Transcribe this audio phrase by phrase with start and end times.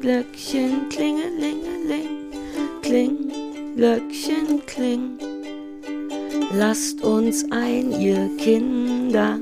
[0.00, 2.32] Klinglöckchen, klingelingeling.
[2.82, 3.32] Kling,
[3.74, 5.18] Glöckchen, kling.
[6.52, 9.40] Lasst uns ein, ihr Kinder.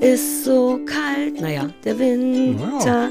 [0.00, 3.10] Ist so kalt, naja, der Winter.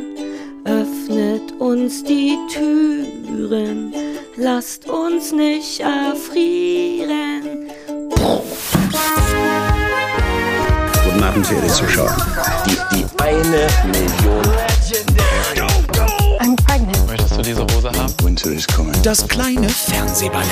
[0.64, 3.94] Öffnet uns die Türen.
[4.36, 7.70] Lasst uns nicht erfrieren.
[11.04, 12.18] Guten Abend, verehrte Zuschauer.
[12.66, 14.75] Die, die eine Million.
[17.46, 18.14] Diese Hose haben?
[18.24, 18.94] Winter is coming.
[19.04, 20.48] Das kleine Fernsehballett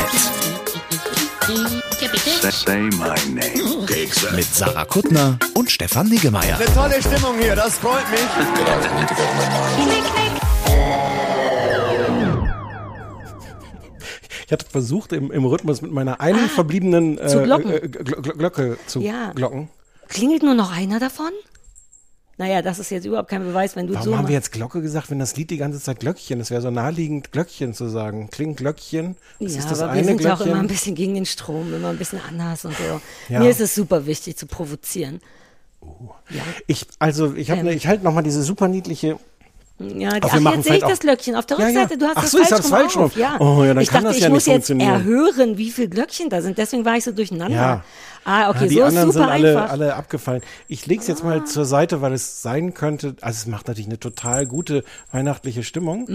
[2.51, 4.35] Say my name.
[4.35, 6.57] mit Sarah Kuttner und Stefan Niggemeier.
[6.73, 8.21] Tolle Stimmung hier, das freut mich.
[14.45, 17.71] Ich hatte versucht, im, im Rhythmus mit meiner einen verbliebenen äh, zu glocken.
[17.71, 19.31] äh, Gl Gl Glocke zu Ja.
[19.33, 19.69] glocken.
[20.09, 21.31] Klingelt nur noch einer davon?
[22.37, 24.81] Naja, das ist jetzt überhaupt kein Beweis, wenn du Warum so haben wir jetzt Glocke
[24.81, 26.39] gesagt, wenn das Lied die ganze Zeit Glöckchen?
[26.39, 28.29] Es wäre so naheliegend, Glöckchen zu sagen.
[28.31, 29.15] Klingt Glöckchen.
[29.39, 30.51] Das Ja, ist das aber wir eine sind ja auch Glöckchen.
[30.53, 32.99] immer ein bisschen gegen den Strom, immer ein bisschen anders und so.
[33.29, 33.39] Ja.
[33.39, 35.19] Mir ist es super wichtig zu provozieren.
[36.67, 37.65] ich, also, ich, Ähm.
[37.65, 39.19] ne, ich halte nochmal diese super niedliche.
[39.79, 41.81] Ja, Aber ach, jetzt sehe ich das auch- Glöckchen auf der Ja, ja.
[41.81, 41.97] Rückseite.
[41.97, 43.17] Du hast Ach das so, ich falsch, hab's rum falsch auf.
[43.17, 43.37] Ja.
[43.39, 44.93] Oh, ja, dann ich kann dachte, das ich ja muss nicht jetzt funktionieren.
[44.93, 46.57] erhören, wie viele Glöckchen da sind.
[46.59, 47.55] Deswegen war ich so durcheinander.
[47.55, 47.83] Ja.
[48.23, 49.71] Ah, okay, Ja, die so ist anderen super sind alle, einfach.
[49.71, 50.41] alle abgefallen.
[50.69, 53.15] Ich lege es jetzt mal zur Seite, weil es sein könnte.
[53.19, 56.07] Also es macht natürlich eine total gute weihnachtliche Stimmung.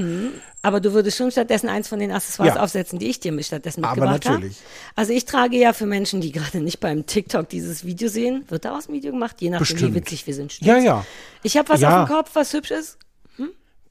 [0.63, 2.63] Aber du würdest schon stattdessen eins von den Accessoires Ja.
[2.63, 4.35] aufsetzen, die ich dir stattdessen Aber mitgebracht habe.
[4.37, 4.59] natürlich.
[4.95, 8.65] Also ich trage ja für Menschen, die gerade nicht beim TikTok dieses Video sehen, wird
[8.65, 9.83] daraus ein Video gemacht, je nachdem, Bestimmt.
[9.95, 10.53] wie witzig wir sind.
[10.61, 10.85] Ja, Stimmt's?
[10.87, 11.05] ja.
[11.43, 12.05] Ich habe was Ja.
[12.05, 12.97] auf dem Kopf, was hübsch ist.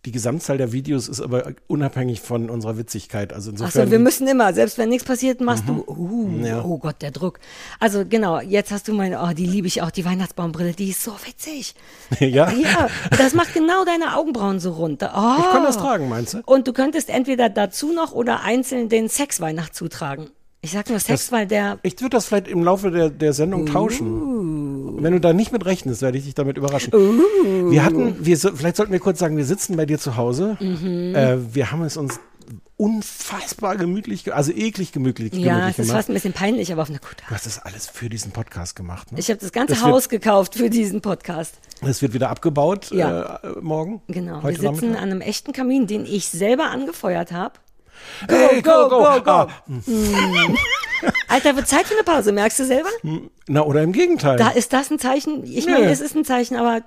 [0.06, 3.34] Die Gesamtzahl der Videos ist aber unabhängig von unserer Witzigkeit.
[3.34, 3.81] Also insofern.
[3.81, 6.46] Achso, wir müssen immer, selbst wenn nichts passiert, machst du, uh, Mhm.
[6.46, 6.63] Ja.
[6.63, 7.40] oh Gott, der Druck.
[7.80, 11.03] Also genau, jetzt hast du meine, oh, die liebe ich auch, die Weihnachtsbaumbrille, die ist
[11.03, 11.75] so witzig.
[12.19, 12.50] ja.
[12.52, 12.88] Ja,
[13.18, 15.12] das macht genau deine Augenbrauen so runter.
[15.16, 15.41] Oh.
[15.41, 16.41] Ich kann das tragen, meinst du?
[16.46, 20.29] Und du könntest entweder dazu noch oder einzeln den Sexweihnachtszoo tragen.
[20.62, 23.64] Ich sag nur Sex, weil der, Ich würde das vielleicht im Laufe der, der Sendung
[23.64, 23.66] Uh.
[23.66, 24.66] tauschen.
[25.00, 26.92] Wenn du da nicht mit rechnest, werde ich dich damit überraschen.
[26.94, 30.58] Wir hatten, wir, so- vielleicht sollten wir kurz sagen, wir sitzen bei dir zu Hause.
[30.59, 31.16] Mhm.
[31.16, 32.20] Äh, wir haben es uns
[32.78, 35.97] unfassbar gemütlich, ge- also eklig gemütlich, ja, gemütlich es ist gemacht.
[35.97, 38.76] fast ein bisschen peinlich, aber auf eine gute Du hast das alles für diesen Podcast
[38.76, 39.12] gemacht.
[39.12, 39.20] Ne?
[39.20, 41.56] Ich habe das ganze Das wird- Haus gekauft für diesen Podcast.
[41.81, 43.38] Es wird wieder abgebaut Ja.
[43.38, 44.02] äh, morgen.
[44.08, 44.44] Genau.
[44.44, 44.97] Wir sitzen Nachmittag.
[45.02, 47.56] an einem echten Kamin, den ich selber angefeuert habe.
[48.30, 49.31] Hey, go, go, go.
[49.31, 49.47] Ah,
[51.28, 52.90] Alter, wird Zeit für eine Pause, merkst du selber?
[53.47, 54.38] na, oder im Gegenteil.
[54.38, 55.44] Da ist das ein Zeichen.
[55.46, 56.81] Ich meine, es ist ein Zeichen, aber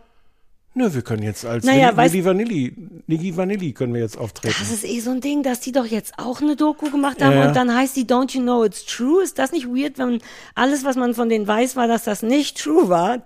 [0.72, 2.74] Nö, wir können jetzt als Naja, Nili Vanilli,
[3.08, 4.54] Nigi Vanilli können wir jetzt auftreten.
[4.60, 7.34] das ist eh so ein Ding, dass die doch jetzt auch eine Doku gemacht haben
[7.36, 9.22] Ja, und dann heißt die Don't You Know It's True?
[9.22, 10.20] Ist das nicht weird, wenn
[10.54, 13.22] alles, was man von denen weiß, war, dass das nicht true war?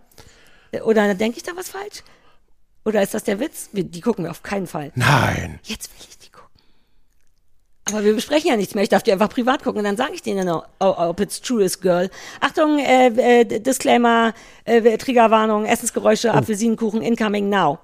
[0.85, 2.03] Oder denke ich da was falsch?
[2.87, 3.69] Oder ist das der Witz?
[3.73, 4.91] Die gucken wir auf keinen Fall.
[4.95, 5.61] Nein.
[5.65, 6.24] Jetzt will ich.
[7.91, 8.83] Aber wir besprechen ja nichts mehr.
[8.83, 11.63] Ich darf die einfach privat gucken und dann sage ich denen, oh, ob it's true
[11.63, 12.09] is, girl.
[12.41, 14.33] Achtung, äh, äh, Disclaimer,
[14.65, 16.37] äh, Triggerwarnung, Essensgeräusche, Oh.
[16.39, 17.79] Apfelsinenkuchen, incoming now.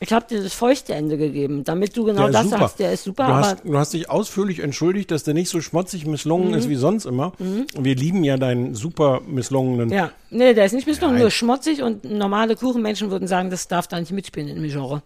[0.00, 2.58] Ich habe dir das feuchte Ende gegeben, damit du genau das super.
[2.58, 2.78] sagst.
[2.80, 6.04] Der ist super, du, hast, du hast dich ausführlich entschuldigt, dass der nicht so schmotzig
[6.04, 6.54] misslungen Mhm.
[6.54, 7.32] ist wie sonst immer.
[7.38, 9.90] Wir lieben ja deinen super misslungenen.
[9.90, 11.22] ja, nee, der ist nicht misslungen, Nein.
[11.22, 15.02] nur schmotzig und normale Kuchenmenschen würden sagen, das darf da nicht mitspielen in dem Genre.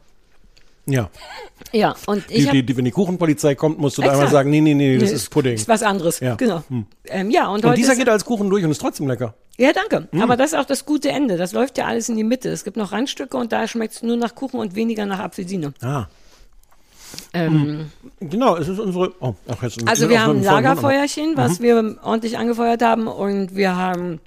[0.89, 1.11] Ja.
[1.73, 4.51] Ja, und ich Die, die, die, wenn die Kuchenpolizei kommt, musst du da einmal sagen,
[4.51, 5.55] nee, nee, nee, das Nee, ist Pudding.
[5.55, 6.21] Ist was anderes.
[6.21, 6.35] Ja.
[6.37, 6.63] Genau.
[6.69, 6.87] Hm.
[7.07, 9.35] Ähm, ja, und, Und dieser geht als Kuchen durch und ist trotzdem lecker.
[9.59, 10.09] Ja, danke.
[10.11, 10.23] Hm.
[10.23, 11.37] Aber das ist auch das gute Ende.
[11.37, 12.49] Das läuft ja alles in die Mitte.
[12.49, 15.75] Es gibt noch Randstücke und da schmeckt es nur nach Kuchen und weniger nach Apfelsine.
[15.83, 16.07] Ah.
[17.33, 19.13] Ähm, Genau, es ist unsere.
[19.21, 23.77] Oh, ach, jetzt Also wir haben ein Lagerfeuerchen, was wir ordentlich angefeuert haben und wir
[23.77, 24.21] haben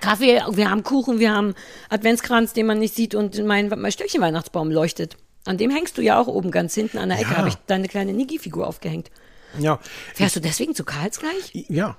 [0.00, 1.54] Kaffee, wir haben Kuchen, wir haben
[1.88, 5.16] Adventskranz, den man nicht sieht und mein, mein Stöckchen-Weihnachtsbaum leuchtet.
[5.44, 7.38] An dem hängst du ja auch oben ganz hinten an der Ecke, Ja.
[7.38, 9.10] habe ich deine kleine Nigi-Figur aufgehängt.
[9.58, 9.80] Ja.
[10.14, 11.50] Fährst du deswegen zu Karls gleich?
[11.68, 11.96] Ja.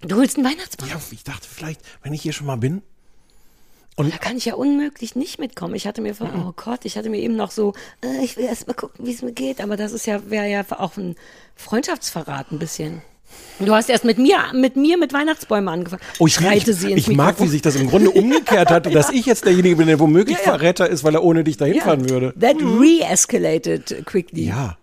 [0.00, 0.88] Du holst einen Weihnachtsbaum.
[0.88, 2.82] Ja, ich dachte vielleicht, wenn ich hier schon mal bin.
[3.96, 5.76] Da kann ich ja unmöglich nicht mitkommen.
[5.76, 7.74] Ich hatte mir von, oh Gott, ich hatte mir eben noch so,
[8.04, 10.48] äh, ich will erst mal gucken, wie es mir geht, aber das ist ja, wäre
[10.50, 11.14] ja auch ein
[11.54, 13.02] Freundschaftsverrat ein bisschen.
[13.60, 16.02] Du hast erst mit mir, mit mir mit Weihnachtsbäumen angefangen.
[16.18, 18.92] Oh, ich, Schreite ich, sie ins ich mag, wie sich das im Grunde umgekehrt hat,
[18.92, 20.50] dass ich jetzt derjenige bin, der womöglich Ja, ja.
[20.52, 21.84] Verräter ist, weil er ohne dich dahin Ja.
[21.84, 22.32] fahren würde.
[22.34, 22.40] Mhm.
[22.40, 24.46] That re-escalated quickly.
[24.46, 24.76] Ja.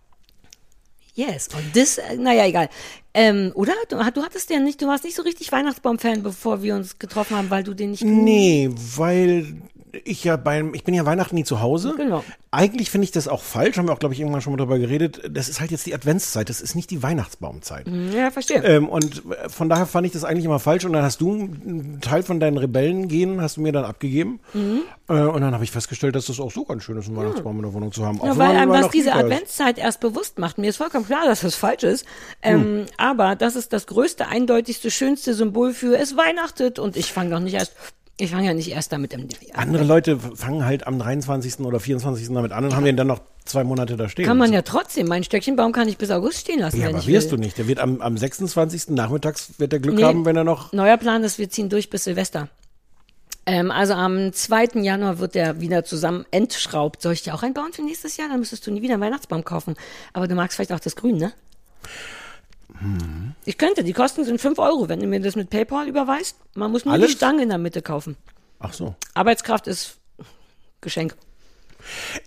[1.13, 1.49] Yes.
[1.53, 2.69] Und das, naja, egal.
[3.13, 3.73] Ähm, oder?
[3.89, 7.35] Du, du hattest ja nicht, du warst nicht so richtig Weihnachtsbaum-Fan, bevor wir uns getroffen
[7.35, 9.61] haben, weil du den nicht Nee, weil
[10.03, 11.93] ich ja beim, ich bin ja Weihnachten nie zu Hause.
[11.97, 12.23] Genau.
[12.51, 14.77] Eigentlich finde ich das auch falsch, haben wir auch, glaube ich, irgendwann schon mal drüber
[14.77, 15.21] geredet.
[15.29, 17.87] Das ist halt jetzt die Adventszeit, das ist nicht die Weihnachtsbaumzeit.
[18.13, 18.63] Ja, verstehe.
[18.63, 20.85] Ähm, und äh, von daher fand ich das eigentlich immer falsch.
[20.85, 24.39] Und dann hast du einen Teil von deinen Rebellengenen hast du mir dann abgegeben.
[24.53, 27.57] Äh, und dann habe ich festgestellt, dass das auch so ganz schön ist, einen Weihnachtsbaum
[27.57, 28.19] in der Wohnung zu haben.
[28.23, 29.13] Ja, weil einem das diese.
[29.13, 30.57] Adventszeit erst bewusst macht.
[30.57, 32.05] Mir ist vollkommen klar, dass das falsch ist.
[32.41, 36.79] Ähm, Aber das ist das größte, eindeutigste, schönste Symbol für es weihnachtet.
[36.79, 37.75] Und ich fange doch nicht erst,
[38.21, 41.59] ich fange ja nicht erst damit im Andere Leute fangen halt am 23.
[41.61, 42.29] oder 24.
[42.29, 44.25] damit an und haben den dann noch zwei Monate da stehen.
[44.25, 45.07] Kann man ja trotzdem.
[45.07, 46.79] Mein Stöckchenbaum kann ich bis August stehen lassen.
[46.79, 47.37] Ja, aber wirst will.
[47.37, 47.57] du nicht.
[47.57, 48.89] Der wird am, am 26.
[48.89, 50.03] nachmittags wird der Glück Nee.
[50.03, 50.71] haben, wenn er noch.
[50.73, 52.47] Neuer Plan ist, wir ziehen durch bis Silvester.
[53.47, 54.81] Ähm, also am 2.
[54.81, 57.01] Januar wird der wieder zusammen entschraubt.
[57.01, 58.29] Soll ich dir auch einen bauen für nächstes Jahr?
[58.29, 59.75] Dann müsstest du nie wieder einen Weihnachtsbaum kaufen.
[60.13, 61.33] Aber du magst vielleicht auch das Grün, ne?
[62.81, 63.33] Hm.
[63.45, 66.35] Ich könnte, die Kosten sind 5 Euro, wenn du mir das mit PayPal überweist.
[66.55, 67.11] Man muss nur Alles?
[67.11, 68.17] die Stange in der Mitte kaufen.
[68.59, 68.95] Ach so.
[69.13, 69.97] Arbeitskraft ist
[70.81, 71.15] Geschenk.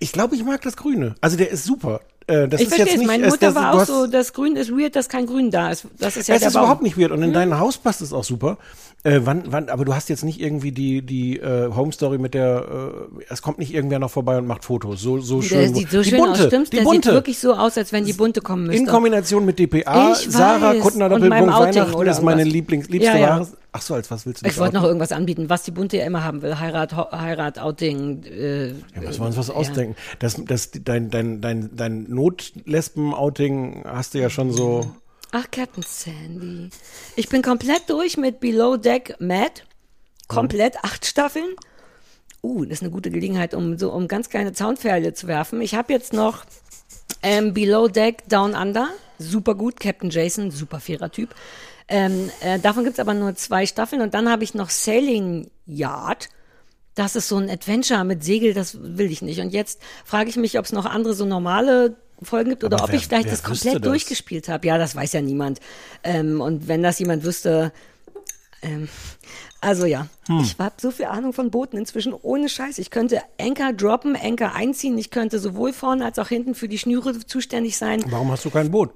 [0.00, 1.14] Ich glaube, ich mag das Grüne.
[1.20, 2.00] Also der ist super.
[2.26, 2.98] Äh, das Ich ist verstehe jetzt es.
[2.98, 3.06] nicht.
[3.06, 5.70] Meine es- Mutter das, war auch so, das Grün ist weird, dass kein Grün da
[5.70, 5.86] ist.
[5.98, 6.62] Das ist ja es ist Baum.
[6.62, 8.58] überhaupt nicht weird und in deinem Haus passt es auch super.
[9.06, 12.32] Äh, wann, wann, aber du hast jetzt nicht irgendwie die, die äh, Home Story mit
[12.32, 15.02] der, äh, es kommt nicht irgendwer noch vorbei und macht Fotos.
[15.02, 15.58] So, so schön.
[15.58, 16.70] Der sieht so die schön bunte, aus, stimmt's?
[16.70, 17.08] Die Der bunte.
[17.10, 18.80] sieht wirklich so aus, als wenn die bunte kommen müsste.
[18.80, 20.82] in Kombination mit DPA, Ich Sarah weiß.
[20.82, 22.44] Kuttner Und meinem Doppelpunkt Outing Weihnachten ist meine.
[22.44, 23.46] Lieblings, liebste Ja, ja.
[23.72, 26.06] Ach so, als was willst du Ich wollte noch irgendwas anbieten, was die Bunte ja
[26.06, 26.58] immer haben will.
[26.58, 28.22] Heirat, Heirat, Outing.
[28.24, 28.72] Äh, Ja,
[29.02, 29.96] müssen wir uns was ausdenken.
[30.18, 34.86] Das, das, dein, dein, dein, dein Notlesben-Outing hast du ja schon so.
[35.36, 36.70] Ach, Captain Sandy.
[37.16, 39.62] Ich bin komplett durch mit Below Deck Mad.
[40.28, 41.56] Komplett acht Staffeln.
[42.40, 45.60] Uh, das ist eine gute Gelegenheit, um so um ganz kleine Zaunpferde zu werfen.
[45.60, 46.44] Ich habe jetzt noch
[47.24, 48.90] ähm, Below Deck Down Under.
[49.18, 49.80] Super gut.
[49.80, 51.34] Captain Jason, super fairer Typ.
[51.88, 54.02] Ähm, äh, davon gibt's aber nur zwei Staffeln.
[54.02, 56.28] Und dann habe ich noch Sailing Yard.
[56.94, 59.40] Das ist so ein Adventure mit Segel, das will ich nicht.
[59.40, 62.84] Und jetzt frage ich mich, ob es noch andere so normale Folgen gibt oder Aber
[62.84, 63.82] ob wer- ich vielleicht das komplett das?
[63.82, 64.66] durchgespielt habe.
[64.66, 65.60] Ja, das weiß ja niemand.
[66.02, 67.72] Ähm, und wenn das jemand wüsste,
[68.62, 68.88] ähm,
[69.60, 70.40] also ja, Hm.
[70.40, 72.78] ich habe so viel Ahnung von Booten inzwischen ohne Scheiß.
[72.78, 74.96] Ich könnte Anker droppen, Anker einziehen.
[74.98, 78.02] Ich könnte sowohl vorne als auch hinten für die Schnüre zuständig sein.
[78.08, 78.90] Warum hast du kein Boot?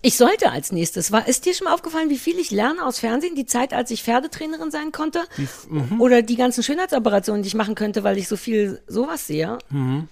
[0.00, 1.10] Ich sollte als nächstes.
[1.10, 3.34] War, ist dir schon mal aufgefallen, wie viel ich lerne aus Fernsehen?
[3.34, 5.22] Die Zeit, als ich Pferdetrainerin sein konnte?
[5.68, 6.00] mhm.
[6.00, 9.58] Oder die ganzen Schönheitsoperationen, die ich machen könnte, weil ich so viel sowas sehe?
[9.70, 10.08] Mhm.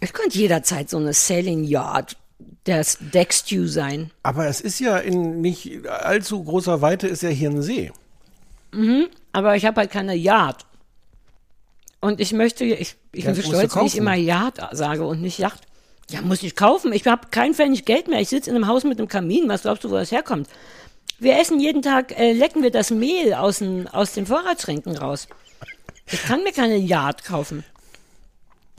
[0.00, 2.16] Ich könnte jederzeit so eine Sailing Yard,
[2.64, 4.10] das Deckstew sein.
[4.22, 7.92] Aber es ist ja in nicht allzu großer Weite ist ja hier ein See.
[9.32, 10.64] Aber ich habe halt keine Yard.
[12.00, 15.22] Und ich möchte, ich, ich Ja, bin so stolz, wie ich immer Yard sage und
[15.22, 15.60] nicht Yacht.
[16.10, 16.92] Ja, muss ich kaufen.
[16.92, 18.20] Ich habe kein Pfennig Geld mehr.
[18.20, 19.48] Ich sitze in einem Haus mit einem Kamin.
[19.48, 20.48] Was glaubst du, wo das herkommt?
[21.20, 23.62] Wir essen jeden Tag, äh, lecken wir das Mehl aus
[23.92, 25.28] aus den Vorratsschränken raus.
[26.06, 27.64] Ich kann mir keine Yard kaufen.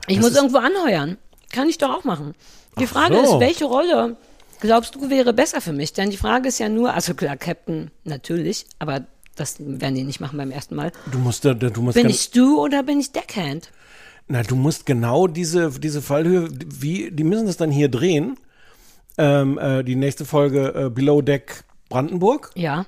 [0.06, 1.18] Ich muss irgendwo anheuern.
[1.52, 2.34] Kann ich doch auch machen.
[2.78, 3.34] Die Ach Frage so.
[3.34, 4.16] ist, welche Rolle
[4.60, 5.92] glaubst du wäre besser für mich?
[5.92, 9.06] Denn die Frage ist ja nur, also klar, Captain natürlich, aber
[9.36, 10.92] das werden die nicht machen beim ersten Mal.
[11.10, 13.70] Du musst, du musst, Bin ich Stu oder bin ich Deckhand?
[14.26, 18.38] na, du musst genau diese, diese Fallhöhe, wie, die müssen das dann hier drehen.
[19.16, 22.50] Ähm, äh, die nächste Folge äh, Below Deck Brandenburg.
[22.54, 22.86] Ja.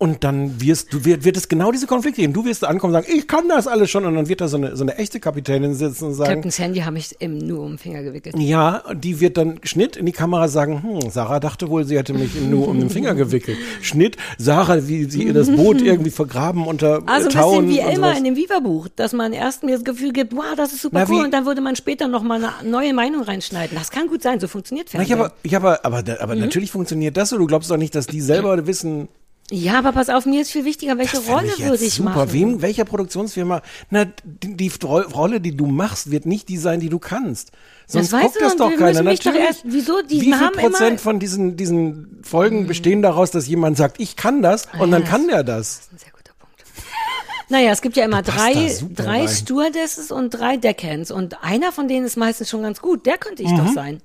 [0.00, 2.32] Und dann wirst du, wird, wird es genau diese Konflikte geben.
[2.32, 4.04] Du wirst da ankommen und sagen, ich kann das alles schon.
[4.06, 6.78] Und dann wird da so eine, so eine echte Kapitänin sitzen und sagen, Captain Sandy
[6.82, 8.38] habe ich im, nur um den Finger gewickelt.
[8.38, 12.14] ja, die wird dann Schnitt in die Kamera sagen, hm, Sarah dachte wohl, sie hätte
[12.14, 13.58] mich nur um den Finger gewickelt.
[13.82, 17.96] Schnitt, Sarah, wie sie ihr das Boot irgendwie vergraben unter Also ein Tauen bisschen wie
[17.96, 18.18] sowas.
[18.18, 21.12] in dem Viva-Buch, dass man erst mir das Gefühl gibt, wow, das ist super Na,
[21.12, 23.76] cool und dann würde man später noch mal eine neue Meinung reinschneiden.
[23.76, 25.18] Das kann gut sein, so funktioniert Na, Fernsehen.
[25.18, 26.40] ja, aber, ja, aber, aber, aber Mhm.
[26.42, 27.36] natürlich funktioniert das so.
[27.38, 29.08] Du glaubst doch nicht, dass die selber wissen,
[29.50, 32.10] ja, aber pass auf, mir ist viel wichtiger, welche das Rolle ich würde ich super.
[32.10, 32.32] machen.
[32.32, 33.62] Wem, welcher Produktionsfirma?
[33.90, 37.52] Na, die, die Ro- Rolle, die du machst, wird nicht die sein, die du kannst.
[37.86, 39.02] Sonst weißt guckt du, das doch keiner.
[39.02, 39.46] mich doch Natürlich.
[39.46, 40.02] erst- wieso?
[40.02, 40.98] Die Wie viel haben Prozent Mhm.
[40.98, 45.08] von diesen, diesen Folgen bestehen daraus, dass jemand sagt, ich kann das und dann ja,
[45.08, 45.88] kann der das?
[45.92, 46.62] Ein sehr guter Punkt.
[47.48, 49.28] Naja, es gibt ja immer drei, drei rein.
[49.28, 53.06] Stewardesses und drei Deckhands und einer von denen ist meistens schon ganz gut.
[53.06, 54.02] Der könnte ich doch sein.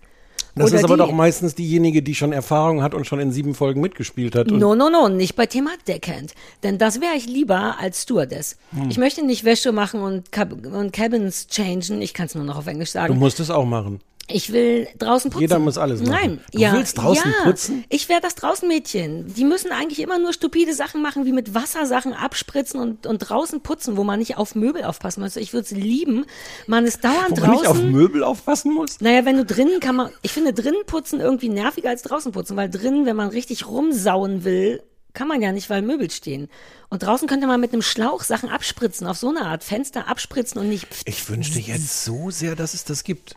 [0.55, 3.31] Das Oder ist aber die- doch meistens diejenige, die schon Erfahrung hat und schon in
[3.31, 4.47] sieben Folgen mitgespielt hat.
[4.51, 6.33] No, no, no, nicht bei Thema Deckhand.
[6.61, 8.57] Denn das wäre ich lieber als Stewardess.
[8.71, 8.89] Hm.
[8.89, 12.01] Ich möchte nicht Wäsche machen und, Cab und Cabins changen.
[12.03, 13.17] Ich kann es nur noch auf Englisch du sagen.
[13.17, 13.99] musst es auch machen.
[14.27, 15.41] Ich will draußen putzen.
[15.41, 16.11] Jeder muss alles machen.
[16.11, 16.73] Nein, Du ja.
[16.73, 17.43] willst draußen ja.
[17.43, 17.83] putzen?
[17.89, 19.33] Ich wäre das Draußenmädchen.
[19.33, 23.61] Die müssen eigentlich immer nur stupide Sachen machen, wie mit Wassersachen abspritzen und, und draußen
[23.61, 25.35] putzen, wo man nicht auf Möbel aufpassen muss.
[25.35, 26.25] Ich würde es lieben.
[26.67, 27.47] Man ist dauernd Wo draußen.
[27.47, 29.01] man nicht auf Möbel aufpassen muss?
[29.01, 32.55] Naja, wenn du drinnen kann man, ich finde drinnen putzen irgendwie nerviger als draußen putzen,
[32.55, 34.81] weil drinnen, wenn man richtig rumsauen will,
[35.13, 36.49] kann man ja nicht, weil Möbel stehen.
[36.89, 40.59] Und draußen könnte man mit einem Schlauch Sachen abspritzen, auf so eine Art Fenster abspritzen
[40.61, 43.35] und nicht Ich wünschte jetzt so sehr, dass es das gibt.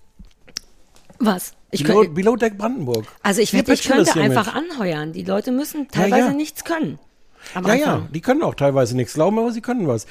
[1.19, 1.53] Was.
[1.71, 3.07] Ich Below, könnte, Below Deck Brandenburg.
[3.23, 5.13] also ich, wette, ich könnte einfach anheuern.
[5.13, 6.33] Die Leute müssen Ja, teilweise ja.
[6.33, 6.99] nichts können.
[7.55, 10.07] Ja, ja, die können auch teilweise nichts glauben, aber sie können was.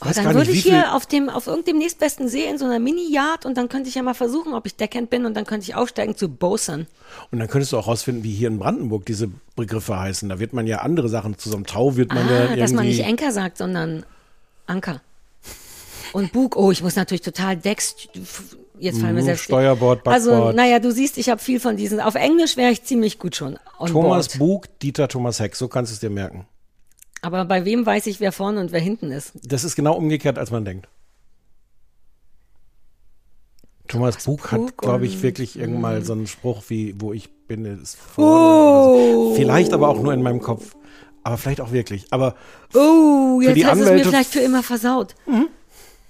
[0.00, 3.44] Oh, dann würde ich hier auf dem, auf irgendeinem nächstbesten See in so einer Mini-Yard
[3.44, 5.74] und dann könnte ich ja mal versuchen, ob ich Deckhand bin und dann könnte ich
[5.74, 6.86] aufsteigen zu Bosun.
[7.32, 10.28] Und dann könntest du auch rausfinden, wie hier in Brandenburg diese Begriffe heißen.
[10.28, 11.66] Da wird man ja andere Sachen zusammen.
[11.66, 12.60] Tau wird man ja Ah, irgendwie.
[12.60, 14.06] dass man nicht Enker sagt, sondern
[14.66, 15.00] Anker.
[16.12, 17.96] Und Bug, oh, ich muss natürlich total Decks,
[18.80, 19.44] jetzt fallen mir Mhm, selbst.
[19.44, 20.56] Steuerbord, Also, Backbord.
[20.56, 22.00] naja, du siehst, ich habe viel von diesen.
[22.00, 24.62] Auf Englisch wäre ich ziemlich gut schon on Thomas board.
[24.68, 25.56] Bug, Dieter Thomas Heck.
[25.56, 26.46] So kannst du es dir merken.
[27.22, 29.32] Aber bei wem weiß ich, wer vorne und wer hinten ist?
[29.42, 30.88] Das ist genau umgekehrt, als man denkt.
[33.88, 37.64] Thomas Bug hat, glaube ich, wirklich irgendwann mal so einen Spruch wie, wo ich bin,
[37.64, 38.22] ist Oh.
[38.22, 38.92] vorne.
[38.92, 39.34] oder so.
[39.34, 40.76] Vielleicht aber auch nur in meinem Kopf.
[41.24, 42.06] Aber vielleicht auch wirklich.
[42.10, 42.34] Aber
[42.74, 45.14] Oh, jetzt hast du es mir vielleicht für immer versaut.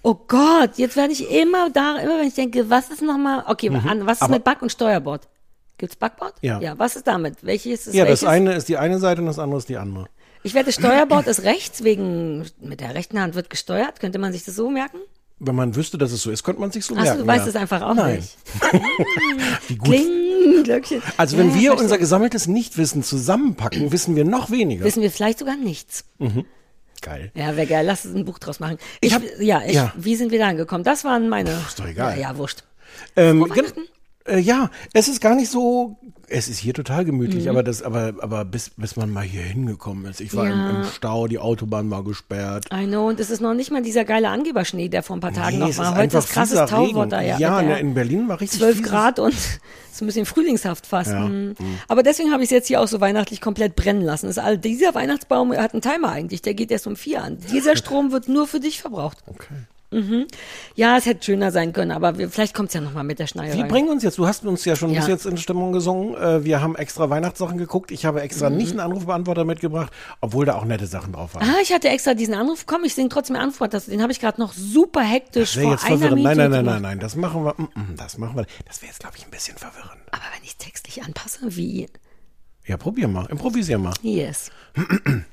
[0.02, 3.68] Oh Gott, jetzt werde ich immer da, immer wenn ich denke, was ist nochmal, okay,
[3.68, 4.24] an, was ist Mhm.
[4.24, 5.28] Aber- mit Back- und Steuerbord?
[5.76, 6.34] Gibt's Backbord?
[6.40, 6.60] Ja.
[6.60, 7.36] Ja, was ist damit?
[7.42, 8.20] Welches ist ja, welches?
[8.20, 10.06] das eine ist die eine Seite und das andere ist die andere.
[10.42, 14.00] Ich wette, Steuerbord ist rechts, wegen, mit der rechten Hand wird gesteuert.
[14.00, 14.98] Könnte man sich das so merken?
[15.40, 17.20] Wenn man wüsste, dass es so ist, könnte man sich so Achso, merken.
[17.20, 17.50] du weißt ja.
[17.50, 18.16] es einfach auch Nein.
[18.16, 18.36] nicht.
[19.68, 19.86] Wie gut.
[19.86, 21.02] Kling, Glöckchen.
[21.16, 21.82] Also wenn Ja, wir verstehe.
[21.84, 24.84] unser gesammeltes Nichtwissen zusammenpacken, wissen wir noch weniger.
[24.84, 26.04] Wissen wir vielleicht sogar nichts.
[27.00, 27.30] Geil.
[27.34, 27.86] Ja, wäre geil.
[27.86, 28.78] Lass uns ein Buch draus machen.
[29.00, 29.92] Ich, hab- ja, ich, ja.
[29.96, 30.84] wie sind wir da angekommen?
[30.84, 31.50] Das waren meine.
[31.50, 32.14] ist doch egal.
[32.18, 32.64] Ja, ja wurscht.
[33.16, 33.82] Ähm, Frohe Weihnachten.
[34.28, 35.96] Äh, ja, es ist gar nicht so.
[36.30, 37.50] Es ist hier total gemütlich, Mhm.
[37.50, 40.20] aber das, aber, aber bis, bis man mal hier hingekommen ist.
[40.20, 40.70] Ich war im, Ja.
[40.80, 42.66] im Stau, die Autobahn war gesperrt.
[42.70, 45.32] I know, und es ist noch nicht mal dieser geile Angeberschnee, der vor ein paar
[45.32, 45.96] Tagen Nee, noch war.
[45.96, 47.22] Heute ist krasses Tauwetter.
[47.22, 49.32] Ja, Ja, ne, in Berlin war richtig 12 fieses- Grad und
[49.90, 51.10] ist ein bisschen frühlingshaft fast.
[51.12, 51.20] Ja.
[51.20, 51.54] Mhm.
[51.88, 54.26] Aber deswegen habe ich es jetzt hier auch so weihnachtlich komplett brennen lassen.
[54.26, 57.38] Das ist all, dieser Weihnachtsbaum hat einen Timer eigentlich, der geht erst um vier an.
[57.52, 59.16] Dieser Strom wird nur für dich verbraucht.
[59.26, 59.54] Okay.
[60.74, 63.24] Ja, es hätte schöner sein können, aber wir, vielleicht kommt es ja nochmal mit der
[63.24, 63.62] Wie Schneierei.
[63.68, 65.00] bringen uns jetzt, du hast uns ja schon Ja.
[65.00, 66.14] bis jetzt in Stimmung gesungen.
[66.14, 67.90] Äh, wir haben extra Weihnachtssachen geguckt.
[67.90, 69.90] Ich habe extra nicht einen Anrufbeantworter mitgebracht,
[70.20, 71.46] obwohl da auch nette Sachen drauf waren.
[71.46, 71.54] Mhm.
[71.54, 72.66] Ah, ich hatte extra diesen Anruf.
[72.66, 73.36] Komm, ich singe trotzdem.
[73.70, 76.14] Das, den habe ich gerade noch super hektisch Das vor jetzt einer.
[76.14, 77.00] Minute Nein, nein, nein, nein, nein.
[77.00, 77.54] Das machen wir.
[77.56, 78.44] mm, mm, Das machen wir.
[78.66, 80.02] Das wäre jetzt, glaube ich, ein bisschen verwirrend.
[80.10, 81.86] Aber wenn ich textlich anpasse, wie?
[82.66, 83.24] Ja, probier mal.
[83.30, 83.94] Improvisier mal.
[84.02, 84.50] Yes.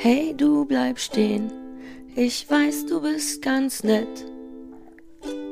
[0.00, 1.50] Hey, du bleib stehen.
[2.20, 4.08] Ich weiß, du bist ganz nett.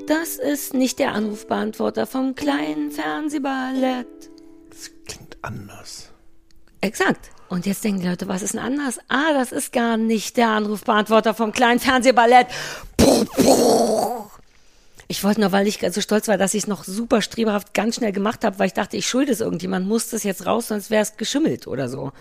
[0.08, 4.08] Das ist nicht der Anrufbeantworter vom kleinen Fernsehballett.
[4.68, 6.11] Das klingt anders.
[6.80, 7.30] Exakt.
[7.49, 8.99] Und jetzt denken die Leute, was ist denn anders?
[9.06, 12.49] Ah, das ist gar nicht der Anrufbeantworter vom kleinen Fernsehballett.
[12.96, 14.25] Puh, puh.
[15.08, 17.96] Ich wollte nur, weil ich so stolz war, dass ich es noch super streberhaft ganz
[17.96, 20.90] schnell gemacht habe, weil ich dachte, ich schulde es irgendjemand, muss das jetzt raus, sonst
[20.90, 22.12] wäre es geschimmelt oder so.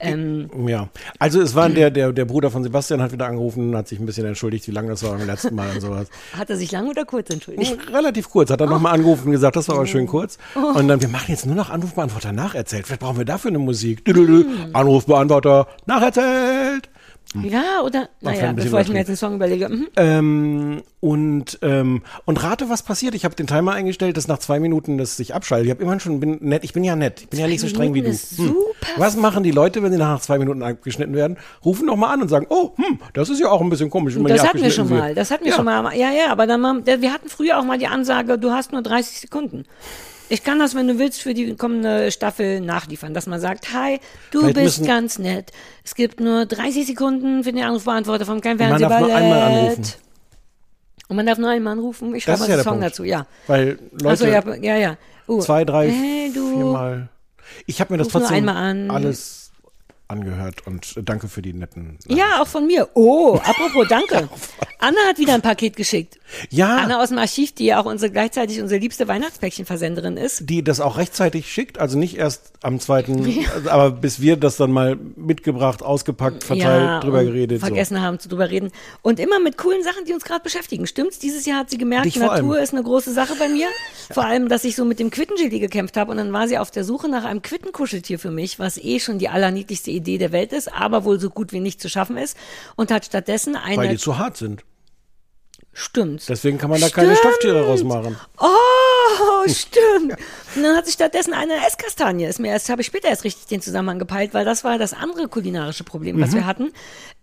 [0.00, 0.88] Ähm, Ja.
[1.18, 4.06] Also es war der, der, der Bruder von Sebastian hat wieder angerufen, hat sich ein
[4.06, 6.08] bisschen entschuldigt, wie lange das war beim letzten Mal und sowas.
[6.36, 7.76] hat er sich lang oder kurz entschuldigt?
[7.92, 10.38] Relativ kurz, hat er nochmal angerufen und gesagt, das war aber schön kurz.
[10.54, 10.78] Oh.
[10.78, 12.86] Und dann, wir machen jetzt nur noch Anrufbeantworter nacherzählt.
[12.86, 14.02] Vielleicht brauchen wir dafür eine Musik.
[14.06, 14.70] Hm.
[14.72, 16.88] Anrufbeantworter nacherzählt.
[17.34, 18.08] Ja, oder?
[18.20, 19.68] Naja, bevor ich mir jetzt einen Song überlege.
[19.68, 19.88] Mhm.
[19.96, 23.14] Ähm, und, ähm, und rate, was passiert.
[23.14, 25.66] Ich habe den Timer eingestellt, dass nach zwei Minuten das sich abschaltet.
[25.66, 27.22] Ich habe immerhin schon, bin nett, ich bin ja nett.
[27.22, 28.10] Ich bin ja nicht so streng wie du.
[28.10, 28.86] Minuten super.
[28.96, 31.38] Was machen die Leute, wenn sie nach zwei Minuten abgeschnitten werden?
[31.64, 34.14] Rufen doch mal an und sagen, oh, hm, das ist ja auch ein bisschen komisch.
[34.14, 35.14] wenn man Das hatten wir schon mal.
[35.14, 35.56] Das hatten wir ja.
[35.56, 35.96] schon mal.
[35.96, 38.82] Ja, ja, aber dann mal, wir hatten früher auch mal die Ansage, du hast nur
[38.82, 39.64] 30 Sekunden.
[40.32, 44.00] Ich kann das, wenn du willst, für die kommende Staffel nachliefern, dass man sagt, hi,
[44.30, 45.52] du Vielleicht bist ganz nett.
[45.84, 49.22] Es gibt nur 30 Sekunden für den Anrufbeantworter vom kleinen Man darf nur Fernsehballett.
[49.22, 49.92] einmal anrufen.
[51.08, 52.14] Und man darf nur einmal anrufen.
[52.14, 52.84] Ich schreibe mal ja Song Punkt.
[52.86, 53.26] dazu, ja.
[53.46, 54.96] Weil Leute Achso, ja, ja, ja.
[55.28, 57.10] Uh, zwei, drei, hey, viermal.
[57.66, 58.90] Ich habe mir das trotzdem an.
[58.90, 59.52] alles
[60.08, 61.98] angehört und äh, danke für die netten.
[62.06, 62.88] Ja, auch von mir.
[62.94, 64.30] Oh, apropos, danke.
[64.78, 66.18] Anna hat wieder ein Paket geschickt.
[66.50, 70.48] Ja, Anna aus dem Archiv, die ja auch unsere gleichzeitig unsere liebste Weihnachtspäckchenversenderin ist.
[70.48, 73.24] die das auch rechtzeitig schickt, also nicht erst am zweiten,
[73.54, 77.60] also, aber bis wir das dann mal mitgebracht, ausgepackt, verteilt, drüber und geredet.
[77.60, 78.70] Vergessen haben zu drüber reden.
[79.02, 80.86] Und immer mit coolen Sachen, die uns gerade beschäftigen.
[80.86, 81.18] Stimmt's?
[81.18, 82.64] Dieses Jahr hat sie gemerkt, Natur allem.
[82.64, 83.68] ist eine große Sache bei mir.
[84.10, 86.70] Vor allem, dass ich so mit dem Quittenchili gekämpft habe und dann war sie auf
[86.70, 90.52] der Suche nach einem Quittenkuscheltier für mich, was eh schon die allerniedlichste Idee der Welt
[90.52, 92.36] ist, aber wohl so gut wie nicht zu schaffen ist
[92.76, 94.64] und hat stattdessen So, weil eine die zu hart sind.
[95.74, 96.28] Stimmt.
[96.28, 97.20] Deswegen kann man da keine Stimmt.
[97.34, 98.16] Stofftiere rausmachen.
[98.38, 100.16] Oh, stimmt.
[100.54, 103.46] Und dann hat sich stattdessen eine Esskastanie, ist mir erst, habe ich später erst richtig
[103.46, 106.72] den Zusammenhang gepeilt, weil das war das andere kulinarische Problem, was wir hatten.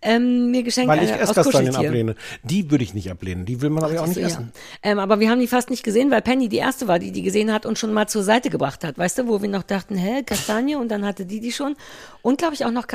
[0.02, 0.96] Ähm, mir geschenkt Mhm.
[0.96, 2.16] Weil ich äh, Esskastanien ablehne.
[2.42, 3.44] Die würde ich nicht ablehnen.
[3.44, 4.26] Die will man aber auch nicht So, ja.
[4.26, 4.52] essen.
[4.82, 7.22] Ähm, aber wir haben die fast nicht gesehen, weil Penny die erste war, die die
[7.22, 8.98] gesehen hat und schon mal zur Seite gebracht hat.
[8.98, 11.76] Weißt du, wo wir noch dachten, hä, Kastanie und dann hatte die die schon.
[12.22, 12.86] Und glaube ich auch noch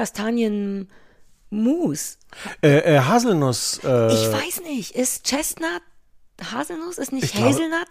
[1.51, 2.17] Kastanienmus.
[2.61, 3.79] Äh, äh, Haselnuss.
[3.83, 5.81] Äh, Ich weiß nicht, ist Chestnut
[6.51, 7.87] Haselnuss, ist nicht glaube- Hazelnut?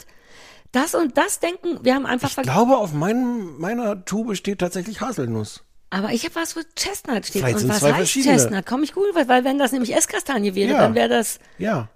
[0.73, 5.01] Das und das denken, wir haben einfach ich glaube, auf meinem, meiner Tube steht tatsächlich
[5.01, 5.63] Haselnuss.
[5.91, 7.43] Aber ich habe was, wo Chestnut steht.
[7.43, 8.13] Vielleicht und sind was heißt.
[8.13, 8.67] Chestnut?
[8.67, 10.79] Komme ich gut, weil, weil wenn das nämlich Esskastanie wäre, Ja.
[10.81, 11.39] dann wäre das.
[11.59, 11.89] Ja,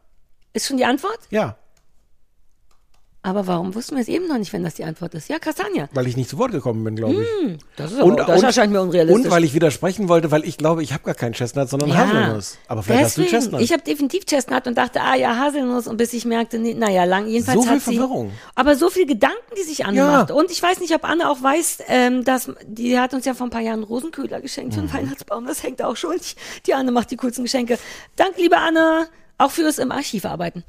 [0.52, 1.18] Ist schon die Antwort?
[1.30, 1.56] ja.
[3.20, 5.28] Aber warum wussten wir es eben noch nicht, wenn das die Antwort ist?
[5.28, 5.86] Ja, Kastanie.
[5.92, 7.58] Weil ich nicht zu Wort gekommen bin, glaube ich.
[7.76, 9.24] Das ist, aber, das erscheint mir unrealistisch.
[9.26, 12.58] Und weil ich widersprechen wollte, weil ich glaube, ich habe gar keinen Chestnut, sondern Haselnuss.
[12.68, 13.60] Aber vielleicht hast Deswegen, du Chestnut.
[13.60, 17.04] Ich habe definitiv Chestnut und dachte, ah ja, Haselnuss und bis ich merkte, nee, naja,
[17.04, 18.30] lang, jedenfalls So viel hat sie, Verwirrung.
[18.54, 20.06] aber so viel Gedanken, die sich Anne Ja.
[20.06, 20.30] macht.
[20.30, 23.48] Und ich weiß nicht, ob Anne auch weiß, ähm, dass, die hat uns ja vor
[23.48, 24.84] ein paar Jahren einen Rosenköder geschenkt Mhm.
[24.84, 26.14] und einen Weihnachtsbaum, das hängt auch schon.
[26.16, 27.78] Die, die Anne macht die coolsten Geschenke.
[28.14, 29.08] Danke, liebe Anne,
[29.38, 30.62] auch fürs im Archiv arbeiten.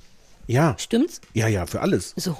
[0.50, 1.22] Ja, Stimmt's?
[1.34, 2.14] ja, ja, für alles.
[2.18, 2.36] So.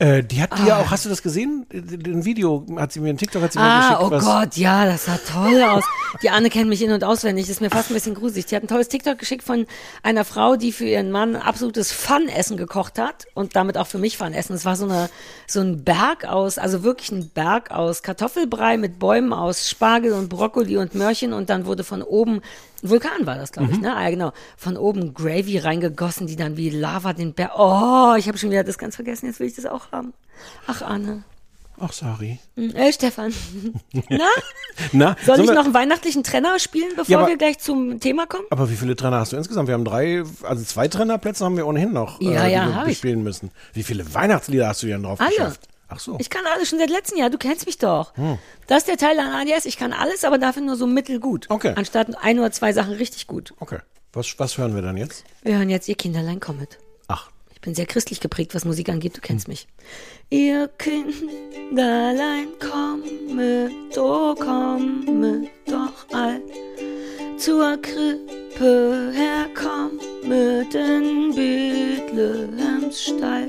[0.00, 0.80] Äh, die hat dir Ah.
[0.82, 1.66] auch, hast du das gesehen?
[1.72, 4.00] Den Video hat sie mir, ein TikTok hat sie mir Ah, geschickt.
[4.02, 5.82] oh was, Gott, ja, das sah toll aus.
[6.22, 7.46] Die Anne kennt mich in- und auswendig.
[7.46, 8.46] Das ist mir fast ein bisschen gruselig.
[8.46, 9.66] Die hat ein tolles TikTok geschickt von
[10.04, 14.16] einer Frau, die für ihren Mann absolutes Fun-Essen gekocht hat und damit auch für mich
[14.18, 14.54] Fun-Essen.
[14.54, 15.10] Es war so, eine,
[15.48, 20.28] so ein Berg aus, also wirklich ein Berg aus Kartoffelbrei mit Bäumen aus Spargel und
[20.28, 22.40] Brokkoli und Möhrchen und dann wurde von oben
[22.82, 23.94] Vulkan war das, glaube ich, ne?
[23.96, 24.32] Ah, ja, genau.
[24.56, 27.52] Von oben Gravy reingegossen, die dann wie Lava den Berg.
[27.58, 29.26] Oh, ich habe schon wieder das ganz vergessen.
[29.26, 30.12] Jetzt will ich das auch haben.
[30.66, 31.24] Ach, Anne.
[31.80, 32.40] Ach, sorry.
[32.56, 33.32] Hm, Äh, Stefan.
[34.08, 34.24] Na?
[34.92, 38.00] Na, Soll ich wir- noch einen weihnachtlichen Trenner spielen, bevor Ja, aber- wir gleich zum
[38.00, 38.44] Thema kommen?
[38.50, 39.68] Aber wie viele Trainer hast du insgesamt?
[39.68, 42.74] Wir haben drei, also zwei Trainerplätze haben wir ohnehin noch, Ja, äh, ja, die wir
[42.76, 42.94] hab ich.
[42.94, 43.50] bespielen müssen.
[43.74, 45.30] Wie viele Weihnachtslieder hast du denn drauf Alle.
[45.30, 45.68] geschafft?
[45.88, 46.16] Ach so.
[46.20, 48.14] Ich kann alles schon seit letztem Jahr, du kennst mich doch.
[48.16, 48.38] Hm.
[48.66, 51.46] Das ist der Teil an ADS, ich kann alles, aber dafür nur so mittelgut.
[51.48, 51.72] Okay.
[51.76, 53.54] Anstatt ein oder zwei Sachen richtig gut.
[53.58, 53.78] Okay.
[54.12, 55.24] Was, was hören wir dann jetzt?
[55.42, 56.78] Wir hören jetzt Ihr Kinderlein kommet.
[57.08, 59.66] Ach, Ich bin sehr christlich geprägt, was Musik angeht, du kennst mich.
[60.30, 66.40] Ihr Kinderlein kommet, oh kommet doch all
[67.38, 73.48] zur Krippe herkommet in Bethlehems Stall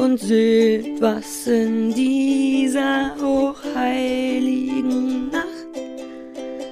[0.00, 5.46] und seht, was in dieser hochheiligen Nacht.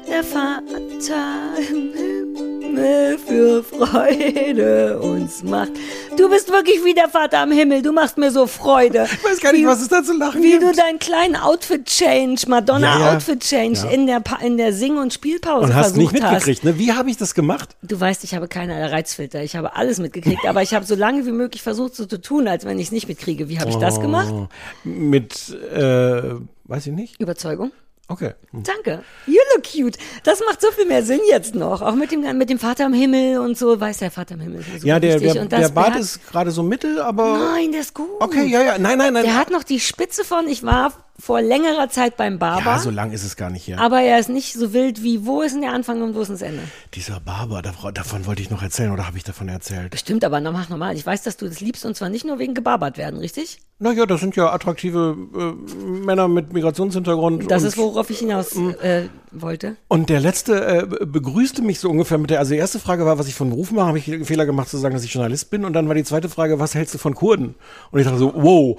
[0.08, 5.70] Der Vater im Himmel für Freude uns macht.
[6.16, 9.06] Du bist wirklich wie der Vater am Himmel, du machst mir so Freude.
[9.12, 10.62] ich weiß gar nicht, wie, was es da zu lachen Wie gibt.
[10.62, 12.48] du deinen kleinen Outfit-Change, Ja, ja.
[12.48, 13.90] Madonna-Outfit-Change Ja.
[13.90, 16.32] in der, in der Sing- und Spielpause Und hast versucht nicht hast.
[16.32, 16.78] mitgekriegt, ne?
[16.78, 17.76] Wie habe ich das gemacht?
[17.82, 19.42] Du weißt, ich habe keine Reizfilter.
[19.42, 22.48] Ich habe alles mitgekriegt, aber ich habe so lange wie möglich versucht, so zu tun,
[22.48, 23.48] als wenn ich es nicht mitkriege.
[23.48, 24.32] Wie habe ich das gemacht?
[24.32, 24.48] Oh,
[24.84, 26.22] mit, äh,
[26.64, 27.20] weiß ich nicht.
[27.20, 27.72] Überzeugung.
[28.10, 28.32] Okay.
[28.52, 29.04] Danke.
[29.26, 29.98] You look cute.
[30.24, 31.82] Das macht so viel mehr Sinn jetzt noch.
[31.82, 33.78] Auch mit dem, mit dem Vater im Himmel und so.
[33.78, 34.62] Weiß der Vater im Himmel.
[34.62, 37.38] super Ja, der, der, der Bart ist gerade so mittel, aber.
[37.38, 38.08] Nein, der ist gut.
[38.18, 38.78] Okay, ja, ja.
[38.78, 39.24] Nein, nein, nein.
[39.24, 42.64] Der hat noch die Spitze von, ich war vor längerer Zeit beim Barber.
[42.72, 43.80] ja, so lang ist es gar nicht her.
[43.80, 46.28] aber er ist nicht so wild wie, wo ist denn der Anfang und wo ist
[46.28, 46.62] denn das Ende?
[46.94, 49.90] Dieser Barber, dav- davon wollte ich noch erzählen oder habe ich davon erzählt?
[49.90, 50.94] Bestimmt, aber noch- mach normal.
[50.96, 53.58] Ich weiß, dass du das liebst und zwar nicht nur wegen gebarbert werden, richtig?
[53.80, 57.48] Naja, das sind ja attraktive äh, Männer mit Migrationshintergrund.
[57.50, 58.70] Das und, ist, worauf ich hinaus Mm.
[58.82, 59.76] äh, wollte.
[59.86, 63.06] Und der letzte äh, be- begrüßte mich so ungefähr mit der, also die erste Frage
[63.06, 65.12] war, was ich von Beruf mache, habe ich den Fehler gemacht zu sagen, dass ich
[65.12, 65.64] Journalist bin.
[65.64, 67.54] Und dann war die zweite Frage, was hältst du von Kurden?
[67.92, 68.76] Und ich dachte so, wow.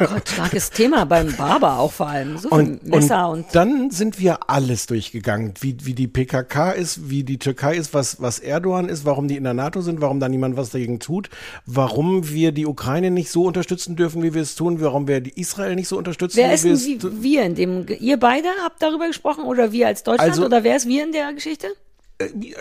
[0.00, 2.38] Oh Gott, starkes Thema beim Barber auch vor allem.
[2.38, 6.72] So viel Und, Messer und, und dann sind wir alles durchgegangen, wie, wie die PKK
[6.72, 10.00] ist, wie die Türkei ist, was, was Erdogan ist, warum die in der NATO sind,
[10.00, 11.28] warum da niemand was dagegen tut,
[11.66, 15.38] warum wir die Ukraine nicht so unterstützen dürfen, wie wir es tun, warum wir die
[15.40, 18.18] Israel nicht so unterstützen, Wer wie ist wir denn es wie, wir in dem, ihr
[18.18, 21.32] beide habt darüber gesprochen oder wir als Deutschland Also- oder wer ist wir in der
[21.32, 21.68] Geschichte?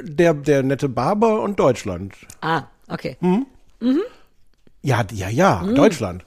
[0.03, 2.13] der, der nette Barber und Deutschland.
[2.41, 3.17] Ah, okay.
[3.21, 3.45] Hm?
[4.83, 5.75] Ja, ja, ja, Mhm.
[5.75, 6.23] Deutschland.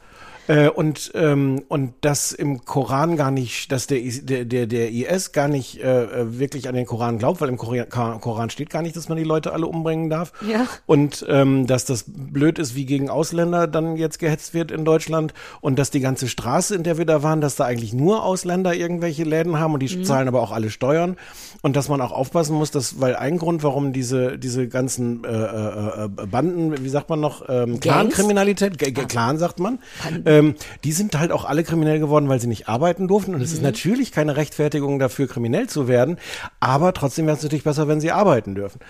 [0.51, 4.91] Äh, und, ähm, und dass im Koran gar nicht, dass der, Is- der, der, der
[4.91, 8.83] IS gar nicht äh, äh, wirklich an den Koran glaubt, weil im Koran steht gar
[8.83, 10.33] nicht, dass man die Leute alle umbringen darf.
[10.51, 10.67] Ja.
[10.87, 15.35] Und ähm, dass das blöd ist, wie gegen Ausländer dann jetzt gehetzt wird in Deutschland.
[15.61, 18.75] Und dass die ganze Straße, in der wir da waren, dass da eigentlich nur Ausländer
[18.75, 20.05] irgendwelche Läden haben und die Mhm.
[20.05, 21.17] zahlen aber auch alle Steuern.
[21.63, 25.29] Und dass man auch aufpassen muss, dass, weil ein Grund, warum diese, diese ganzen äh,
[25.29, 29.79] äh, äh, Banden, wie sagt man noch, ähm, Clan-Kriminalität, G- Clan sagt man,
[30.40, 33.35] ähm, die sind halt auch alle kriminell geworden, weil sie nicht arbeiten durften.
[33.35, 36.18] Und es ist natürlich keine Rechtfertigung dafür, kriminell zu werden,
[36.59, 38.81] aber trotzdem wäre es natürlich besser, wenn sie arbeiten dürfen.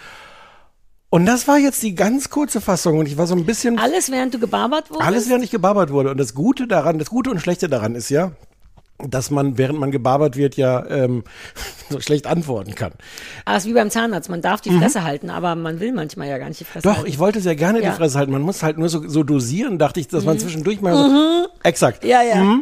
[1.13, 4.13] Und das war jetzt die ganz kurze Fassung und ich war so ein bisschen Alles,
[4.13, 5.07] während du gebarbert wurdest?
[5.09, 6.13] alles, während ich gebarbert wurde.
[6.13, 8.31] Und das Gute daran, das Gute und Schlechte daran ist ja,
[9.09, 11.25] dass man, während man gebarbert wird, ja ähm,
[11.91, 12.93] so schlecht antworten kann.
[13.45, 14.29] Ah, ist wie beim Zahnarzt.
[14.31, 16.91] Man darf die Fresse halten, aber man will manchmal ja gar nicht die Fresse Mhm.
[16.93, 17.09] Doch, halten.
[17.11, 17.91] ich wollte sehr gerne Ja.
[17.91, 18.33] die Fresse halten.
[18.33, 22.05] Man muss halt nur so, so dosieren, dachte ich, dass man zwischendurch mal so, exakt.
[22.05, 22.59] Ja, ja.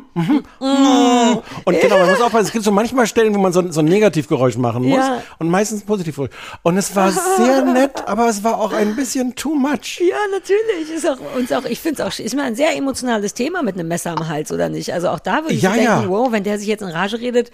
[1.65, 3.87] Und genau, man muss aufpassen, es gibt so manchmal Stellen, wo man so, so ein
[3.87, 5.23] Negativgeräusch machen muss Ja.
[5.39, 6.31] und meistens ein Positivgeräusch.
[6.63, 10.01] Und es war sehr nett, aber es war auch ein bisschen too much.
[10.01, 10.91] Ja, natürlich.
[10.95, 13.75] Ist auch, uns auch, ich finde es auch, ist mal ein sehr emotionales Thema mit
[13.75, 14.93] einem Messer am Hals, oder nicht?
[14.93, 16.09] Also auch da würde ich Ja, denken, ja.
[16.33, 17.51] Wenn der sich jetzt in Rage redet,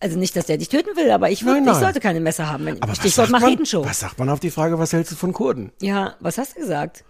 [0.00, 1.80] also nicht, dass der dich töten will, aber ich, würd, Nein, ich nein.
[1.80, 2.64] sollte keine Messer haben.
[2.66, 3.84] Wenn, Aber was Stichwort Machetenshow.
[3.84, 5.72] was sagt man auf die Frage, was hältst du von Kurden?
[5.82, 7.04] Ja, was hast du gesagt?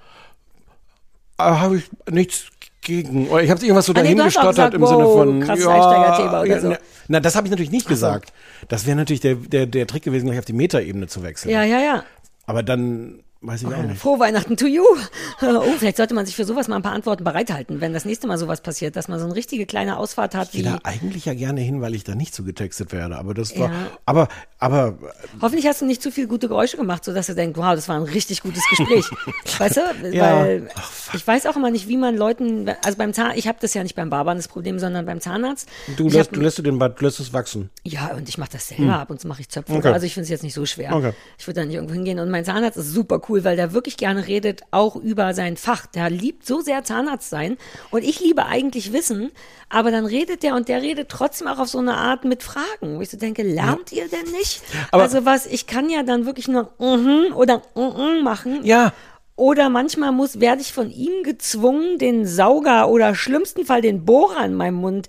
[1.39, 2.47] Äh, habe ich nichts
[2.81, 3.25] gegen.
[3.41, 5.41] Ich habe irgendwas so Ah, nee, dahingestottert im Sinne von.
[5.43, 6.69] krasses Einsteigerthema oder so.
[6.71, 8.33] na, na, das habe ich natürlich nicht gesagt.
[8.69, 11.51] Das wäre natürlich der, der, der Trick gewesen, gleich auf die Metaebene zu wechseln.
[11.53, 12.05] Ja, ja, ja.
[12.47, 14.01] Aber dann weiß ich auch nicht.
[14.01, 14.85] Frohe Weihnachten to you.
[15.41, 18.27] Oh, vielleicht sollte man sich für sowas mal ein paar Antworten bereithalten, wenn das nächste
[18.27, 20.49] Mal sowas passiert, dass man so eine richtige kleine Ausfahrt hat.
[20.49, 23.17] Ich gehe da eigentlich ja gerne hin, weil ich da nicht so getextet werde.
[23.17, 23.69] Aber das war.
[23.71, 23.87] Ja.
[24.05, 24.27] Aber,
[24.59, 24.99] aber
[25.41, 27.95] hoffentlich hast du nicht zu viel gute Geräusche gemacht, sodass du denkst, wow, das war
[27.97, 29.07] ein richtig gutes Gespräch.
[29.59, 30.09] weißt du?
[30.11, 30.41] Ja.
[30.41, 30.69] Weil
[31.15, 33.85] ich weiß auch immer nicht, wie man Leuten, also beim Zahn, ich habe das ja
[33.85, 35.69] nicht beim Barbern das Problem, sondern beim Zahnarzt.
[35.97, 37.71] du lässt, hab- du lässt du den Bart, du lässt es wachsen.
[37.85, 38.99] Ja, und ich mache das selber.
[38.99, 39.73] Ab und zu mache ich Zöpfe.
[39.73, 39.93] Okay.
[39.93, 40.97] Also ich finde es jetzt nicht so schwer.
[40.97, 41.13] Okay.
[41.39, 42.19] Ich würde da nicht irgendwo hingehen.
[42.19, 45.87] Und mein Zahnarzt ist super cool, weil der wirklich gerne redet, auch über sein Fach.
[45.87, 47.57] Der liebt so sehr Zahnarzt sein.
[47.91, 49.31] Und ich liebe eigentlich Wissen.
[49.69, 52.97] Aber dann redet der und der redet trotzdem auch auf so eine Art mit Fragen,
[52.97, 54.63] wo ich so denke, lernt ihr denn nicht?
[54.91, 58.65] Aber- also was, ich kann ja dann wirklich nur mhm oder mhm machen.
[58.65, 58.93] Ja.
[59.37, 64.45] Oder manchmal muss, werde ich von ihm gezwungen, den Sauger oder schlimmsten Fall den Bohrer
[64.45, 65.07] in meinem Mund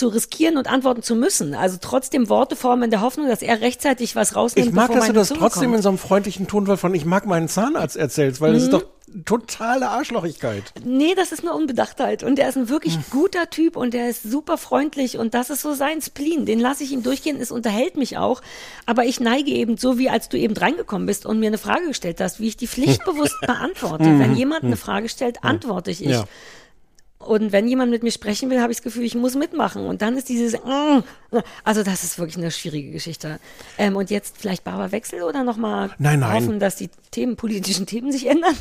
[0.00, 1.54] zu riskieren und antworten zu müssen.
[1.54, 5.06] Also trotzdem Worte formen in der Hoffnung, dass er rechtzeitig was rausnimmt, Ich mag, dass
[5.06, 5.76] du das Zunge trotzdem kommt.
[5.76, 8.66] in so einem freundlichen Tonfall von ich mag meinen Zahnarzt erzählst, weil das Mhm.
[8.68, 8.84] ist doch
[9.24, 10.72] totale Arschlochigkeit.
[10.84, 12.22] Nee, das ist nur Unbedachtheit.
[12.22, 13.04] Und er ist ein wirklich Hm.
[13.10, 16.46] guter Typ und der ist super freundlich und das ist so sein Spleen.
[16.46, 18.40] Den lasse ich ihm durchgehen, es unterhält mich auch.
[18.86, 21.88] Aber ich neige eben so, wie als du eben reingekommen bist und mir eine Frage
[21.88, 24.04] gestellt hast, wie ich die pflichtbewusst beantworte.
[24.04, 26.00] Wenn jemand eine Frage stellt, antworte ich.
[26.00, 26.10] Hm.
[26.10, 26.24] Ja.
[27.20, 29.84] Und wenn jemand mit mir sprechen will, habe ich das Gefühl, ich muss mitmachen.
[29.84, 31.00] Und dann ist dieses, mm,
[31.64, 33.38] also das ist wirklich eine schwierige Geschichte.
[33.76, 38.54] Ähm, und jetzt vielleicht Barberwechsel oder nochmal hoffen, dass die Themen, politischen Themen sich ändern?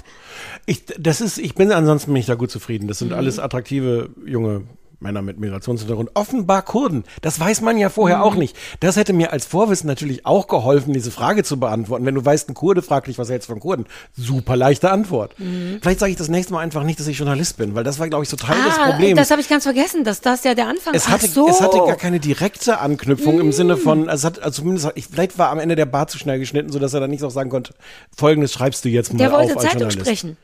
[0.66, 2.90] Ich, das ist, ich bin ansonsten bin ich da gut zufrieden.
[2.90, 3.06] Das Mhm.
[3.06, 4.64] sind alles attraktive junge
[5.02, 6.10] Männer mit Migrationshintergrund.
[6.14, 7.04] Offenbar Kurden.
[7.22, 8.24] Das weiß man ja vorher Mhm.
[8.24, 8.58] auch nicht.
[8.82, 12.06] Das hätte mir als Vorwissen natürlich auch geholfen, diese Frage zu beantworten.
[12.06, 13.86] Wenn du weißt, ein Kurde fragt dich, was hältst du von Kurden?
[14.18, 15.40] Super leichte Antwort.
[15.40, 15.80] Mhm.
[15.82, 18.10] Vielleicht sage ich das nächste Mal einfach nicht, dass ich Journalist bin, weil das war,
[18.10, 19.18] glaube ich, so Teil des Problems.
[19.18, 21.48] Ah, das habe ich ganz vergessen, dass das ja der Anfang Es hatte, so.
[21.48, 25.08] es hatte gar keine direkte Anknüpfung im Sinne von, also es hat, also zumindest, ich,
[25.08, 27.50] vielleicht war am Ende der Bart zu schnell geschnitten, sodass er dann nicht auch sagen
[27.50, 27.74] konnte,
[28.18, 30.00] folgendes schreibst du jetzt mal Der wollte auf als Zeitung Journalist.
[30.06, 30.38] sprechen.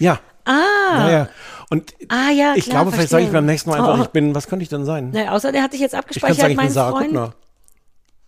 [0.00, 0.18] Ja.
[0.44, 0.52] Ah.
[0.96, 1.28] Ja, ja.
[1.70, 4.02] Und Ah, ja, ich klar, glaube, vielleicht sage ich beim nächsten Mal einfach, Oh.
[4.02, 5.10] ich bin, was könnte ich denn sein?
[5.10, 7.04] Naja, außer der hat dich jetzt ich abgespeichert, sagen, ich bin Sarah Freund.
[7.06, 7.34] Kuttner.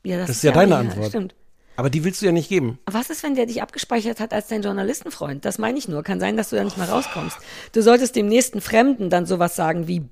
[0.05, 1.09] Ja, das, Das ist ja deine Antwort.
[1.09, 1.35] Stimmt.
[1.77, 2.79] Aber die willst du ja nicht geben.
[2.87, 5.45] Was ist, wenn der dich abgespeichert hat als dein Journalistenfreund?
[5.45, 6.03] Das meine ich nur.
[6.03, 7.37] Kann sein, dass du da nicht mehr rauskommst.
[7.73, 10.05] Du solltest dem nächsten Fremden dann sowas sagen wie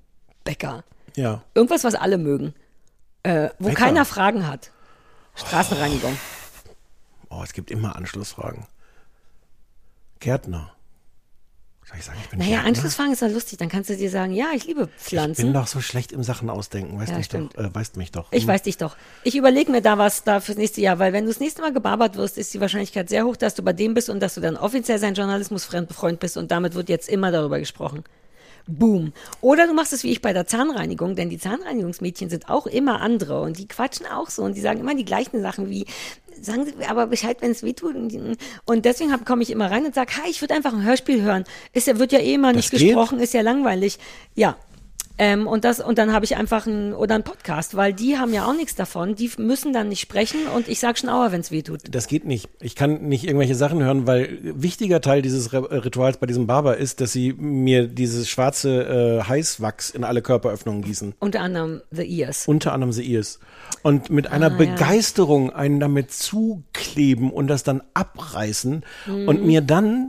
[0.42, 0.82] Bäcker.
[1.16, 1.42] Ja.
[1.54, 2.54] Irgendwas, was alle mögen.
[3.22, 3.78] Äh, wo Bäcker.
[3.84, 4.70] keiner Fragen hat.
[5.34, 6.16] Straßenreinigung.
[7.28, 8.66] Oh, es gibt immer Anschlussfragen.
[10.18, 10.72] Gärtner.
[11.90, 12.60] Soll ich sagen, ich bin Naja?
[12.60, 13.58] Anschlussfragen ist ja lustig.
[13.58, 15.52] Dann kannst du dir sagen, ja, ich liebe Ich bin Pflanzen.
[15.52, 18.28] doch so schlecht im Sachen ausdenken, weißt Ja, mich doch, äh, weißt mich doch.
[18.30, 18.48] Ich Hm.
[18.48, 18.96] weiß dich doch.
[19.24, 21.72] Ich überlege mir da was da fürs nächste Jahr, weil wenn du das nächste Mal
[21.72, 24.40] gebarbert wirst, ist die Wahrscheinlichkeit sehr hoch, dass du bei dem bist und dass du
[24.40, 28.04] dann offiziell sein Journalismusfreund bist und damit wird jetzt immer darüber gesprochen.
[28.66, 29.12] Boom.
[29.40, 33.00] Oder du machst es wie ich bei der Zahnreinigung, denn die Zahnreinigungsmädchen sind auch immer
[33.00, 35.86] andere und die quatschen auch so und die sagen immer die gleichen Sachen wie,
[36.40, 37.94] sagen Sie aber Bescheid, wenn es weh tut.
[37.94, 41.44] Und deswegen komme ich immer rein und sage, hi, ich würde einfach ein Hörspiel hören.
[41.72, 42.80] Ist ja, wird ja eh immer nicht geht?
[42.80, 43.98] gesprochen, ist ja langweilig.
[44.34, 44.56] Ja.
[45.22, 48.32] Ähm, und das, und dann habe ich einfach ein, oder einen Podcast, weil die haben
[48.32, 49.14] ja auch nichts davon.
[49.16, 51.80] Die müssen dann nicht sprechen und ich sag schon aua, wenn es weh tut.
[51.90, 52.48] Das geht nicht.
[52.60, 56.78] Ich kann nicht irgendwelche Sachen hören, weil wichtiger Teil dieses Re- Rituals bei diesem Barber
[56.78, 61.12] ist, dass sie mir dieses schwarze äh, Heißwachs in alle Körperöffnungen gießen.
[61.18, 62.48] Unter anderem The Ears.
[62.48, 63.40] Unter anderem The Ears.
[63.82, 64.56] Und mit einer Ah, ja.
[64.56, 69.28] Begeisterung einen damit zukleben und das dann abreißen Mhm.
[69.28, 70.08] und mir dann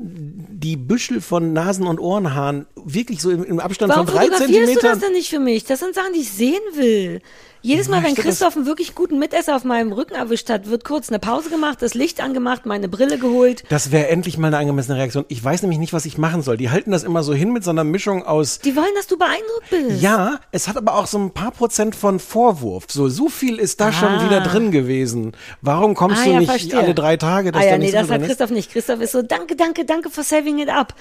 [0.50, 4.74] die Büschel von Nasen- und Ohrenhaaren wirklich so im, im Abstand Warum von drei fotografierst
[5.01, 5.09] Zentimetern.
[5.09, 5.63] denn nicht für mich?
[5.65, 7.21] Das sind Sachen, die ich sehen will.
[7.63, 11.09] Jedes Mal, wenn Christoph einen wirklich guten Mitesser auf meinem Rücken erwischt hat, wird kurz
[11.09, 13.63] eine Pause gemacht, das Licht angemacht, meine Brille geholt.
[13.69, 15.25] Das wäre endlich mal eine angemessene Reaktion.
[15.27, 16.57] Ich weiß nämlich nicht, was ich machen soll.
[16.57, 19.15] Die halten das immer so hin mit so einer Mischung aus Die wollen, dass du
[19.15, 20.01] beeindruckt bist.
[20.01, 22.85] Ja, es hat aber auch so ein paar Prozent von Vorwurf.
[22.89, 24.25] So, so viel ist da schon Ah.
[24.25, 25.33] wieder drin gewesen.
[25.61, 26.79] Warum kommst Ah, du ja, nicht verstehe.
[26.79, 27.51] alle drei Tage?
[27.51, 28.27] dass ah ja, da nee, das hat ist?
[28.27, 28.71] Christoph nicht.
[28.71, 30.95] Christoph ist so, danke, danke, danke for saving it up.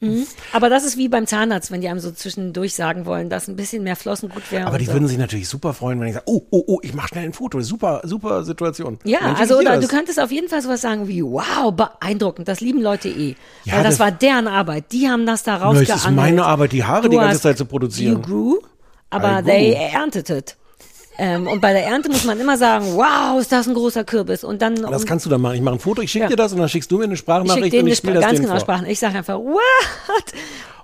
[0.00, 0.26] Mhm.
[0.52, 3.56] Aber das ist wie beim Zahnarzt, wenn die einem so zwischendurch sagen wollen, dass ein
[3.56, 4.66] bisschen mehr Flossen gut wäre.
[4.66, 4.92] Aber die so.
[4.92, 7.32] würden sich natürlich super freuen, wenn ich sage, oh, oh, oh, ich mache schnell ein
[7.32, 7.60] Foto.
[7.60, 8.98] Super, super Situation.
[9.04, 9.90] Ja, Mensch, also oder du das.
[9.90, 13.36] könntest auf jeden Fall sowas sagen wie, wow, beeindruckend, das lieben Leute eh.
[13.64, 15.90] Ja, Weil das, das- war deren Arbeit, die haben das da Na, rausgeangelt.
[15.98, 18.16] es ist meine Arbeit, die Haare Du die ganze Zeit zu produzieren.
[18.16, 18.58] You grew,
[19.10, 20.56] aber they ernteted.
[21.18, 24.44] Ähm, und bei der Ernte muss man immer sagen, wow, ist das ein großer Kürbis.
[24.44, 25.54] Und dann Das um, kannst du dann machen.
[25.54, 26.28] Ich mache ein Foto, ich schicke Ja.
[26.28, 28.14] dir das und dann schickst du mir eine ich Sprachnachricht schicke denen und ich spiele
[28.14, 28.60] das ganz genau vor.
[28.60, 28.86] Sprachen.
[28.86, 29.60] Ich sage einfach, what?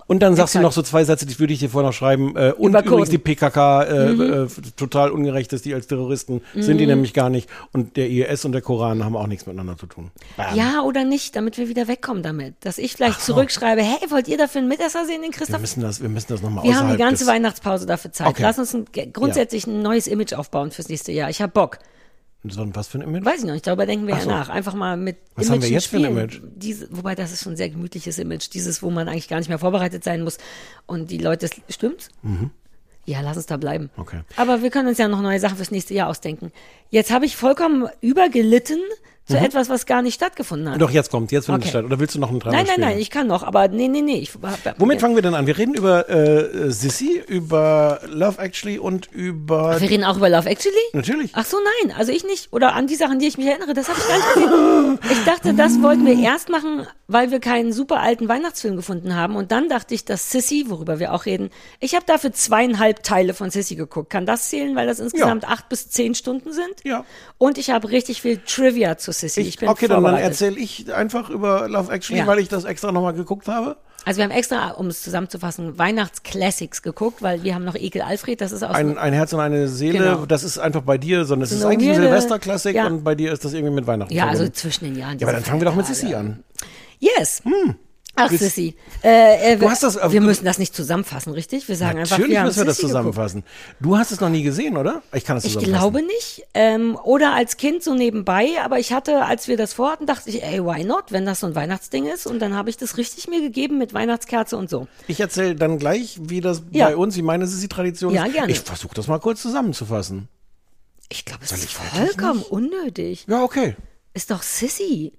[0.06, 0.62] Und dann sagst du Exakt.
[0.64, 2.36] noch so zwei Sätze, die würde ich dir vorher noch schreiben.
[2.36, 3.10] Äh, und Über übrigens Kurden.
[3.10, 4.20] die PKK äh, Mhm.
[4.46, 7.48] äh, total ungerecht ist, die als Terroristen sind die nämlich gar nicht.
[7.72, 10.10] Und der IS und der Koran haben auch nichts miteinander zu tun.
[10.36, 10.54] Bam.
[10.56, 12.54] Ja oder nicht, damit wir wieder wegkommen damit.
[12.60, 15.60] Dass ich vielleicht zurückschreibe, hey, wollt ihr dafür einen Mitesser sehen, den Wir Christoph?
[15.60, 18.28] müssen das, wir müssen das nochmal Wir haben die ganze Weihnachtspause dafür Zeit.
[18.28, 18.42] Okay.
[18.42, 21.30] Lass uns ein, grundsätzlich ein neues Image aufbauen fürs nächste Jahr.
[21.30, 21.78] Ich habe Bock.
[22.44, 23.24] So, Was für ein Image?
[23.24, 24.31] Weiß ich noch nicht, darüber denken wir Ach ja so.
[24.31, 24.48] nach.
[24.48, 26.16] Einfach mal mit Was haben wir jetzt für ein spielen.
[26.18, 26.40] Image?
[26.57, 28.48] Diese, wobei das ist schon ein sehr gemütliches Image.
[28.52, 30.38] Dieses, wo man eigentlich gar nicht mehr vorbereitet sein muss.
[30.87, 32.09] Und die Leute, stimmt's?
[33.05, 33.90] Ja, lass uns da bleiben.
[33.96, 34.02] Mhm.
[34.02, 34.20] Okay.
[34.37, 36.52] Aber wir können uns ja noch neue Sachen fürs nächste Jahr ausdenken.
[36.90, 38.81] Jetzt habe ich vollkommen übergelitten
[39.26, 40.76] zu etwas, was gar nicht stattgefunden hat.
[40.76, 40.80] Mhm.
[40.80, 41.68] Doch, jetzt kommt, jetzt findet Okay.
[41.68, 41.85] es statt.
[41.85, 42.88] Oder willst du noch einen Dreier nein, nein, spielen?
[42.88, 44.18] nein, ich kann noch, aber nee, nee, nee.
[44.18, 44.32] Ich,
[44.78, 45.46] Womit fangen wir denn an?
[45.46, 49.80] Wir reden über äh, Sissy, über Love Actually und über...
[49.80, 50.74] wir reden auch über Love Actually?
[50.92, 51.30] Natürlich.
[51.35, 52.52] Ach so, nein, also ich nicht.
[52.52, 54.98] Oder an die Sachen, die ich mich erinnere, das habe ich gar nicht gesehen.
[55.12, 59.37] Ich dachte, das wollten wir erst machen, weil wir keinen super alten Weihnachtsfilm gefunden haben.
[59.37, 63.35] Und dann dachte ich, dass Sissy, worüber wir auch reden, ich habe dafür zweieinhalb Teile
[63.35, 64.11] von Sissy geguckt.
[64.11, 66.74] Kann das zählen, weil das insgesamt acht bis zehn Stunden sind?
[66.82, 67.04] Ja.
[67.38, 69.40] Und ich habe richtig viel Trivia zu Sissy.
[69.42, 72.27] Ich, Ich, bin okay, dann, dann erzähle ich einfach über Love Actually, Ja.
[72.27, 73.77] weil ich das extra nochmal geguckt habe.
[74.05, 78.40] Also wir haben extra, um es zusammenzufassen, Weihnachtsclassics geguckt, weil wir haben noch Ekel Alfred,
[78.40, 80.27] das ist aus Ein, ein Herz und eine Seele, Genau.
[80.27, 82.87] das ist einfach bei dir, sondern es ist eigentlich eine Silvesterklassik ja.
[82.88, 84.55] und bei dir ist das irgendwie mit Weihnachten Ja, also verbunden.
[84.55, 85.18] zwischen den Jahren.
[85.20, 86.42] Ja, aber dann fangen wir doch mit Sissy Sissy an.
[86.98, 87.42] Yes.
[88.14, 88.77] Ach, Sissy.
[89.03, 91.66] Äh, äh, Du hast das- wir müssen das nicht zusammenfassen, richtig?
[91.66, 92.90] Wir sagen einfach, Natürlich wir haben müssen wir das geguckt.
[92.90, 93.42] zusammenfassen.
[93.81, 95.03] Du hast es noch nie gesehen, oder?
[95.14, 95.90] Ich kann es Ich zusammenfassen.
[95.92, 96.44] glaube nicht.
[96.53, 100.42] Ähm, oder als Kind so nebenbei, aber ich hatte, als wir das vorhatten, dachte ich,
[100.42, 102.27] ey, why not, wenn das so ein Weihnachtsding ist?
[102.27, 104.88] Und dann habe ich das richtig mir gegeben mit Weihnachtskerze und so.
[105.09, 106.88] Ich erzähle dann gleich, wie das Ja.
[106.88, 107.46] bei uns, wie meine
[108.12, 108.35] Ja, ist.
[108.35, 108.53] gerne.
[108.53, 110.29] Ich versuche das mal kurz zusammenzufassen.
[111.09, 113.25] Ich glaube, es Soll ist ich vollkommen unnötig.
[113.27, 113.75] Ja, okay.
[114.12, 115.12] Ist doch Sissy.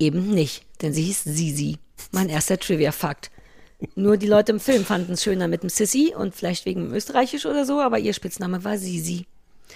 [0.00, 1.76] Eben nicht, denn sie hieß Sisi.
[2.10, 3.30] Mein erster Trivia-Fakt.
[3.94, 7.46] Nur die Leute im Film fanden es schöner mit dem Sissy und vielleicht wegen Österreichisch
[7.46, 9.26] oder so, aber ihr Spitzname war Sisi.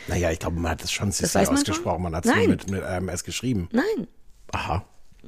[0.08, 1.94] Naja, ich glaube, man hat es schon man ausgesprochen.
[1.96, 2.02] schon?
[2.02, 3.68] Man hat es mit, mit AMS geschrieben.
[3.70, 4.06] Nein,
[4.52, 4.84] Aha.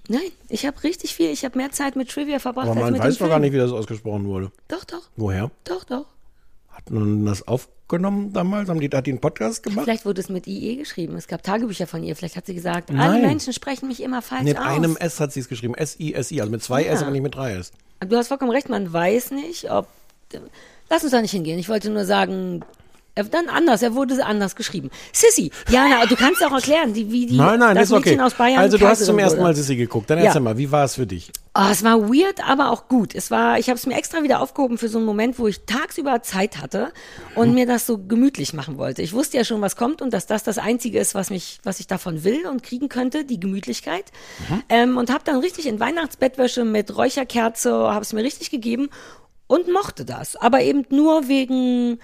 [0.09, 2.93] nein, ich habe richtig viel, ich habe mehr Zeit mit Trivia verbracht Aber als man
[2.95, 4.51] mit weiß doch gar nicht, wie das ausgesprochen wurde.
[4.69, 5.51] Doch, doch, Woher?
[5.65, 6.07] doch, doch.
[6.87, 8.69] Hat man das aufgenommen damals?
[8.69, 9.85] Haben die, hat die einen Podcast gemacht?
[9.85, 11.17] Vielleicht wurde es mit IE geschrieben.
[11.17, 12.15] Es gab Tagebücher von ihr.
[12.17, 13.23] Vielleicht hat sie gesagt, alle Nein.
[13.23, 14.65] Menschen sprechen mich immer falsch Mit aus.
[14.65, 15.75] einem S hat sie es geschrieben.
[15.75, 16.93] S-I-S-I, also mit zwei Ja.
[16.93, 17.73] S, aber nicht mit drei S.
[18.07, 19.89] Du hast vollkommen recht, man weiß nicht, ob.
[20.89, 21.59] Lass uns da nicht hingehen.
[21.59, 22.63] Ich wollte nur sagen,
[23.17, 24.91] dann anders, er wurde anders geschrieben.
[25.13, 28.11] Sissy, Jana, du kannst auch erklären, die, wie die Nein, nein, das ist okay.
[28.11, 29.41] Mädchen aus Bayern also du hast zum ersten.
[29.43, 30.11] Mal Sissy geguckt.
[30.11, 30.27] Dann Ja.
[30.27, 31.31] erzähl mal, wie war es für dich?
[31.55, 33.15] Oh, es war weird, aber auch gut.
[33.15, 35.65] Es war, ich habe es mir extra wieder aufgehoben für so einen Moment, wo ich
[35.65, 36.93] tagsüber Zeit hatte
[37.35, 39.01] und mir das so gemütlich machen wollte.
[39.01, 41.81] Ich wusste ja schon, was kommt und dass das das Einzige ist, was mich, was
[41.81, 44.05] ich davon will und kriegen könnte, die Gemütlichkeit.
[44.69, 48.91] Ähm, und habe dann richtig in Weihnachtsbettwäsche mit Räucherkerze, habe es mir richtig gegeben
[49.47, 50.37] und mochte das.
[50.37, 51.99] Aber eben nur wegen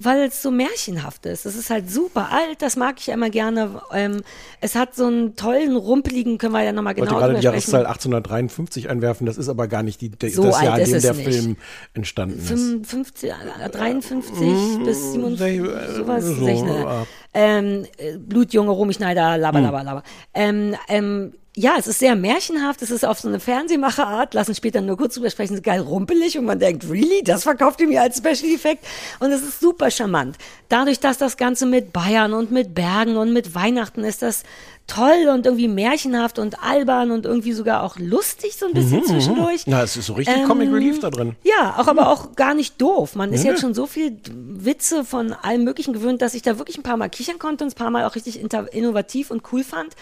[0.00, 1.44] weil es so märchenhaft ist.
[1.44, 3.82] Es ist halt super alt, das mag ich immer gerne.
[3.92, 4.22] Ähm,
[4.60, 7.44] es hat so einen tollen, rumpeligen, können wir ja nochmal Ich wollte genau gerade die.
[7.44, 9.26] Jahreszahl 1853 einwerfen.
[9.26, 11.28] Das ist aber gar nicht die, der, So das Jahr, in dem der nicht.
[11.28, 11.56] Film
[11.94, 12.48] entstanden ist.
[12.48, 16.24] 55, äh, 53 bis 57, äh, sowas.
[16.24, 16.66] so, 16.
[16.68, 17.06] ja.
[17.34, 19.64] Ähm, äh, Blutjunge, Romy Schneider, laber, Hm.
[19.64, 20.02] laber, laber.
[20.32, 24.80] Ähm, ähm, ja, es ist sehr märchenhaft, es ist auf so eine Fernsehmacherart, lassen später
[24.80, 28.18] nur kurz drüber sprechen, geil rumpelig und man denkt, really, das verkauft ihr mir als
[28.18, 28.86] Special Effekt?
[29.18, 30.36] Und es ist super charmant.
[30.68, 34.44] Dadurch, dass das Ganze mit Bayern und mit Bergen und mit Weihnachten ist das
[34.88, 39.62] toll und irgendwie märchenhaft und albern und irgendwie sogar auch lustig so ein bisschen zwischendurch.
[39.66, 41.36] Na, es ist so richtig Ähm, Comic Relief da drin.
[41.44, 43.14] Ja, auch aber auch gar nicht doof.
[43.14, 43.50] Man ist Ja.
[43.50, 46.96] jetzt schon so viel Witze von allem Möglichen gewöhnt, dass ich da wirklich ein paar
[46.96, 49.94] Mal kichern konnte und ein paar Mal auch richtig innovativ und cool fand.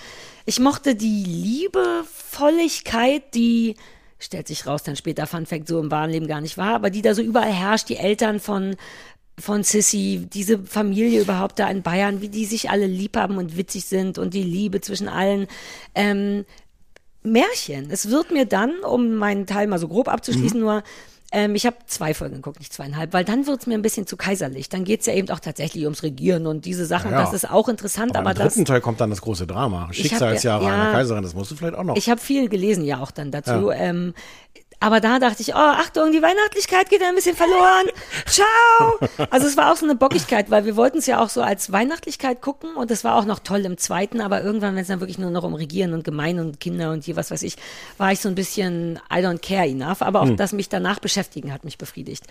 [0.46, 3.74] Ich mochte die Liebevolligkeit, die
[4.18, 6.90] stellt sich raus, dann später Fun Fact so im wahren Leben gar nicht war, aber
[6.90, 8.76] die da so überall herrscht, die Eltern von
[9.38, 13.56] von Sissy, diese Familie überhaupt da in Bayern, wie die sich alle lieb haben und
[13.56, 15.46] witzig sind und die Liebe zwischen allen.
[15.94, 16.44] Ähm,
[17.26, 17.90] Märchen.
[17.90, 20.84] Es wird mir dann, um meinen Teil mal so grob abzuschließen, nur
[21.32, 24.06] ähm, ich habe zwei Folgen geguckt, nicht zweieinhalb, weil dann wird es mir ein bisschen
[24.06, 24.68] zu kaiserlich.
[24.68, 27.10] Dann geht es ja eben auch tatsächlich ums Regieren und diese Sachen.
[27.10, 27.24] Ja, ja.
[27.24, 28.54] Das ist auch interessant, Aber, aber, im das.
[28.54, 29.88] dritten Teil kommt dann das große Drama.
[29.92, 31.96] Schicksalsjahre ja, einer Kaiserin, das musst du vielleicht auch noch.
[31.96, 33.70] Ich habe viel gelesen ja auch dann dazu.
[33.72, 34.14] Ähm,
[34.78, 37.86] aber da dachte ich, oh, Achtung, die Weihnachtlichkeit geht ein bisschen verloren.
[38.26, 39.26] Ciao.
[39.30, 41.72] Also es war auch so eine Bockigkeit, weil wir wollten es ja auch so als
[41.72, 45.00] Weihnachtlichkeit gucken und es war auch noch toll im zweiten, aber irgendwann, wenn es dann
[45.00, 47.56] wirklich nur noch um Regieren und Gemein und Kinder und hier was weiß ich,
[47.96, 50.02] war ich so ein bisschen I don't care enough.
[50.02, 52.24] Aber auch das mich danach beschäftigen hat mich befriedigt.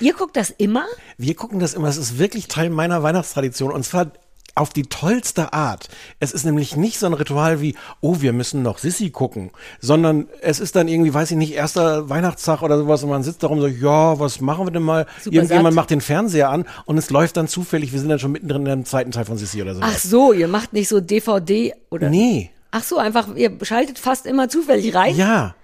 [0.00, 0.86] Ihr guckt das immer?
[1.18, 4.10] Wir gucken das immer, es ist wirklich Teil meiner Weihnachtstradition und zwar
[4.54, 5.88] auf die tollste Art.
[6.20, 10.28] Es ist nämlich nicht so ein Ritual wie, oh, wir müssen noch Sissi gucken, sondern
[10.42, 13.60] es ist dann irgendwie, weiß ich nicht, erster Weihnachtstag oder sowas und man sitzt darum
[13.60, 15.06] so, ja, was machen wir denn mal?
[15.22, 15.74] Super Irgendjemand satt.
[15.74, 18.84] macht den Fernseher an und es läuft dann zufällig, wir sind dann schon mittendrin im
[18.84, 19.90] zweiten Teil von Sissi oder sowas.
[19.94, 22.10] Ach so, ihr macht nicht so DVD oder?
[22.10, 22.50] Nee.
[22.70, 25.14] Ach so, einfach, ihr schaltet fast immer zufällig rein?
[25.14, 25.54] Ja.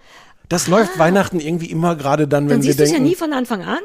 [0.49, 3.09] Das läuft Weihnachten irgendwie immer gerade dann, wenn Dann wir siehst du es ja denken.
[3.11, 3.79] nie von Anfang an.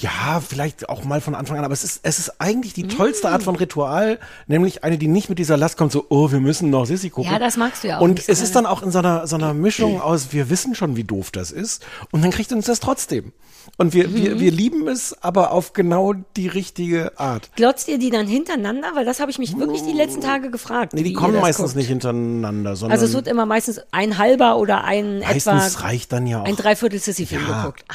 [0.00, 3.28] Ja, vielleicht auch mal von Anfang an, aber es ist, es ist eigentlich die tollste
[3.28, 6.70] Art von Ritual, nämlich eine, die nicht mit dieser Last kommt, so, oh, wir müssen
[6.70, 7.30] noch Sissi gucken.
[7.30, 8.98] Ja, das magst du ja auch Und nicht so es ist dann auch in so
[8.98, 12.52] einer, so einer Mischung aus, wir wissen schon, wie doof das ist, und dann kriegt
[12.52, 13.32] uns das trotzdem.
[13.80, 14.40] Und wir, wir, Mhm.
[14.40, 17.48] wir lieben es, aber auf genau die richtige Art.
[17.56, 18.88] Glotzt ihr die dann hintereinander?
[18.94, 20.92] Weil das habe ich mich wirklich die letzten Tage gefragt.
[20.92, 21.76] Nee, die kommen meistens guckt.
[21.76, 26.12] nicht hintereinander, sondern Also es wird immer meistens ein halber oder ein meistens etwa reicht
[26.12, 26.44] dann ja auch.
[26.44, 27.62] ein Dreiviertel Sissy-Film Ja.
[27.62, 27.84] geguckt.
[27.88, 27.94] Ah,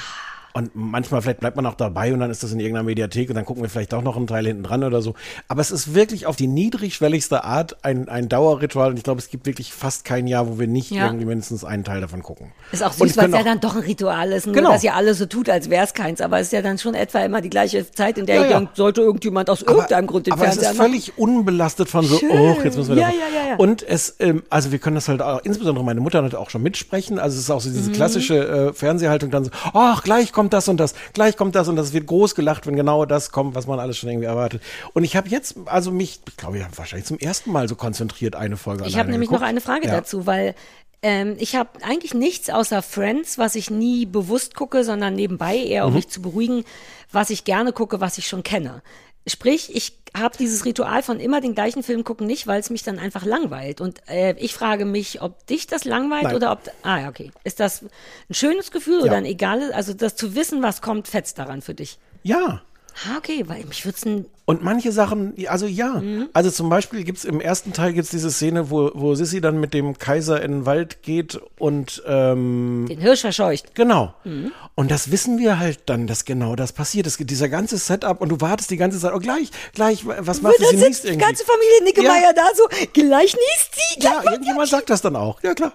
[0.56, 3.36] Und manchmal vielleicht bleibt man auch dabei und dann ist das in irgendeiner Mediathek und
[3.36, 5.14] dann gucken wir vielleicht auch noch einen Teil hinten dran oder so.
[5.50, 9.30] Aber es ist wirklich auf die niedrigschwelligste Art ein, ein Dauerritual und ich glaube, es
[9.30, 11.08] gibt wirklich fast kein Jahr, wo wir nicht Ja.
[11.08, 12.54] irgendwie mindestens einen Teil davon gucken.
[12.72, 14.46] Ist auch süß, weil es ja dann doch ein Ritual ist.
[14.48, 14.72] Nur, Genau.
[14.72, 16.22] dass ihr alle so tut, als wäre es keins.
[16.22, 18.58] Aber es ist ja dann schon etwa immer die gleiche Zeit, in der Ja, ja.
[18.60, 20.92] denkt, sollte irgendjemand aus irgendeinem Grund den aber es Fernseher ist anmachen.
[20.92, 22.30] völlig unbelastet von so, Schön.
[22.32, 23.56] oh, jetzt müssen wir Ja, ja, ja, ja.
[23.58, 26.64] Und es, ähm, also wir können das halt auch, insbesondere meine Mutter hat auch schon
[26.64, 27.20] mitsprechen.
[27.20, 27.74] Also es ist auch so Mhm.
[27.74, 31.68] diese klassische äh, Fernsehhaltung dann so, ach, gleich kommt das und das, gleich kommt das
[31.68, 31.88] und das.
[31.88, 34.62] Es wird groß gelacht, wenn genau das kommt, was man alles schon irgendwie erwartet.
[34.94, 38.36] Und ich habe jetzt, also mich, ich glaube, ja, wahrscheinlich zum ersten Mal so konzentriert
[38.36, 39.42] eine Folge Ich habe nämlich geguckt.
[39.42, 39.94] noch eine Frage Ja.
[39.94, 40.56] dazu, weil
[41.02, 45.84] ähm, ich habe eigentlich nichts außer Friends, was ich nie bewusst gucke, sondern nebenbei, eher
[45.84, 45.88] Mhm.
[45.90, 46.64] um mich zu beruhigen,
[47.12, 48.82] was ich gerne gucke, was ich schon kenne.
[49.28, 52.84] Sprich, ich habe dieses Ritual von immer den gleichen Film gucken nicht, weil es mich
[52.84, 53.82] dann einfach langweilt.
[53.82, 56.36] Und äh, ich frage mich, ob dich das langweilt Nein.
[56.36, 56.60] oder ob.
[56.84, 57.32] Ah ja, okay.
[57.44, 57.82] Ist das
[58.30, 59.06] ein schönes Gefühl Ja.
[59.06, 59.72] oder ein egales?
[59.72, 61.98] Also das zu wissen, was kommt, fetzt daran für dich.
[62.24, 62.62] Ja.
[63.04, 64.26] Ah, okay, weil mich würd's ein.
[64.46, 65.96] Und manche Sachen, also ja.
[65.96, 66.30] Mhm.
[66.32, 69.74] Also zum Beispiel gibt's im ersten Teil gibt's diese Szene, wo, wo Sissy dann mit
[69.74, 73.76] dem Kaiser in den Wald geht und ähm, Den Hirsch verscheucht.
[73.76, 74.14] Genau.
[74.24, 74.52] Mhm.
[74.76, 77.06] Und das wissen wir halt dann, dass genau das passiert.
[77.08, 80.42] Es gibt dieser ganze Setup und du wartest die ganze Zeit, oh gleich, gleich, was
[80.42, 81.26] macht Und sie dann niest sitzt die irgendwie?
[81.26, 82.34] ganze Familie Nickemeyer Ja.
[82.34, 84.00] da so, gleich niest sie.
[84.06, 85.42] Ja, irgendjemand sagt das dann auch.
[85.44, 85.74] Ja, klar.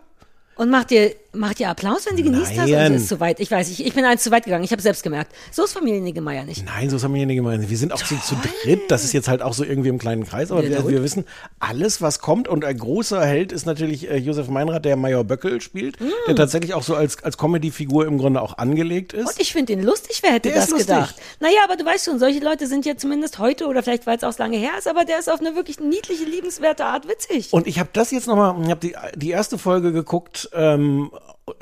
[0.57, 2.57] Und macht ihr, macht ihr Applaus, wenn sie genießt?
[2.57, 2.69] Nein.
[2.69, 3.41] Oder ist es zu weit?
[3.41, 4.65] Ich weiß, ich, ich bin eins zu weit gegangen.
[4.65, 5.33] Ich habe selbst gemerkt.
[5.53, 6.65] So ist Familie Niggemeier nicht.
[6.65, 7.69] Nein, so ist Familie nicht gemeint.
[7.69, 8.91] Wir sind auch zu, zu dritt.
[8.91, 10.51] Das ist jetzt halt auch so irgendwie im kleinen Kreis.
[10.51, 11.25] Aber Ja, wir, wir wissen
[11.59, 12.49] alles, was kommt.
[12.49, 16.75] Und ein großer Held ist natürlich äh, Josef Meinrad, der Major Böckel spielt, der tatsächlich
[16.75, 19.25] auch so als, als Comedy-Figur im Grunde auch angelegt ist.
[19.25, 19.29] Mm.
[19.29, 21.15] Und ich finde ihn lustig, wer hätte Der das ist gedacht?
[21.39, 24.25] Naja, aber du weißt schon, solche Leute sind ja zumindest heute oder vielleicht, weil es
[24.25, 27.53] auch lange her ist, aber der ist auf eine wirklich niedliche, liebenswerte Art witzig.
[27.53, 31.11] Und ich habe das jetzt nochmal, ich habe die, die erste Folge geguckt, ähm,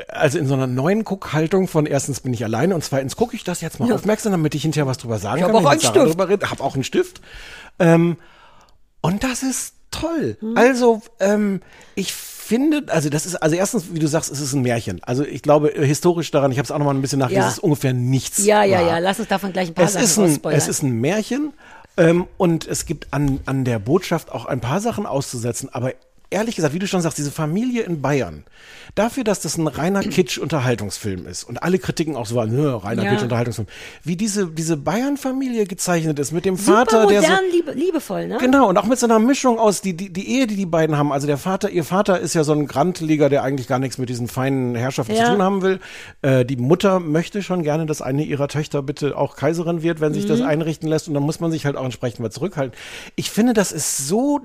[0.08, 3.44] also in so einer neuen Guckhaltung von erstens bin ich alleine und zweitens gucke ich
[3.44, 5.66] das jetzt mal aufmerksam, damit ich hinterher was drüber sagen Ich hab kann.
[5.66, 6.50] auch drüber rede.
[6.50, 7.20] Hab auch einen Stift.
[7.78, 8.16] Ähm,
[9.00, 10.36] und das ist toll.
[10.40, 10.56] Hm.
[10.56, 11.60] Also ähm,
[11.94, 15.02] ich finde, also das ist, also erstens, wie du sagst, es ist ein Märchen.
[15.04, 17.48] Also ich glaube äh, historisch daran, ich habe es auch nochmal ein bisschen nachgelesen, Ja.
[17.48, 18.44] es ist ungefähr nichts.
[18.44, 18.88] ja, ja, wahr.
[18.88, 21.52] ja, lass uns davon gleich ein paar Es Sachen ist, ein, es ist ein Märchen
[21.96, 25.92] ähm, und es gibt an, an der Botschaft auch ein paar Sachen auszusetzen, aber
[26.30, 28.44] ehrlich gesagt, wie du schon sagst, diese Familie in Bayern,
[28.94, 30.00] dafür, dass das ein reiner
[30.48, 33.10] Kitsch-Unterhaltungsfilm ist und alle Kritiken auch so waren, "Nö, reiner Ja.
[33.10, 33.68] Kitsch-Unterhaltungsfilm,
[34.04, 38.26] wie diese, diese Bayern-Familie gezeichnet ist mit dem Super Vater, der so, modern, liebe, liebevoll,
[38.26, 38.38] ne?
[38.40, 40.96] Genau, und auch mit so einer Mischung aus, die, die, die Ehe, die die beiden
[40.96, 41.12] haben.
[41.12, 44.08] Also der Vater, ihr Vater ist ja so ein Grantliger, der eigentlich gar nichts mit
[44.08, 45.24] diesen feinen Herrschaften Ja.
[45.26, 45.80] zu tun haben will.
[46.22, 50.14] Äh, die Mutter möchte schon gerne, dass eine ihrer Töchter bitte auch Kaiserin wird, wenn
[50.14, 50.46] sich das Mhm.
[50.46, 51.08] einrichten lässt.
[51.08, 52.76] Und dann muss man sich halt auch entsprechend mal zurückhalten.
[53.16, 54.40] Ich finde, das ist so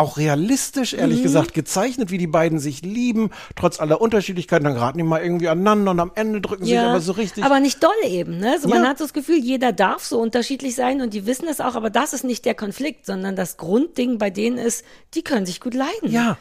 [0.00, 1.22] auch realistisch, ehrlich Mhm.
[1.22, 4.64] gesagt, gezeichnet, wie die beiden sich lieben, trotz aller Unterschiedlichkeiten.
[4.64, 7.44] Dann geraten die mal irgendwie aneinander und am Ende drücken sie sich aber so richtig.
[7.44, 8.58] Aber nicht doll eben, ne?
[8.60, 8.88] So, man Ja.
[8.90, 11.90] hat so das Gefühl, jeder darf so unterschiedlich sein und die wissen es auch, aber
[11.90, 14.84] das ist nicht der Konflikt, sondern das Grundding bei denen ist,
[15.14, 16.10] die können sich gut leiden.
[16.10, 16.36] ja.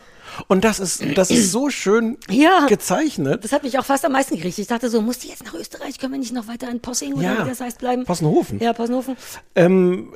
[0.48, 2.68] Und das ist, das ist so schön Ja.
[2.68, 3.44] gezeichnet.
[3.44, 4.60] Das hat mich auch fast am meisten gekriegt.
[4.60, 5.98] Ich dachte so, muss die jetzt nach Österreich?
[5.98, 7.46] Können wir nicht noch weiter in Possing oder Ja.
[7.46, 8.06] wie das heißt bleiben?
[8.06, 8.60] Possenhofen.
[8.60, 9.18] Ja, Possenhofen.
[9.56, 10.14] Ähm,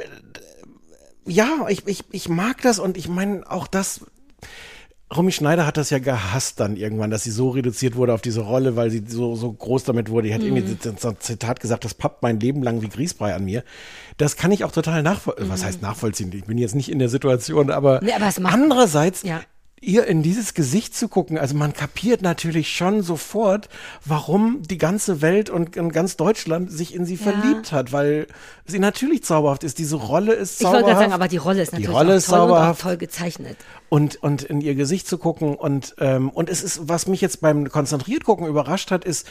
[1.25, 4.01] ja, ich, ich, ich mag das und ich meine auch das.
[5.15, 8.41] Romy Schneider hat das ja gehasst dann irgendwann, dass sie so reduziert wurde auf diese
[8.41, 10.27] Rolle, weil sie so, so groß damit wurde.
[10.29, 10.57] Die hat Mhm.
[10.57, 13.63] irgendwie so ein Zitat gesagt, das pappt mein Leben lang wie Grießbrei an mir.
[14.17, 15.49] Das kann ich auch total nachvollziehen.
[15.49, 16.31] Was heißt nachvollziehen?
[16.33, 18.07] Ich bin jetzt nicht in der Situation, aber, Mhm.
[18.07, 19.41] Nee, aber andererseits, Ja.
[19.83, 23.69] Ihr in dieses Gesicht zu gucken, also man kapiert natürlich schon sofort,
[24.05, 28.27] warum die ganze Welt und, und ganz Deutschland sich in sie verliebt hat, weil
[28.65, 29.77] sie natürlich zauberhaft ist.
[29.77, 30.87] Diese Rolle ist Ich wollte zauberhaft.
[30.87, 32.81] gerade sagen, aber die Rolle ist Die natürlich Rolle auch ist toll zauberhaft.
[32.81, 33.57] toll gezeichnet.
[33.89, 37.41] und, und in ihr Gesicht zu gucken und, ähm, und es ist, was mich jetzt
[37.41, 39.27] beim konzentriert gucken überrascht hat, ist,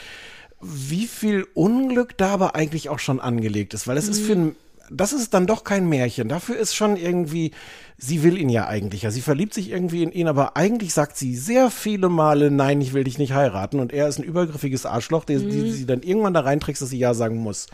[0.61, 4.57] wie viel Unglück da aber eigentlich auch schon angelegt ist, weil es ist für ein,
[4.91, 6.29] das ist dann doch kein Märchen.
[6.29, 7.53] Dafür ist schon irgendwie,
[7.99, 11.17] sie will ihn ja eigentlich, ja, sie verliebt sich irgendwie in ihn, aber eigentlich sagt
[11.17, 13.81] sie sehr viele Male, nein, ich will dich nicht heiraten.
[13.81, 16.99] Und er ist ein übergriffiges Arschloch, der, die sie dann irgendwann da reinträgst, dass sie
[16.99, 17.67] ja sagen muss.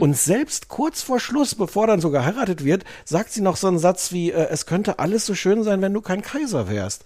[0.00, 3.78] Und selbst kurz vor Schluss, bevor dann so geheiratet wird, sagt sie noch so einen
[3.78, 7.04] Satz wie, äh, es könnte alles so schön sein, wenn du kein Kaiser wärst.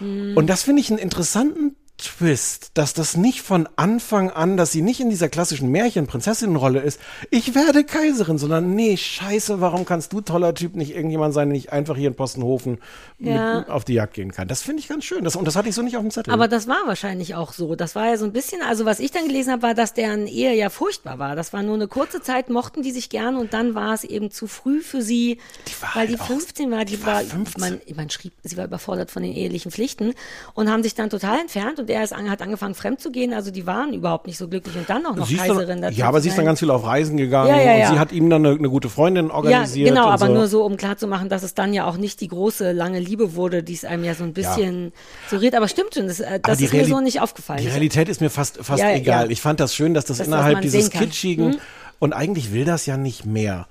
[0.00, 4.82] Und das finde ich einen interessanten Twist, dass das nicht von Anfang an, dass sie
[4.82, 10.20] nicht in dieser klassischen Märchen-Prinzessinnenrolle ist, ich werde Kaiserin, sondern nee, scheiße, warum kannst du
[10.20, 12.78] toller Typ nicht irgendjemand sein, der nicht einfach hier in Postenhofen
[13.18, 13.60] Ja.
[13.60, 14.46] mit, auf die Jagd gehen kann.
[14.46, 15.24] Das finde ich ganz schön.
[15.24, 16.32] Das, und das hatte ich so nicht auf dem Zettel.
[16.34, 17.74] Aber das war wahrscheinlich auch so.
[17.76, 20.26] Das war ja so ein bisschen, also was ich dann gelesen habe, war, dass deren
[20.26, 21.34] Ehe ja furchtbar war.
[21.34, 24.30] Das war nur eine kurze Zeit, mochten die sich gern und dann war es eben
[24.30, 25.38] zu früh für sie,
[25.80, 26.84] war weil halt die auch- 15 war.
[26.84, 27.60] Die, die war war, 15.
[27.60, 30.12] Man, man schrieb, sie war überfordert von den ehelichen Pflichten
[30.54, 33.32] und haben sich dann total entfernt und er ist, an- hat angefangen fremd zu gehen.
[33.34, 35.98] Also die waren überhaupt nicht so glücklich und dann auch noch Sie Kaiserin dann, dazu
[35.98, 37.88] ja, aber sie ist dann ganz viel auf Reisen gegangen Ja, ja, ja.
[37.88, 39.88] und sie hat ihm dann eine, eine gute Freundin Ja, organisiert.
[39.88, 40.32] genau, und aber so.
[40.34, 43.62] nur so, um klarzumachen, dass es dann ja auch nicht die große, lange Liebe wurde,
[43.62, 44.92] die es einem ja so ein bisschen
[45.28, 45.54] suggeriert.
[45.54, 47.60] Aber stimmt schon, das, äh, das ist mir Reali- so nicht aufgefallen.
[47.62, 49.26] Die Realität ist mir fast, fast Ja, egal.
[49.26, 49.30] ja.
[49.30, 50.92] Ich fand das schön, dass das das innerhalb dieses.
[50.92, 50.98] Mhm.
[50.98, 51.56] kitschigen
[51.98, 53.66] und eigentlich will das ja nicht mehr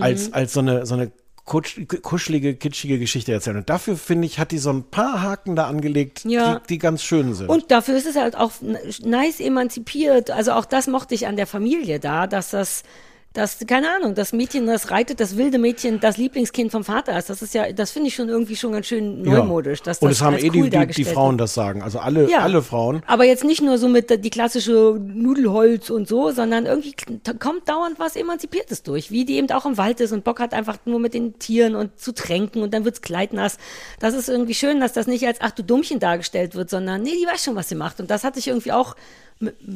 [0.00, 1.10] als, als so eine, so eine
[1.48, 3.56] kuschelige, kitschige Geschichte erzählen.
[3.56, 6.58] Und dafür, finde ich, hat die so ein paar Haken da angelegt, Ja.
[6.60, 7.48] die, die ganz schön sind.
[7.48, 8.52] Und dafür ist es halt auch
[9.02, 10.30] nice emanzipiert.
[10.30, 12.82] Also auch das mochte ich an der Familie da, dass das,
[13.38, 17.30] das, keine Ahnung, das Mädchen, das reitet, das wilde Mädchen, das Lieblingskind vom Vater ist.
[17.30, 19.80] Das ist ja, das finde ich schon irgendwie schon ganz schön neumodisch.
[19.82, 21.42] Dass und das es haben eh cool die, die, Frauen wird.
[21.42, 21.80] das sagen.
[21.82, 22.40] Also alle, Ja.
[22.40, 23.02] alle Frauen.
[23.06, 26.94] Aber jetzt nicht nur so mit die klassische Nudelholz und so, sondern irgendwie
[27.38, 30.52] kommt dauernd was Emanzipiertes durch, wie die eben auch im Wald ist und Bock hat
[30.52, 33.56] einfach nur mit den Tieren und zu tränken und dann wird's kleidnass.
[34.00, 37.12] Das ist irgendwie schön, dass das nicht als ach du Dummchen dargestellt wird, sondern nee,
[37.12, 38.00] die weiß schon, was sie macht.
[38.00, 38.96] Und das hatte ich irgendwie auch,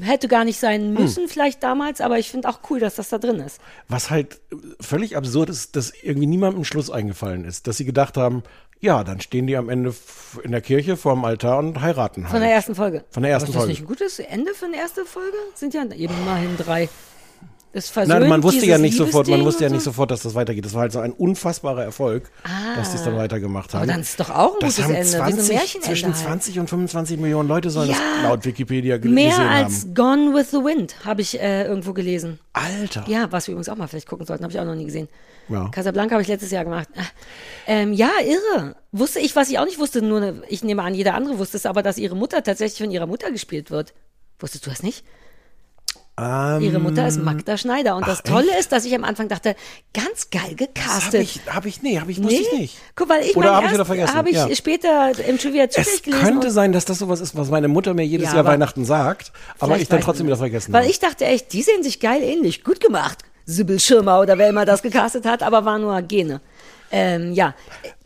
[0.00, 3.18] hätte gar nicht sein müssen vielleicht damals, aber ich finde auch cool, dass das da
[3.18, 3.60] drin ist.
[3.88, 4.40] Was halt
[4.80, 7.66] völlig absurd ist, dass irgendwie niemandem ein Schluss eingefallen ist.
[7.66, 8.42] Dass sie gedacht haben,
[8.80, 9.94] ja, dann stehen die am Ende
[10.42, 12.32] in der Kirche vorm Altar und heiraten halt.
[12.32, 13.04] Von der ersten Folge.
[13.10, 13.70] Von der ersten aber ist das Folge.
[13.70, 15.36] nicht ein gutes Ende für eine erste Folge?
[15.54, 16.88] Sind ja eben immerhin drei.
[17.74, 19.90] Das versöhnt Nein, man wusste ja nicht sofort, man wusste ja nicht so.
[19.92, 20.64] sofort, dass das weitergeht.
[20.64, 22.30] Das war halt so ein unfassbarer Erfolg,
[22.76, 23.84] dass die es dann weitergemacht haben.
[23.84, 25.86] Aber dann ist doch auch ein das gutes haben Ende, wie so ein 20, Märchenende
[25.88, 26.16] zwischen halt.
[26.22, 29.94] 20 und 25 Millionen Leute sollen Ja, das laut Wikipedia gel- Mehr gesehen als haben.
[29.94, 32.38] Gone with the Wind habe ich äh, irgendwo gelesen.
[32.52, 33.04] Alter.
[33.08, 35.08] Ja, was wir übrigens auch mal vielleicht gucken sollten, habe ich auch noch nie gesehen.
[35.48, 35.68] Ja.
[35.70, 36.88] Casablanca habe ich letztes Jahr gemacht.
[36.94, 37.00] Ah,
[37.66, 38.76] Ähm, ja, irre.
[38.92, 41.56] Wusste ich, was ich auch nicht wusste, nur ne, ich nehme an, jeder andere wusste
[41.56, 43.94] es, aber dass ihre Mutter tatsächlich von ihrer Mutter gespielt wird.
[44.38, 45.04] Wusstest du das nicht?
[46.20, 47.96] Ähm, Ihre Mutter ist Magda Schneider.
[47.96, 49.56] Und das ach, Tolle ist, dass ich am Anfang dachte,
[49.94, 51.22] ganz geil gecastet.
[51.22, 52.78] ich, hab ich, nee, hab ich, wusste ich nicht.
[52.94, 54.54] Guck, weil ich Oder mein hab ich wieder vergessen, Habe ich ja.
[54.54, 58.28] später im Trivia Es könnte sein, dass das sowas ist, was meine Mutter mir jedes
[58.28, 60.40] Ja, Jahr Weihnachten sagt, aber ich dann trotzdem wieder das.
[60.40, 60.90] vergessen Weil habe.
[60.90, 62.62] ich dachte echt, die sehen sich geil ähnlich.
[62.62, 63.18] Gut gemacht.
[63.46, 66.40] Sibyl Schirmer oder wer immer das gecastet hat, aber war nur Gene.
[66.90, 67.54] Ähm, ja,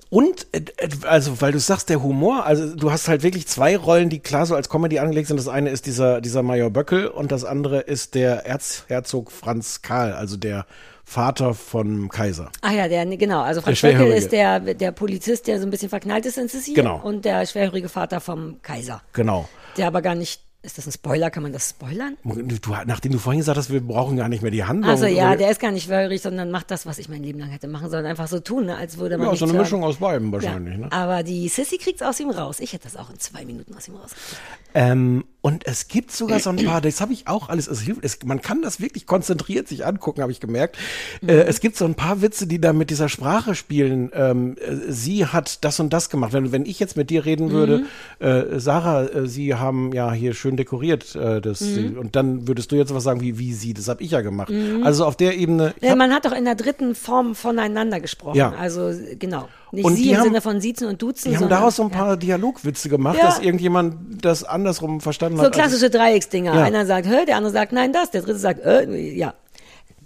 [0.08, 3.76] Und, äh, äh, also, weil du sagst, der Humor, also du hast halt wirklich zwei
[3.76, 5.36] Rollen, die klar so als Comedy angelegt sind.
[5.36, 10.12] Das eine ist dieser, dieser Major Böckel und das andere ist der Erzherzog Franz Karl,
[10.12, 10.66] also der
[11.04, 12.50] Vater von Kaiser.
[12.62, 13.40] ach ja, der, nee, genau.
[13.40, 16.84] Also Franz Böckel ist der, der Polizist, der so ein bisschen verknallt ist in Sicilien.
[16.84, 17.00] Genau.
[17.02, 19.02] Und der schwerhörige Vater vom Kaiser.
[19.12, 19.48] Genau.
[19.76, 21.30] Der aber gar nicht, ist das ein Spoiler?
[21.30, 22.16] Kann man das spoilern?
[22.24, 24.90] Du, nachdem du vorhin gesagt hast, wir brauchen gar nicht mehr die Handlung.
[24.90, 27.48] Also ja, der ist gar nicht schwerhörig, sondern macht das, was ich mein Leben lang
[27.50, 28.04] hätte machen sollen.
[28.04, 28.76] Einfach so tun, ne?
[28.76, 29.62] als würde man ja, so eine hören.
[29.62, 30.32] Mischung aus beiden Ja.
[30.32, 30.76] wahrscheinlich.
[30.76, 30.92] Ne?
[30.92, 32.60] Aber die Sissy kriegt's aus ihm raus.
[32.60, 34.40] Ich hätte das auch in zwei Minuten aus ihm rausgekriegt.
[34.74, 38.04] Ähm, Und es gibt sogar so ein paar, das habe ich auch alles, es hilft,
[38.04, 40.76] es, man kann das wirklich konzentriert sich angucken, habe ich gemerkt.
[41.20, 41.28] Mhm.
[41.28, 44.10] Äh, es gibt so ein paar Witze, die da mit dieser Sprache spielen.
[44.12, 46.32] Ähm, äh, sie hat das und das gemacht.
[46.32, 47.84] Wenn, wenn ich jetzt mit dir reden würde,
[48.18, 48.26] Mhm.
[48.26, 51.96] äh, Sarah, äh, Sie haben ja hier schön dekoriert, äh, das, Mhm.
[51.96, 54.52] und dann würdest du jetzt was sagen wie, wie sie, das habe ich ja gemacht.
[54.82, 55.74] Also auf der Ebene.
[55.80, 58.36] Ja, hab- man hat doch in der dritten Form voneinander gesprochen.
[58.36, 58.52] Ja.
[58.58, 59.48] Also genau.
[59.72, 61.30] Nicht Und sie die im haben- Sinne von Siezen und Duzen.
[61.30, 61.96] Die haben daraus so ein ja.
[61.96, 63.26] paar Dialogwitze gemacht, Ja.
[63.26, 65.48] dass irgendjemand das andersrum verstanden So hat.
[65.48, 66.54] als- klassische Dreiecksdinger.
[66.54, 66.62] Ja.
[66.62, 69.34] Einer sagt, hör, der andere sagt, nein, das, der dritte sagt, äh, ja.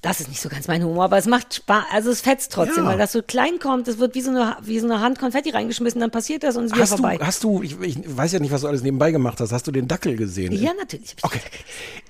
[0.02, 2.84] Das ist nicht so ganz mein Humor, aber es macht Spaß, also es fetzt trotzdem,
[2.84, 2.90] Ja.
[2.90, 5.50] weil das so klein kommt, es wird wie so eine, wie so eine Hand Konfetti
[5.50, 7.18] reingeschmissen, dann passiert das und es ist wieder Hast du, vorbei.
[7.20, 9.52] hast du, ich, ich weiß ja nicht, was du alles nebenbei gemacht hast.
[9.52, 10.52] Hast du den Dackel gesehen?
[10.52, 11.16] ja, natürlich.
[11.18, 11.40] ich Okay.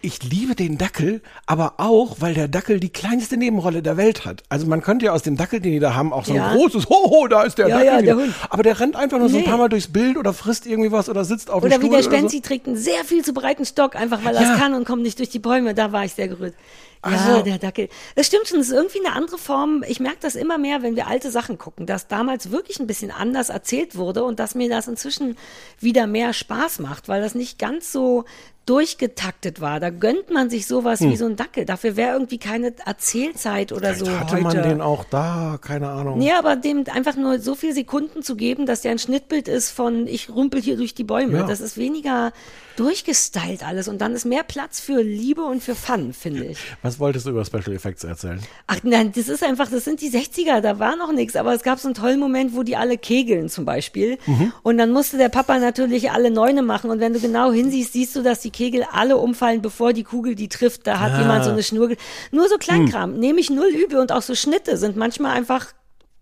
[0.02, 4.44] Ich liebe den Dackel, aber auch, weil der Dackel die kleinste Nebenrolle der Welt hat.
[4.48, 6.54] Also man könnte ja aus dem Dackel, den die da haben, auch so ein Ja.
[6.54, 8.06] großes Hoho, da ist der Ja, Dackel.
[8.06, 8.28] ja, der.
[8.50, 9.48] Aber der rennt einfach nur so ein Nee.
[9.48, 11.98] paar Mal durchs Bild oder frisst irgendwie was oder sitzt auf Oder dem wie Stuhl.
[12.02, 12.42] der oder Spenzi so.
[12.44, 15.18] trägt einen sehr viel zu breiten Stock, einfach weil er es kann und kommt nicht
[15.18, 15.74] durch die Bäume.
[15.74, 16.54] Da war ich sehr gerührt.
[17.04, 17.88] Ja, Also- der Dackel.
[18.14, 19.82] Das stimmt schon, es ist irgendwie eine andere Form.
[19.88, 23.10] Ich merke das immer mehr, wenn wir alte Sachen gucken, dass damals wirklich ein bisschen
[23.10, 25.36] anders erzählt wurde und dass mir das inzwischen
[25.78, 28.24] wieder mehr Spaß macht, weil das nicht ganz so
[28.66, 29.80] durchgetaktet war.
[29.80, 31.64] Da gönnt man sich sowas wie so ein Dackel.
[31.64, 34.20] Dafür wäre irgendwie keine Erzählzeit oder so Hm.
[34.20, 34.42] Hatte heute.
[34.44, 35.58] man den auch da?
[35.60, 36.20] Keine Ahnung.
[36.20, 39.70] Ja, aber dem einfach nur so viele Sekunden zu geben, dass der ein Schnittbild ist
[39.70, 41.38] von ich rumpel hier durch die Bäume.
[41.38, 41.46] Ja.
[41.46, 42.32] Das ist weniger
[42.76, 46.58] durchgestylt alles und dann ist mehr Platz für Liebe und für Fun, finde ich.
[46.82, 48.40] Was wolltest du über Special Effects erzählen?
[48.66, 51.62] Ach nein, das ist einfach, das sind die 60er, da war noch nichts, aber es
[51.62, 54.52] gab so einen tollen Moment, wo die alle kegeln zum Beispiel Mhm.
[54.62, 58.16] und dann musste der Papa natürlich alle Neune machen und wenn du genau hinsiehst, siehst
[58.16, 61.50] du, dass die Kegel alle umfallen, bevor die Kugel die trifft, da hat jemand so
[61.50, 61.90] eine Schnur,
[62.32, 65.66] nur so Kleinkram, nehme ich null übel und auch so Schnitte sind manchmal einfach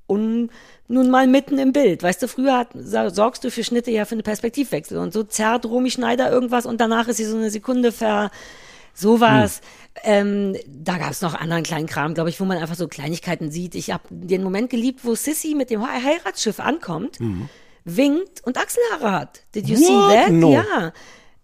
[0.09, 0.51] un,
[0.91, 2.03] nun mal mitten im Bild.
[2.03, 2.69] Weißt du, früher hat,
[3.15, 6.81] sorgst du für Schnitte ja für eine Perspektivwechsel und so zerrt Romy Schneider irgendwas und
[6.81, 8.31] danach ist sie so eine Sekunde ver,
[8.99, 9.61] sowas.
[10.05, 13.51] Ähm, da gab es noch anderen kleinen Kram, glaube ich, wo man einfach so Kleinigkeiten
[13.51, 13.75] sieht.
[13.75, 17.19] Ich habe den Moment geliebt, wo Sissy mit dem He- Heiratsschiff ankommt,
[17.85, 19.41] winkt und Achselhaare hat.
[19.55, 20.13] Did you see What?
[20.13, 20.31] that?
[20.31, 20.53] No.
[20.53, 20.93] Ja.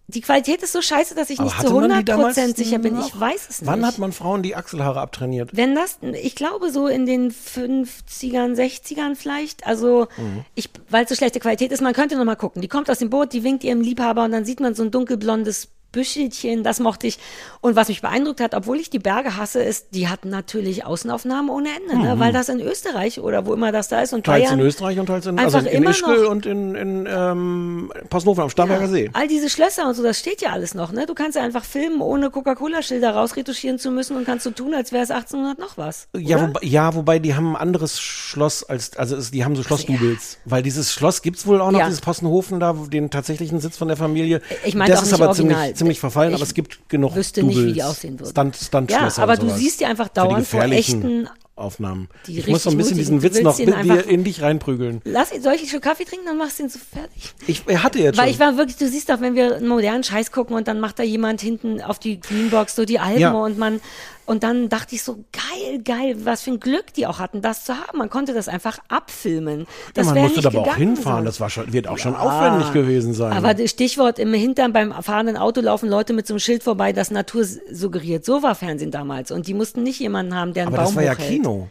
[0.07, 2.78] Die Qualität ist so scheiße, dass ich Aber nicht zu man die damals 100% sicher
[2.78, 3.00] bin.
[3.00, 3.70] Ich weiß es nicht.
[3.70, 5.48] Wann hat man Frauen die Achselhaare abtrainiert?
[5.55, 10.44] Wenn das, ich glaube so in den 50ern, 60ern vielleicht, also Mhm.
[10.55, 12.61] ich, weil es so schlechte Qualität ist, man könnte noch mal gucken.
[12.61, 14.90] Die kommt aus dem Boot, die winkt ihrem Liebhaber und dann sieht man so ein
[14.90, 17.18] dunkelblondes Büschelchen, das mochte ich.
[17.61, 21.49] Und was mich beeindruckt hat, obwohl ich die Berge hasse, ist, die hatten natürlich Außenaufnahmen
[21.51, 22.18] ohne Ende, ne?
[22.18, 24.24] weil das in Österreich oder wo immer das da ist und Mhm.
[24.24, 24.61] Teils Bayern.
[24.61, 28.51] in Österreich und teils in, also in immer Ischgl und in, in ähm, Passenhofen am
[28.51, 29.09] Starnberger See.
[29.14, 31.07] All diese Schlösser und so, das steht ja alles noch, ne?
[31.07, 34.92] Du kannst ja einfach filmen, ohne Coca-Cola-Schilder rausretuschieren zu müssen und kannst so tun, als
[34.92, 36.09] wäre es 1800 noch was.
[36.16, 39.62] Ja, wobei, ja, wobei die haben ein anderes Schloss als, also es, die haben so
[39.62, 40.38] Schlossdoubles.
[40.45, 41.86] Weil dieses Schloss gibt's wohl auch noch, Ja.
[41.86, 44.40] dieses Possenhofen da, den tatsächlichen Sitz von der Familie.
[44.64, 45.66] Ich meinte das ist aber original.
[45.74, 48.30] ziemlich, ziemlich verfallen, Ich aber es gibt genug wüsste nicht, wie Doubles, die aussehen würden.
[48.30, 52.09] Stunt, Stuntschlösser Ja, aber du siehst die einfach dauernd vor echten- Aufnahmen.
[52.26, 53.22] Die ich muss so ein bisschen diesen.
[53.22, 55.01] Witz noch willst in, in dich reinprügeln.
[55.05, 57.32] Lass, soll ich schon Kaffee trinken, dann machst du ihn so fertig.
[57.47, 58.32] Ich, hatte jetzt Weil schon.
[58.35, 60.99] ich war wirklich, du siehst doch, wenn wir einen modernen Scheiß gucken und dann macht
[60.99, 63.30] da jemand hinten auf die Greenbox so die Alben Ja.
[63.32, 63.80] und man,
[64.27, 67.64] und dann dachte ich so, geil, geil, was für ein Glück die auch hatten, das
[67.64, 67.99] zu haben.
[67.99, 69.61] Man konnte das einfach abfilmen.
[69.61, 71.25] ja, Das man wäre musste aber auch hinfahren.
[71.25, 71.27] sonst.
[71.37, 73.33] Das war schon, wird auch schon aufwendig gewesen sein.
[73.33, 76.93] Aber das Stichwort im Hintern beim fahrenden Auto laufen Leute mit so einem Schild vorbei,
[76.93, 78.25] das Natur suggeriert.
[78.25, 79.31] So war Fernsehen damals.
[79.31, 81.31] Und die mussten nicht jemanden haben, der einen aber Baum das war ja hochhält.
[81.31, 81.68] Kino.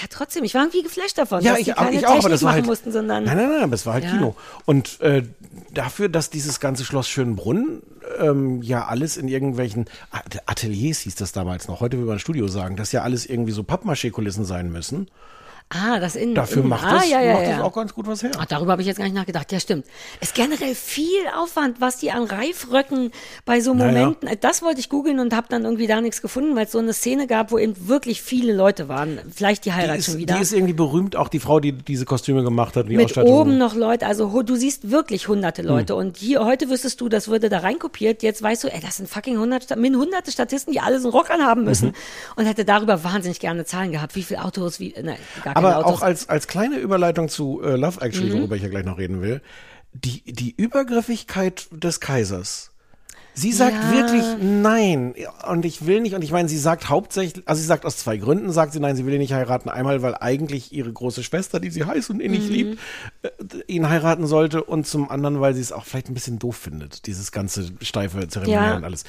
[0.00, 0.44] Ja, trotzdem.
[0.44, 2.32] Ich war irgendwie geflasht davon, Ja, dass ich, die aber keine ich auch, aber Technik
[2.32, 4.10] das war machen halt, mussten, sondern Nein, nein, nein, aber es war halt Ja.
[4.12, 4.34] Kino.
[4.64, 5.22] Und äh,
[5.74, 7.82] dafür, dass dieses ganze Schloss Schönbrunn
[8.18, 12.48] ähm, ja alles in irgendwelchen At- Ateliers hieß das damals noch, heute will man Studio
[12.48, 15.08] sagen, dass ja alles irgendwie so Pappmaché-Kulissen sein müssen.
[15.74, 17.50] Ah, das in Dafür in, macht, ah, das, ja, ja, macht ja.
[17.56, 18.30] das auch ganz gut was her.
[18.38, 19.50] Ach, darüber habe ich jetzt gar nicht nachgedacht.
[19.50, 19.86] Ja, stimmt.
[20.20, 23.10] Ist generell viel Aufwand, was die an Reifröcken
[23.44, 23.92] bei so Naja.
[24.06, 24.28] Momenten.
[24.40, 26.92] Das wollte ich googeln und habe dann irgendwie da nichts gefunden, weil es so eine
[26.92, 29.18] Szene gab, wo eben wirklich viele Leute waren.
[29.34, 30.40] Vielleicht die Die Heirat ist, schon die wieder.
[30.40, 33.32] ist irgendwie berühmt, auch die Frau, die diese Kostüme gemacht hat, die mit Ausstattung.
[33.32, 35.68] oben noch Leute, also du siehst wirklich hunderte Hm.
[35.68, 38.98] Leute und hier heute wüsstest du, das würde da reinkopiert, jetzt weißt du, ey, das
[38.98, 41.94] sind fucking hundert, Sta- min- hunderte Statisten, die alle so einen Rock anhaben müssen Mhm.
[42.36, 45.86] und hätte darüber wahnsinnig gerne Zahlen gehabt, wie viele Autos, wie, nein, gar keine Aber
[45.86, 45.98] Autos.
[45.98, 48.38] auch als, als kleine Überleitung zu äh, Love Actually, Mhm.
[48.38, 49.40] worüber ich ja gleich noch reden will,
[49.92, 52.70] die, die Übergriffigkeit des Kaisers.
[53.36, 53.90] Sie sagt Ja.
[53.90, 55.12] wirklich nein
[55.48, 58.16] und ich will nicht und ich meine, sie sagt hauptsächlich, also sie sagt aus zwei
[58.16, 59.68] Gründen, sagt sie nein, sie will ihn nicht heiraten.
[59.68, 62.52] Einmal, weil eigentlich ihre große Schwester, die sie heiß und innig Mhm.
[62.54, 62.78] liebt,
[63.22, 63.30] äh,
[63.66, 67.06] ihn heiraten sollte und zum anderen, weil sie es auch vielleicht ein bisschen doof findet,
[67.08, 68.76] dieses ganze steife Zeremonial Ja.
[68.76, 69.02] und alles.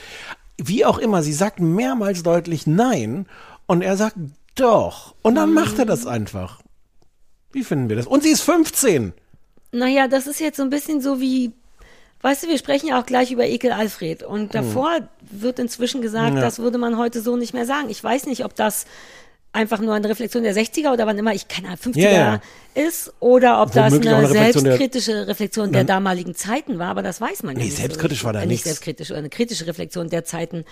[0.57, 3.27] Wie auch immer, sie sagt mehrmals deutlich nein
[3.67, 4.15] und er sagt
[4.55, 6.61] doch und dann macht er das einfach.
[7.51, 8.07] Wie finden wir das?
[8.07, 9.13] Und sie ist 15.
[9.71, 11.51] Naja, das ist jetzt so ein bisschen so wie,
[12.21, 14.23] Weißt du, wir sprechen ja auch gleich über Ekel Alfred.
[14.23, 14.89] Und davor
[15.29, 16.37] wird inzwischen gesagt, Hm.
[16.37, 16.41] Ja.
[16.41, 17.89] das würde man heute so nicht mehr sagen.
[17.89, 18.85] Ich weiß nicht, ob das
[19.53, 22.41] einfach nur eine Reflexion der 60er oder wann immer, ich keine Ahnung, 50er Ja, ja.
[22.87, 26.79] ist, oder ob das Womöglich auch eine, eine Reflexion der- selbstkritische Reflexion der damaligen Zeiten
[26.79, 27.77] war, aber das weiß man Nee, nicht.
[27.77, 28.63] selbstkritisch war da Äh, Nicht nichts.
[28.65, 30.65] selbstkritisch, oder eine kritische Reflexion der Zeiten.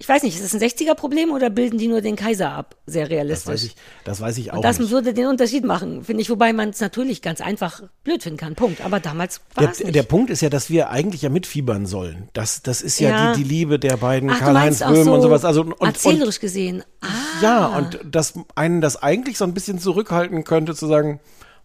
[0.00, 2.76] Ich weiß nicht, ist das ein 60er-Problem oder bilden die nur den Kaiser ab?
[2.86, 3.52] Sehr Das realistisch.
[3.52, 4.92] weiß ich, das weiß ich auch Und das nicht.
[4.92, 8.54] würde den Unterschied machen, finde ich, wobei man es natürlich ganz einfach blöd finden kann.
[8.54, 8.80] Punkt.
[8.84, 9.94] Aber damals war Der, es nicht.
[9.96, 12.28] der Punkt ist ja, dass wir eigentlich ja mitfiebern sollen.
[12.32, 13.32] Das, das ist ja, Ja.
[13.34, 15.44] Die, die Liebe der beiden, Karl-Heinz Böhm so und sowas.
[15.44, 16.84] Also, und, und, erzählerisch gesehen.
[17.00, 17.06] Ah,
[17.42, 21.18] Ja, und das einen das eigentlich so ein bisschen zurückhalten könnte, zu sagen,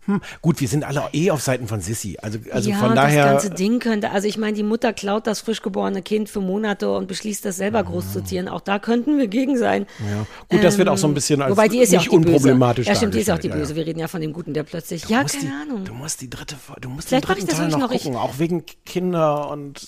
[0.05, 2.17] hm, gut, wir sind alle eh auf Seiten von Sissy.
[2.21, 3.33] Also, also ja, von daher.
[3.33, 6.41] das ganze Ding könnte, also ich meine, die Mutter klaut das frisch geborene Kind für
[6.41, 8.47] Monate und beschließt, das selber groß zu ziehen.
[8.47, 9.85] Auch da könnten wir gegen sein.
[9.99, 10.25] ja.
[10.49, 12.15] Gut, das wird auch so ein bisschen als Wobei die ist ja auch Böse.
[12.17, 13.75] unproblematisch Ja, stimmt, die ist auch die dargestellt, ja, Böse.
[13.75, 15.03] Wir reden ja von dem Guten, der plötzlich.
[15.03, 15.85] Du Ja, keine die, Ahnung.
[15.85, 17.89] Du musst die dritte, du musst Vielleicht den dritten das Teil noch noch.
[17.91, 19.81] Gucken, auch wegen Kinder und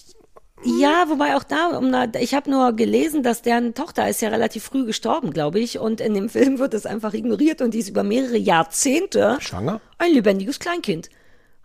[0.63, 4.29] Ja, wobei auch da, um, na- ich habe nur gelesen, dass deren Tochter ist ja
[4.29, 5.79] relativ früh gestorben, glaube ich.
[5.79, 9.81] Und in dem Film wird es einfach ignoriert und die ist über mehrere Jahrzehnte schwanger.
[9.97, 11.09] ein lebendiges Kleinkind.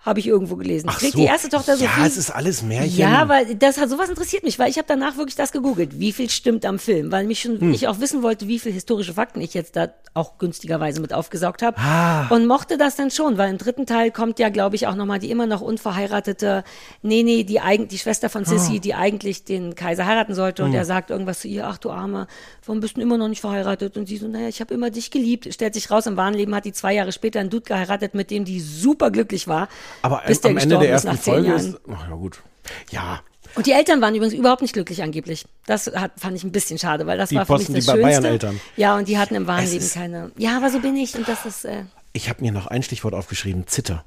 [0.02, 0.86] Habe ich irgendwo gelesen.
[0.90, 1.18] Ach Kriegt so.
[1.18, 2.96] die erste Tochter so ja, viel es ist alles Märchen.
[2.98, 6.12] Ja, weil das hat sowas interessiert mich, weil ich habe danach wirklich das gegoogelt, wie
[6.12, 7.74] viel stimmt am Film, weil mich schon Hm.
[7.74, 11.60] ich auch wissen wollte, wie viel historische Fakten ich jetzt da auch günstigerweise mit aufgesaugt
[11.62, 12.28] habe Ah.
[12.28, 15.04] und mochte das dann schon, weil im dritten Teil kommt ja, glaube ich, auch noch
[15.06, 16.64] mal die immer noch unverheiratete
[17.02, 18.80] Nene, die eigen, die Schwester von Sissy, Ah.
[18.80, 20.70] die eigentlich den Kaiser heiraten sollte Hm.
[20.70, 22.26] und er sagt irgendwas zu ihr, ach du Arme,
[22.64, 23.96] warum bist du immer noch nicht verheiratet?
[23.98, 25.52] Und sie so, naja, ich habe immer dich geliebt.
[25.52, 28.30] Stellt sich raus, im wahren Leben hat die zwei Jahre später einen Dude geheiratet, mit
[28.30, 29.68] dem die super glücklich war.
[30.02, 31.60] Aber bis am, Ende der ersten Folge Jahren.
[31.60, 31.80] ist.
[31.92, 32.42] Ach ja, gut.
[32.90, 33.20] Ja,
[33.56, 35.44] Und die Eltern waren übrigens überhaupt nicht glücklich angeblich.
[35.66, 37.94] Das hat, fand ich ein bisschen schade, weil das Die war für Posten- mich das
[37.94, 38.20] die Schönste.
[38.22, 38.60] Bayern-Eltern.
[38.76, 40.30] Ja, und die hatten im wahren Es Leben keine.
[40.38, 41.64] Ja, aber so bin ich und das ist.
[41.64, 44.04] Äh, ich habe mir noch ein Stichwort aufgeschrieben: Zitter.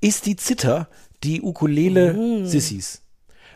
[0.00, 0.88] Ist die Zitter
[1.24, 2.46] die Ukulele Mhm.
[2.46, 3.02] Sissys?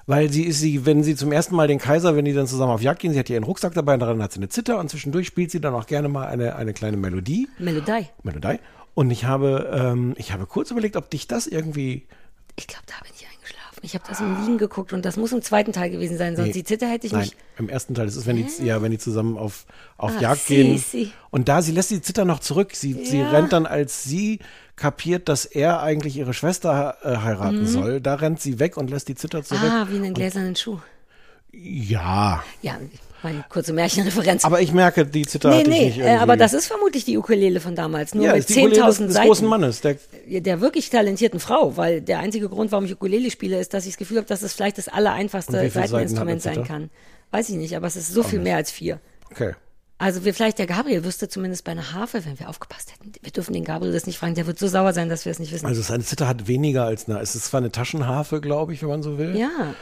[0.07, 2.73] Weil sie ist sie, wenn sie zum ersten Mal den Kaiser, wenn die dann zusammen
[2.73, 4.91] auf Jagd gehen, sie hat ihren Rucksack dabei, und darin hat sie eine Zither und
[4.91, 7.49] zwischendurch spielt sie dann auch gerne mal eine, eine kleine Melodie.
[7.59, 8.09] Melodie.
[8.23, 8.59] Melodie.
[8.95, 12.07] Und ich habe, ähm, ich habe kurz überlegt, ob dich das irgendwie.
[12.57, 13.81] Ich glaube, da bin ich eingeschlafen.
[13.83, 16.47] Ich habe das im Liegen geguckt und das muss im zweiten Teil gewesen sein, sonst
[16.49, 16.53] Nee.
[16.55, 17.37] die Zitter hätte ich Nein, nicht.
[17.59, 18.07] im ersten Teil.
[18.07, 19.67] Das ist, wenn die, ja, wenn die zusammen auf,
[19.97, 20.79] auf Ah, Jagd sie, gehen.
[20.79, 21.13] sie.
[21.31, 22.71] Und da, sie lässt die Zither noch zurück.
[22.75, 23.31] Sie, sie Ja.
[23.31, 24.39] rennt dann, als sie
[24.77, 28.01] kapiert, dass er eigentlich ihre Schwester äh, heiraten soll.
[28.01, 29.63] Da rennt sie weg und lässt die Zither zurück.
[29.65, 29.69] Mhm.
[29.71, 30.79] Ah, wie einen gläsernen Schuh.
[31.53, 32.43] Ja.
[32.63, 32.79] Ja,
[33.25, 34.45] meine kurze Märchenreferenz.
[34.45, 36.17] Aber ich merke, die Zither nee, nee, nicht irgendwie.
[36.17, 38.15] aber das ist vermutlich die Ukulele von damals.
[38.15, 39.27] Nur ja, mit ist die Ukulele des, 10.000 des Seiten.
[39.27, 39.81] großen Mannes.
[39.81, 39.97] Der,
[40.29, 43.93] der wirklich talentierten Frau, weil der einzige Grund, warum ich Ukulele spiele, ist, dass ich
[43.93, 46.91] das Gefühl habe, dass es vielleicht das allereinfachste Seiten Seiteninstrument eine sein kann.
[47.33, 49.01] Weiß ich nicht, aber es ist so viel mehr als vier.
[49.31, 49.55] okay.
[49.97, 53.13] Also wir vielleicht der Gabriel wüsste zumindest bei einer Harfe, wenn wir aufgepasst hätten.
[53.23, 55.39] Wir dürfen den Gabriel das nicht fragen, der wird so sauer sein, dass wir es
[55.39, 55.67] nicht wissen.
[55.67, 58.89] Also seine Zither hat weniger als eine, es ist zwar eine Taschenharfe, glaube ich, wenn
[58.89, 59.37] man so will.
[59.37, 59.75] ja.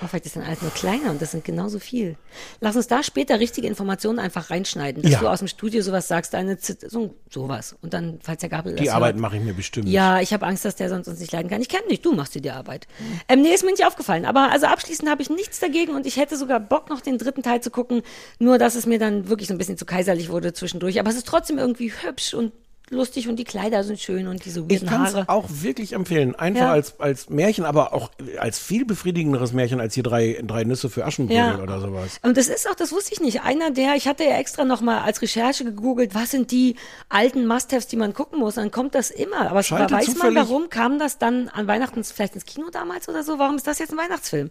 [0.00, 2.16] Aber vielleicht ist dann alles nur kleiner und das sind genauso viel.
[2.60, 5.20] Lass uns da später richtige Informationen einfach reinschneiden, dass Ja.
[5.20, 7.76] du aus dem Studio sowas sagst, eine Zit so, sowas.
[7.82, 9.88] Und dann, falls der Gabriel Die Arbeit mache ich mir bestimmt.
[9.88, 11.60] Ja, ich habe Angst, dass der sonst uns nicht leiden kann.
[11.60, 12.88] Ich kenne nicht, du machst dir die Arbeit.
[13.28, 14.24] Ähm, nee, ist mir nicht aufgefallen.
[14.24, 17.42] Aber also abschließend habe ich nichts dagegen und ich hätte sogar Bock, noch den dritten
[17.42, 18.02] Teil zu gucken.
[18.38, 20.98] Nur, dass es mir dann wirklich so ein bisschen zu kaiserlich wurde zwischendurch.
[20.98, 22.52] Aber es ist trotzdem irgendwie hübsch und
[22.90, 26.34] lustig und die Kleider sind schön und diese Ich weirden kann es auch wirklich empfehlen.
[26.34, 26.72] Einfach Ja.
[26.72, 31.06] als, als Märchen, aber auch als viel befriedigenderes Märchen als hier drei, drei Nüsse für
[31.06, 31.62] Aschenbrödel Ja.
[31.62, 32.18] oder sowas.
[32.22, 34.80] Und das ist auch, das wusste ich nicht, einer der, ich hatte ja extra noch
[34.80, 36.74] mal als Recherche gegoogelt, was sind die
[37.08, 39.50] alten Must-Haves, die man gucken muss, dann kommt das immer.
[39.50, 43.22] Aber Schalte weiß man, warum kam das dann an Weihnachten vielleicht ins Kino damals oder
[43.22, 43.38] so?
[43.38, 44.50] Warum ist das jetzt ein Weihnachtsfilm?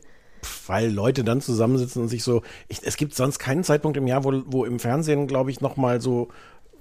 [0.68, 2.44] Weil Leute dann zusammensitzen und sich so.
[2.70, 6.00] Ich, es gibt sonst keinen Zeitpunkt im Jahr, wo, wo im Fernsehen, glaube ich, nochmal
[6.00, 6.30] so.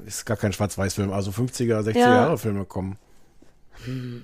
[0.07, 2.15] Ist gar kein Schwarz-Weiß-Film, also 50er, 60er Ja.
[2.15, 2.97] Jahre Filme kommen.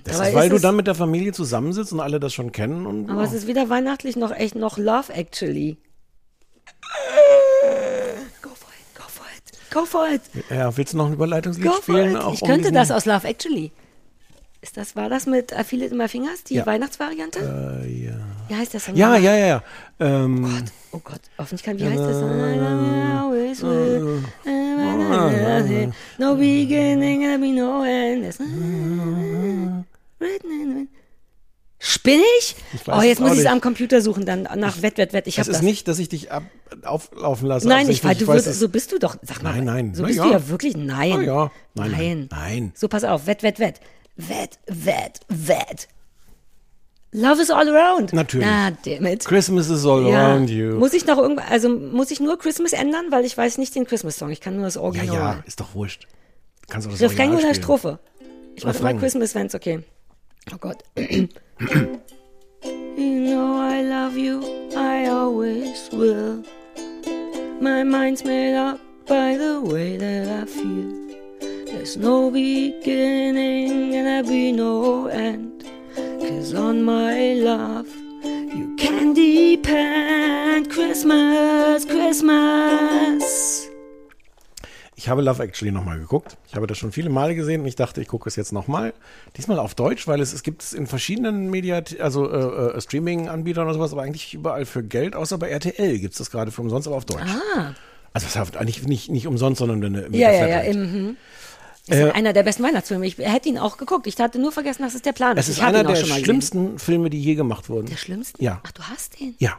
[0.05, 2.51] Das Aber ist, weil ist du dann mit der Familie zusammensitzt und alle das schon
[2.53, 2.87] kennen.
[2.87, 5.77] Und, Aber es ist weder weihnachtlich noch echt noch Love Actually.
[8.43, 11.67] Go for it, go for it, go for it, ja, willst du noch ein Überleitungslied
[11.67, 12.11] go for spielen?
[12.13, 12.17] it.
[12.17, 13.71] Auch Ich um könnte das aus Love Actually.
[14.61, 16.67] Ist das, war das mit Feel It in My Fingers, die Ja.
[16.67, 17.39] Weihnachtsvariante?
[17.85, 18.13] Äh, ja.
[18.49, 18.97] Wie heißt das denn?
[18.97, 19.63] ja, ja, ja, ja.
[20.01, 20.73] Ähm, Oh Gott,
[21.39, 22.21] hoffentlich kann, wie heißt das?
[26.19, 28.35] No beginning, there'll be no end.
[31.79, 32.57] Spinne ich?
[32.73, 35.27] Ich Oh, jetzt muss ich es am Computer suchen, dann nach Wett, Wett, Wett.
[35.27, 35.63] Ich es ist das.
[35.63, 36.45] nicht, dass ich dich ab,
[36.83, 37.69] auflaufen lasse.
[37.69, 39.17] Nein, ich, weil du weiß, wirst, es- so bist du doch.
[39.23, 39.95] Sag mal, Nein, nein.
[39.95, 40.25] So Na bist ja.
[40.25, 40.77] du ja wirklich.
[40.77, 41.23] Nein.
[41.25, 41.51] Ja.
[41.75, 42.01] Nein, nein.
[42.01, 42.73] nein, nein.
[42.75, 43.27] So, pass auf.
[43.27, 43.81] Wett, Wett, Wett.
[44.17, 45.89] Wett, Wett, Wett.
[47.17, 48.13] Love is all around.
[48.13, 48.45] Natürlich.
[48.47, 49.25] Ah, damn it.
[49.25, 50.27] Christmas is all Ja.
[50.33, 50.75] around you.
[50.79, 53.87] Muss ich noch irgendwas, also muss ich nur Christmas ändern, weil ich weiß nicht den
[53.87, 54.31] Christmas-Song.
[54.31, 55.17] Ich kann nur das ja, Original.
[55.17, 56.09] ja, ist doch wurscht.
[56.67, 57.63] Du kannst auch das Refrain Original oder.
[57.63, 57.99] Strophe?
[58.57, 58.95] Ich mache immer.
[58.95, 59.81] Christmas, wenn's okay.
[60.53, 60.83] Oh Gott.
[62.97, 64.41] You know I love you,
[64.77, 66.43] I always will.
[67.61, 71.67] My mind's made up by the way that I feel.
[71.67, 75.54] There's no beginning and there'll be no end.
[75.95, 77.89] Cause on my love,
[78.55, 80.71] you can depend.
[80.71, 83.69] Christmas, Christmas.
[84.97, 86.37] Ich habe Love Actually nochmal geguckt.
[86.49, 88.95] Ich habe das schon viele Male gesehen und ich dachte, ich gucke es jetzt nochmal.
[89.37, 93.65] Diesmal auf Deutsch, weil es, es gibt es in verschiedenen Media, also äh, äh, Streaming-Anbietern
[93.65, 96.63] oder sowas, aber eigentlich überall für Geld, außer bei RTL gibt es das gerade für
[96.63, 97.23] umsonst, aber auf Deutsch.
[97.57, 97.75] Ah.
[98.13, 100.73] Also das heißt eigentlich nicht, nicht umsonst, sondern eine Ja, ja, ja.
[101.89, 101.95] Hm.
[101.95, 103.07] ist Äh, einer der besten Weihnachtsfilme.
[103.07, 104.07] Ich hätte ihn auch geguckt.
[104.07, 105.45] Ich hatte nur vergessen, dass es der Plan ist.
[105.45, 106.25] Es ist ich einer der mal gesehen.
[106.25, 107.87] schlimmsten Filme, die je gemacht wurden.
[107.87, 108.43] Der schlimmsten?
[108.43, 108.61] Ja.
[108.65, 109.35] Ach, du hast den?
[109.39, 109.59] Ja.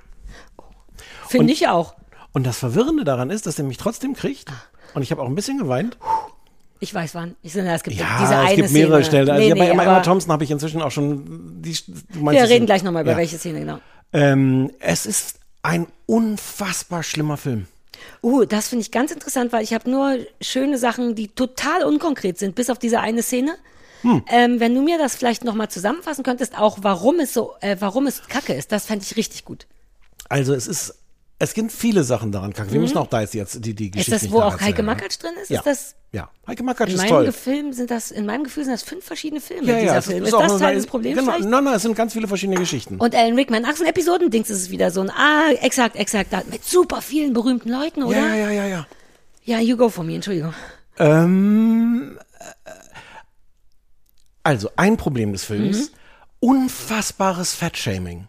[1.28, 1.96] Finde ich auch.
[2.34, 4.52] Und das Verwirrende daran ist, dass er mich trotzdem kriegt.
[4.94, 5.98] Und ich habe auch ein bisschen geweint.
[6.80, 7.36] Ich weiß wann.
[7.42, 9.06] Ich sage, es gibt Ja, diese eine es gibt mehrere Szene.
[9.06, 9.30] Stellen.
[9.30, 11.62] Also Nee, bei Emma, Emma Thompson habe ich inzwischen auch schon.
[11.62, 11.74] Die,
[12.10, 12.66] wir reden schon.
[12.66, 13.18] gleich nochmal über Ja.
[13.18, 13.80] welche Szene genau.
[14.14, 17.68] Ähm, es ist ein unfassbar schlimmer Film.
[18.22, 22.38] Uh, das finde ich ganz interessant, weil ich habe nur schöne Sachen, die total unkonkret
[22.38, 23.56] sind, bis auf diese eine Szene.
[24.01, 24.24] Hm.
[24.28, 28.08] Ähm, wenn du mir das vielleicht nochmal zusammenfassen könntest, auch warum es so, äh, warum
[28.08, 29.66] es Kacke ist, das fände ich richtig gut.
[30.30, 30.95] Also es ist.
[31.38, 32.72] Es gibt viele Sachen daran kacke.
[32.72, 33.90] Wir müssen auch da jetzt, jetzt die, die Mhm.
[33.90, 34.86] Ist Geschichte das, wo auch nacherzählen, Heike ne?
[34.88, 35.50] Makatsch drin ist?
[35.50, 35.60] Ja.
[35.60, 37.26] Ist das ja, Heike Makatsch in ist toll.
[37.26, 40.06] Gefilm sind das, in meinem Gefühl sind das fünf verschiedene Filme, ja, dieser ja, es
[40.06, 40.24] Film.
[40.24, 42.96] Ist, auch das Teil des Problems Genau, nein, nein, es sind ganz viele verschiedene Geschichten.
[43.00, 46.32] Und Alan Rickman, ach, so ein Episodendings ist es wieder so ein, ah, exakt, exakt,
[46.32, 48.16] da- mit super vielen berühmten Leuten, oder?
[48.18, 48.88] ja, ja, ja, ja.
[49.44, 50.54] Ja, you go for me, Entschuldigung.
[51.00, 52.70] Ähm, äh,
[54.44, 55.96] also, ein Problem des Films, Mhm.
[56.40, 58.28] unfassbares Fettshaming.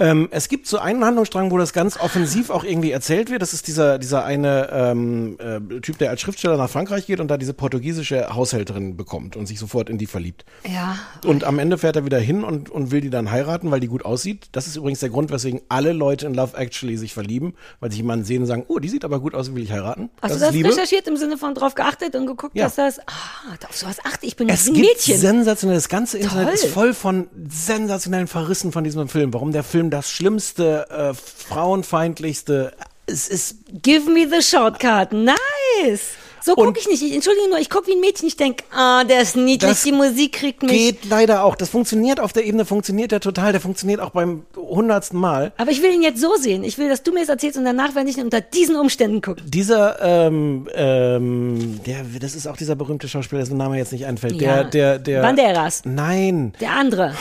[0.00, 3.42] Ähm, es gibt so einen Handlungsstrang, wo das ganz offensiv auch irgendwie erzählt wird.
[3.42, 7.28] Das ist dieser, dieser eine ähm, äh, Typ, der als Schriftsteller nach Frankreich geht und
[7.28, 10.44] da diese portugiesische Haushälterin bekommt und sich sofort in die verliebt.
[10.72, 10.96] Ja.
[11.26, 13.88] Und am Ende fährt er wieder hin und, und will die dann heiraten, weil die
[13.88, 14.48] gut aussieht.
[14.52, 17.98] Das ist übrigens der Grund, weswegen alle Leute in Love Actually sich verlieben, weil sich
[17.98, 20.10] jemanden sehen und sagen, oh, die sieht aber gut aus, will ich heiraten.
[20.22, 20.68] Hast das du das Liebe.
[20.68, 22.64] recherchiert im Sinne von drauf geachtet und geguckt, Ja.
[22.66, 25.18] dass das, ah, auf sowas achte ich, bin Es ein gibt Mädchen.
[25.18, 26.54] sensationell, das ganze Internet Toll.
[26.54, 29.32] ist voll von sensationellen Verrissen von diesem Film.
[29.34, 32.72] Warum der Film das schlimmste, äh, frauenfeindlichste,
[33.06, 35.12] es ist Give me the shortcut.
[35.12, 36.00] Nice.
[36.40, 37.02] So gucke ich nicht.
[37.02, 38.26] Ich- Entschuldige nur, ich gucke wie ein Mädchen.
[38.26, 40.72] Ich denk, ah, der ist niedlich, die Musik kriegt mich.
[40.72, 41.56] geht leider auch.
[41.56, 45.52] Das funktioniert auf der Ebene, funktioniert der total, der funktioniert auch beim hundertsten Mal.
[45.58, 46.64] Aber ich will ihn jetzt so sehen.
[46.64, 49.20] Ich will, dass du mir das erzählst und danach werde ich ihn unter diesen Umständen
[49.20, 49.42] gucken.
[49.46, 54.40] Dieser, ähm, ähm, der, das ist auch dieser berühmte Schauspieler, dessen Name jetzt nicht einfällt.
[54.40, 54.64] Der, Ja.
[54.64, 55.22] der, der.
[55.22, 55.82] Banderas.
[55.84, 56.54] Nein.
[56.60, 57.14] Der andere.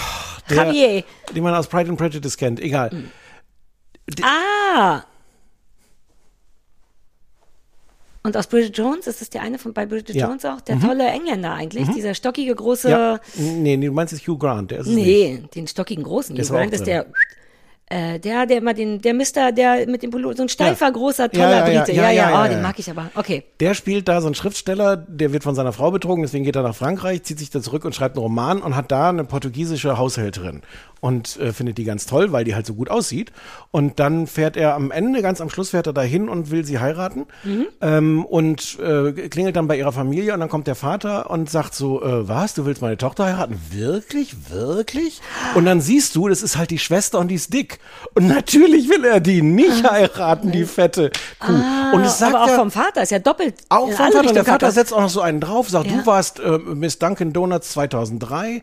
[0.49, 1.03] Der, Javier.
[1.35, 2.59] Den man aus Pride and Prejudice kennt.
[2.59, 2.91] Egal.
[4.21, 5.03] Ah.
[8.23, 10.25] Und aus Bridget Jones, ist das der eine von bei Bridget Ja.
[10.25, 10.31] Mhm.
[10.31, 10.61] Jones auch?
[10.61, 12.89] Der tolle Engländer eigentlich, dieser stockige große.
[12.89, 13.19] Ja.
[13.35, 15.05] Nee, nee, du meinst jetzt Hugh Grant, der ist es nicht.
[15.05, 16.35] Nee, den stockigen großen.
[16.35, 17.05] Der Hugh Grant ist der,
[17.89, 20.91] äh, der, der immer den, der Mister, der mit dem Pullover, so ein steifer, Ja.
[20.91, 21.91] großer, toller ja, ja, Brite.
[21.95, 23.09] ja, Ja, oh, den mag ich aber.
[23.15, 23.43] Okay.
[23.61, 26.63] Der spielt da so einen Schriftsteller, der wird von seiner Frau betrogen, deswegen geht er
[26.63, 29.97] nach Frankreich, zieht sich da zurück und schreibt einen Roman und hat da eine portugiesische
[29.97, 30.61] Haushälterin
[31.01, 33.31] und äh, findet die ganz toll, weil die halt so gut aussieht.
[33.71, 36.79] Und dann fährt er am Ende, ganz am Schluss fährt er dahin und will sie
[36.79, 37.25] heiraten
[37.81, 41.73] ähm, und äh, klingelt dann bei ihrer Familie und dann kommt der Vater und sagt
[41.75, 43.59] so, äh, was, du willst meine Tochter heiraten?
[43.71, 44.35] Wirklich?
[44.49, 45.21] Wirklich?
[45.55, 47.79] Und dann siehst du, das ist halt die Schwester und die ist dick.
[48.15, 51.53] Und natürlich will er die nicht heiraten, die fette Kuh.
[51.93, 52.37] und es sagt Ah.
[52.37, 53.55] aber auch ja, vom Vater ist ja doppelt.
[53.69, 54.19] auch in vom Vater.
[54.27, 55.97] Und der Vater setzt auch noch so einen drauf, sagt, Ja.
[55.97, 58.61] du warst äh, Miss Dunkin' Donuts 2003.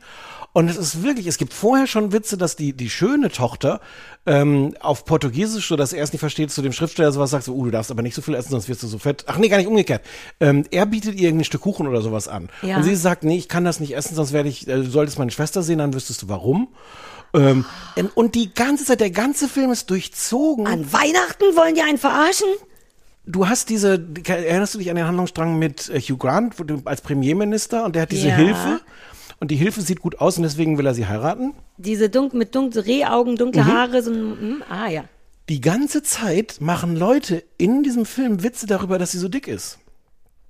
[0.54, 3.80] Und es ist wirklich, es gibt vorher schon Witze, dass die, die schöne Tochter
[4.24, 7.54] ähm, auf Portugiesisch, so dass er es nicht versteht, zu dem Schriftsteller sowas sagt, so,
[7.54, 9.24] uh, du darfst aber nicht so viel essen, sonst wirst du so fett.
[9.26, 10.02] Ach nee, gar nicht umgekehrt.
[10.38, 12.50] Ähm, er bietet ihr ein Stück Kuchen oder sowas an.
[12.62, 12.76] Ja.
[12.76, 15.18] Und sie sagt, nee, ich kann das nicht essen, sonst werde ich, äh, du solltest
[15.18, 16.68] meine Schwester sehen, dann wüsstest du warum.
[17.34, 17.64] Ähm,
[18.14, 20.68] und die ganze Zeit, der ganze Film ist durchzogen.
[20.68, 22.46] An Weihnachten wollen die einen verarschen?
[23.26, 27.84] Du hast diese, erinnerst du dich an den Handlungsstrang mit äh, Hugh Grant als Premierminister
[27.84, 28.36] und der hat diese Ja.
[28.36, 28.80] Hilfe
[29.40, 31.54] und die Hilfe sieht gut aus und deswegen will er sie heiraten.
[31.76, 35.04] Diese dunk mit dunklen Rehaugen, dunkle Haare, so ein, hm, ah ja.
[35.48, 39.78] Die ganze Zeit machen Leute in diesem Film Witze darüber, dass sie so dick ist.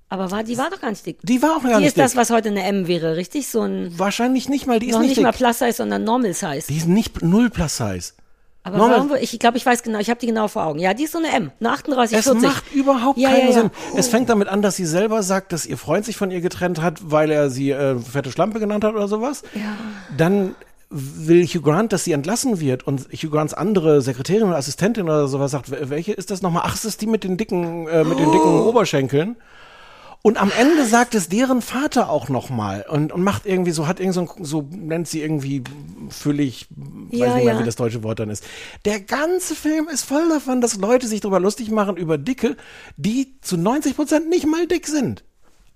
[0.09, 1.19] Aber war, die war doch gar nicht dick.
[1.23, 2.21] Die war auch gar die nicht ist das, dick.
[2.21, 3.49] was heute eine M wäre, richtig?
[3.49, 5.25] So ein, Wahrscheinlich nicht mal, die ist noch nicht, nicht dick.
[5.25, 6.65] mal Plus Size, sondern Normal Size.
[6.69, 8.13] die ist nicht null plus size.
[8.67, 10.79] Aber Normal- warum, ich glaube, ich weiß genau, ich habe die genau vor Augen.
[10.79, 12.43] Ja, die ist so eine M, eine 38, Es 40.
[12.43, 13.53] macht überhaupt Ja, keinen ja, ja.
[13.53, 13.71] Sinn.
[13.95, 16.81] Es fängt damit an, dass sie selber sagt, dass ihr Freund sich von ihr getrennt
[16.81, 19.43] hat, weil er sie äh, fette Schlampe genannt hat oder sowas.
[19.55, 19.61] Ja.
[20.17, 20.55] Dann
[20.89, 25.29] will Hugh Grant, dass sie entlassen wird und Hugh Grants andere Sekretärin oder Assistentin oder
[25.29, 26.63] sowas sagt, "Wel- welche ist das nochmal?
[26.65, 28.69] Ach, es ist die mit den dicken, äh, mit den dicken Oh.
[28.69, 29.37] Oberschenkeln.
[30.27, 34.01] Und am Ende sagt es deren Vater auch nochmal und, und macht irgendwie so, hat
[34.01, 35.63] irgendwie so, ein- so nennt sie irgendwie
[36.09, 37.61] völlig, weiß Ja, nicht mehr, ja.
[37.61, 38.43] wie das deutsche Wort dann ist.
[38.87, 42.57] Der ganze Film ist voll davon, dass Leute sich darüber lustig machen, über Dicke,
[42.97, 45.25] die zu 90 Prozent nicht mal dick sind.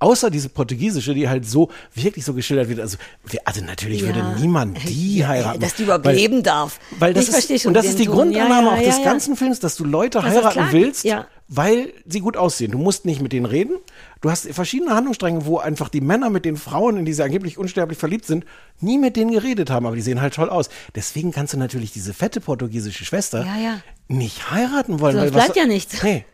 [0.00, 2.78] Außer diese portugiesische, die halt so wirklich so geschildert wird.
[2.78, 2.98] Also,
[3.44, 4.34] also natürlich würde Ja.
[4.38, 5.58] niemand die Ja, heiraten.
[5.60, 6.78] dass die überhaupt weil- leben darf.
[7.00, 8.14] Weil das Ich verstehe ist, und das ist die Ton.
[8.30, 11.04] Grundannahme auch des ganzen Films, dass du Leute Das ist heiraten willst,
[11.48, 12.70] weil sie gut aussehen.
[12.70, 13.76] Du musst nicht mit denen reden.
[14.20, 17.58] Du hast verschiedene Handlungsstränge, wo einfach die Männer mit den Frauen, in die sie angeblich
[17.58, 18.44] unsterblich verliebt sind,
[18.80, 20.68] nie mit denen geredet haben, aber die sehen halt toll aus.
[20.94, 23.80] Deswegen kannst du natürlich diese fette portugiesische Schwester Ja, ja.
[24.06, 25.16] nicht heiraten wollen.
[25.16, 26.00] Weil was- bleibt ja nichts.
[26.04, 26.24] Nee.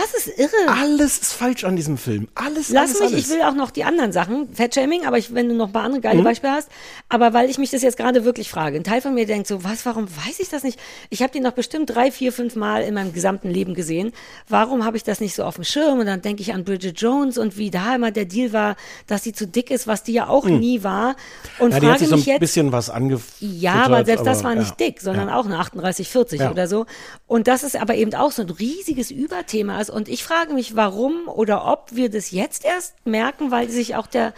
[0.00, 0.50] Das ist irre.
[0.68, 2.28] Alles ist falsch an diesem Film.
[2.34, 3.24] Alles, Lass alles, mich, alles.
[3.26, 5.84] ich will auch noch die anderen Sachen, Fettshaming, aber ich, wenn du noch ein paar
[5.84, 6.02] andere Mhm.
[6.02, 6.68] geile Beispiele hast,
[7.08, 8.76] aber weil ich mich das jetzt gerade wirklich frage.
[8.76, 10.78] Ein Teil von mir denkt so, was, warum weiß ich das nicht?
[11.10, 14.12] Ich habe den noch bestimmt drei, vier, fünf Mal in meinem gesamten Leben gesehen.
[14.48, 15.98] Warum habe ich das nicht so auf dem Schirm?
[16.00, 18.76] Und dann denke ich an Bridget Jones und wie da immer der Deal war,
[19.06, 21.16] dass sie zu dick ist, was die ja auch nie war.
[21.58, 21.72] Und Mhm.
[21.74, 23.36] ja, die hat frage sich so mich ein jetzt, bisschen was angefüttert.
[23.40, 24.60] ja, aber selbst das war ja.
[24.60, 25.38] nicht dick, sondern ja.
[25.38, 26.50] auch eine 38, 40 Ja.
[26.50, 26.84] oder so.
[27.26, 29.94] Und das ist aber eben auch so ein riesiges Überthema ist.
[29.94, 34.06] Und ich frage mich, warum oder ob wir das jetzt erst merken, weil sich auch
[34.06, 34.32] der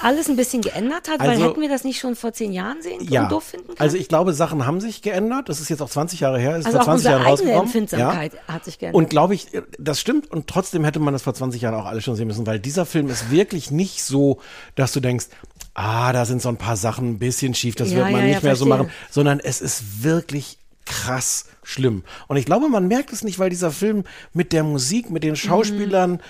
[0.00, 2.82] alles ein bisschen geändert hat, weil Also- hätten wir das nicht schon vor zehn Jahren
[2.82, 3.78] sehen können, Ja, doof finden können?
[3.80, 5.48] also ich glaube, Sachen haben sich geändert.
[5.48, 6.56] Das ist jetzt auch 20 Jahre her.
[6.56, 7.62] Ist Also vor auch 20 unsere Jahren rausgekommen.
[7.62, 8.54] Empfindsamkeit ja.
[8.54, 8.96] hat sich geändert.
[8.96, 9.46] Und glaube ich,
[9.78, 10.28] das stimmt.
[10.30, 12.84] Und trotzdem hätte man das vor 20 Jahren auch alle schon sehen müssen, weil dieser
[12.84, 14.40] Film ist wirklich nicht so,
[14.74, 15.26] dass du denkst,
[15.74, 18.26] ah, da sind so ein paar Sachen ein bisschen schief, das Ja, wird man ja,
[18.26, 18.86] nicht mehr so verstehe.
[18.88, 22.02] machen, sondern es ist wirklich krass schlimm.
[22.28, 25.36] Und ich glaube, man merkt es nicht, weil dieser Film mit der Musik, mit den
[25.36, 26.20] Schauspielern,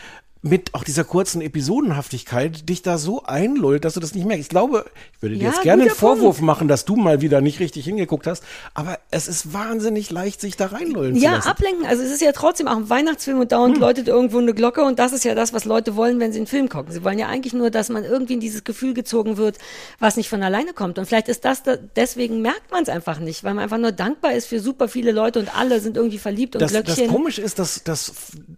[0.44, 4.42] mit auch dieser kurzen Episodenhaftigkeit dich da so einlullt, dass du das nicht merkst.
[4.42, 4.84] Ich glaube,
[5.14, 6.46] ich würde dir Ja, jetzt gerne einen Vorwurf Punkt.
[6.46, 8.42] machen, dass du mal wieder nicht richtig hingeguckt hast,
[8.74, 11.44] aber es ist wahnsinnig leicht, sich da reinlullen zu ja, lassen.
[11.44, 11.50] Hm.
[11.52, 11.86] ablenken.
[11.86, 14.98] Also es ist ja trotzdem auch ein Weihnachtsfilm und dauernd läutet irgendwo eine Glocke und
[14.98, 16.92] das ist ja das, was Leute wollen, wenn sie einen Film gucken.
[16.92, 19.58] Sie wollen ja eigentlich nur, dass man irgendwie in dieses Gefühl gezogen wird,
[20.00, 20.98] was nicht von alleine kommt.
[20.98, 23.92] Und vielleicht ist das, da, deswegen merkt man es einfach nicht, weil man einfach nur
[23.92, 27.06] dankbar ist für super viele Leute und alle sind irgendwie verliebt und das, das Glöckchen.
[27.08, 28.12] komisch ist, dass, dass,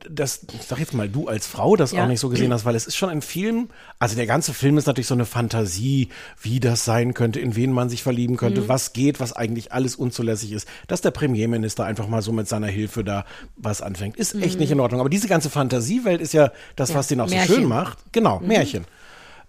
[0.09, 2.04] dass, ich sag jetzt mal, du als Frau das Ja.
[2.04, 3.68] auch nicht so gesehen hast, weil es ist schon ein Film,
[3.98, 6.08] also der ganze Film ist natürlich so eine Fantasie,
[6.42, 8.68] wie das sein könnte, in wen man sich verlieben könnte, Mhm.
[8.68, 12.66] was geht, was eigentlich alles unzulässig ist, dass der Premierminister einfach mal so mit seiner
[12.68, 13.24] Hilfe da
[13.56, 15.00] was anfängt, ist echt nicht in Ordnung.
[15.00, 16.92] Aber diese ganze Fantasiewelt ist ja das, Mhm.
[16.94, 17.54] Ja, was den auch so Märchen.
[17.54, 17.58] Mhm.
[17.60, 17.98] schön macht.
[18.12, 18.84] Genau, Märchen.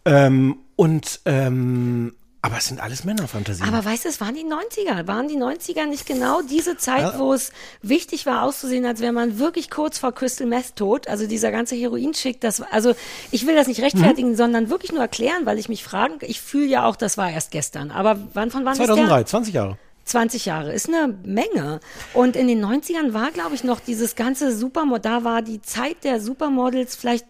[0.05, 2.13] Ähm, und, ähm,
[2.45, 3.67] aber es sind alles Männerfantasien.
[3.67, 5.07] Aber weißt du, es waren die 90er.
[5.07, 7.19] Waren die 90er nicht genau diese Zeit, Ja.
[7.19, 11.07] wo es wichtig war, auszusehen, als wäre man wirklich kurz vor Crystal Meth tot?
[11.07, 12.93] Also dieser ganze Heroinschick, das also
[13.31, 14.35] ich will das nicht rechtfertigen, Mhm.
[14.35, 17.51] sondern wirklich nur erklären, weil ich mich fragen, ich fühle ja auch, das war erst
[17.51, 17.91] gestern.
[17.91, 19.25] Aber wann von wann ist 2003, der?
[19.25, 19.77] 20 Jahre.
[20.05, 21.79] 20 Jahre ist eine Menge.
[22.13, 26.03] Und in den 90ern war, glaube ich, noch dieses ganze Supermodel, da war die Zeit
[26.03, 27.25] der Supermodels vielleicht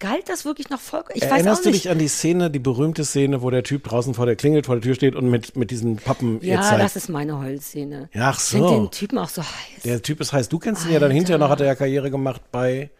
[0.00, 1.04] Galt das wirklich noch voll?
[1.14, 4.14] Ich weiß Erinnerst du dich an die Szene, die berühmte Szene, wo der Typ draußen
[4.14, 6.82] vor der klingelt, vor der Tür steht und mit, mit diesen Pappen ihr ja, zeigt?
[6.82, 8.08] das ist meine Heulszene.
[8.12, 8.74] Ja, ach Ich finde so.
[8.74, 9.82] den Typen auch so heiß.
[9.84, 10.48] Der Typ ist heiß.
[10.48, 11.14] Du kennst ihn ja dann Alter.
[11.14, 12.90] hinterher noch, hat er ja Karriere gemacht bei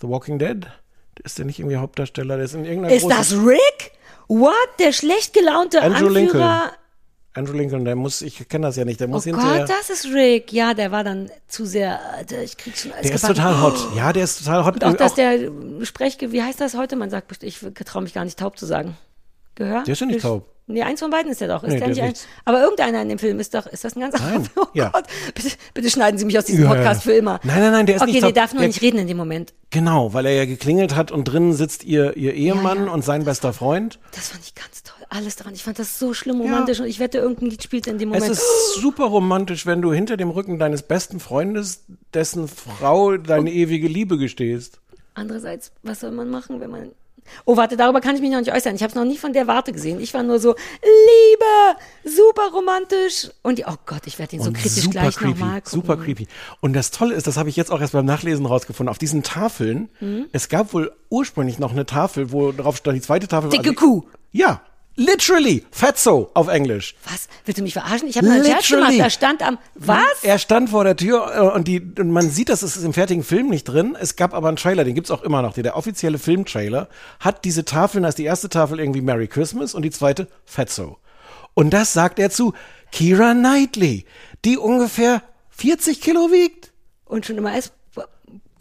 [0.00, 0.66] The Walking Dead.
[1.22, 2.36] Ist der nicht irgendwie Hauptdarsteller?
[2.36, 3.92] Der ist in irgendeiner Ist das Rick?
[4.28, 4.54] What?
[4.78, 6.20] Der schlecht gelaunte Andrew Anführer?
[6.20, 6.70] Lincoln.
[7.36, 9.66] Andrew Lincoln, der muss, ich kenne das ja nicht, der Oh muss hinterher.
[9.66, 10.52] Gott, das ist Rick.
[10.52, 13.36] Ja, der war dann zu sehr, Alter, ich krieg schon alles der ist gebacken.
[13.42, 13.88] total hot.
[13.96, 14.74] Ja, der ist total hot.
[14.74, 15.50] Und auch, dass Auch- der
[15.82, 16.94] Sprechge, wie heißt das heute?
[16.96, 18.96] Man sagt, ich traue mich gar nicht taub zu sagen.
[19.56, 19.82] Gehör?
[19.84, 20.48] Der ist ja nicht taub.
[20.66, 21.62] Nee, eins von beiden ist der doch.
[21.62, 23.84] Ist Nee, der der nicht ist ein, aber irgendeiner in dem Film ist doch, ist
[23.84, 24.88] das ein ganz anderer Oh ja.
[24.88, 25.04] Gott,
[25.34, 26.76] bitte, bitte schneiden Sie mich aus diesem Ja, ja.
[26.76, 27.38] Podcast für immer.
[27.42, 28.34] Nein, nein, nein, der ist okay, nicht nee, taub.
[28.34, 29.52] darf nur Der- nicht reden in dem Moment.
[29.70, 32.92] Genau, weil er ja geklingelt hat und drinnen sitzt ihr, ihr Ehemann ja.
[32.92, 33.98] und sein bester Freund.
[34.12, 35.03] Das fand ich ganz toll.
[35.16, 35.54] Alles daran.
[35.54, 38.20] Ich fand das so schlimm romantisch und ich wette, irgendein Lied spielt in dem Es
[38.20, 38.32] Moment.
[38.32, 43.86] ist super romantisch, wenn du hinter dem Rücken deines besten Freundes, dessen Frau deine ewige
[43.86, 44.80] Liebe gestehst.
[45.14, 46.88] Andererseits, was soll man machen, wenn man.
[47.46, 48.74] Oh, warte, darüber kann ich mich noch nicht äußern.
[48.74, 49.98] Ich habe es noch nie von der Warte gesehen.
[50.00, 51.78] Ich war nur so, Liebe,
[52.16, 53.30] super romantisch.
[53.42, 55.70] Und die, oh Gott, ich werde ihn so Und kritisch gleich creepy, nochmal gucken.
[55.80, 56.26] super creepy.
[56.60, 59.22] Und das Tolle ist, das habe ich jetzt auch erst beim Nachlesen rausgefunden, auf diesen
[59.22, 60.26] Tafeln, Mhm.
[60.32, 63.74] es gab wohl ursprünglich noch eine Tafel, wo drauf stand, die zweite Tafel war- Dicke
[63.74, 64.02] Kuh.
[64.32, 64.60] Ja,
[64.96, 66.94] literally, Fatso auf Englisch.
[67.04, 67.28] Was?
[67.44, 68.08] Willst du mich verarschen?
[68.08, 68.94] Ich habe einen Scherz gemacht.
[68.98, 69.58] Da stand am.
[69.74, 70.22] Was?
[70.22, 73.24] Er stand vor der Tür äh, und, die, und man sieht, das ist im fertigen
[73.24, 73.96] Film nicht drin.
[73.98, 75.54] Es gab aber einen Trailer, den gibt's auch immer noch.
[75.54, 76.88] Der, der offizielle Filmtrailer
[77.20, 80.98] hat diese Tafeln, da ist die erste Tafel irgendwie Merry Christmas und die zweite Fatso.
[81.54, 82.52] Und das sagt er zu
[82.90, 84.04] Kira Knightley,
[84.44, 86.72] die ungefähr 40 Kilo wiegt.
[87.04, 87.72] Und schon immer ist.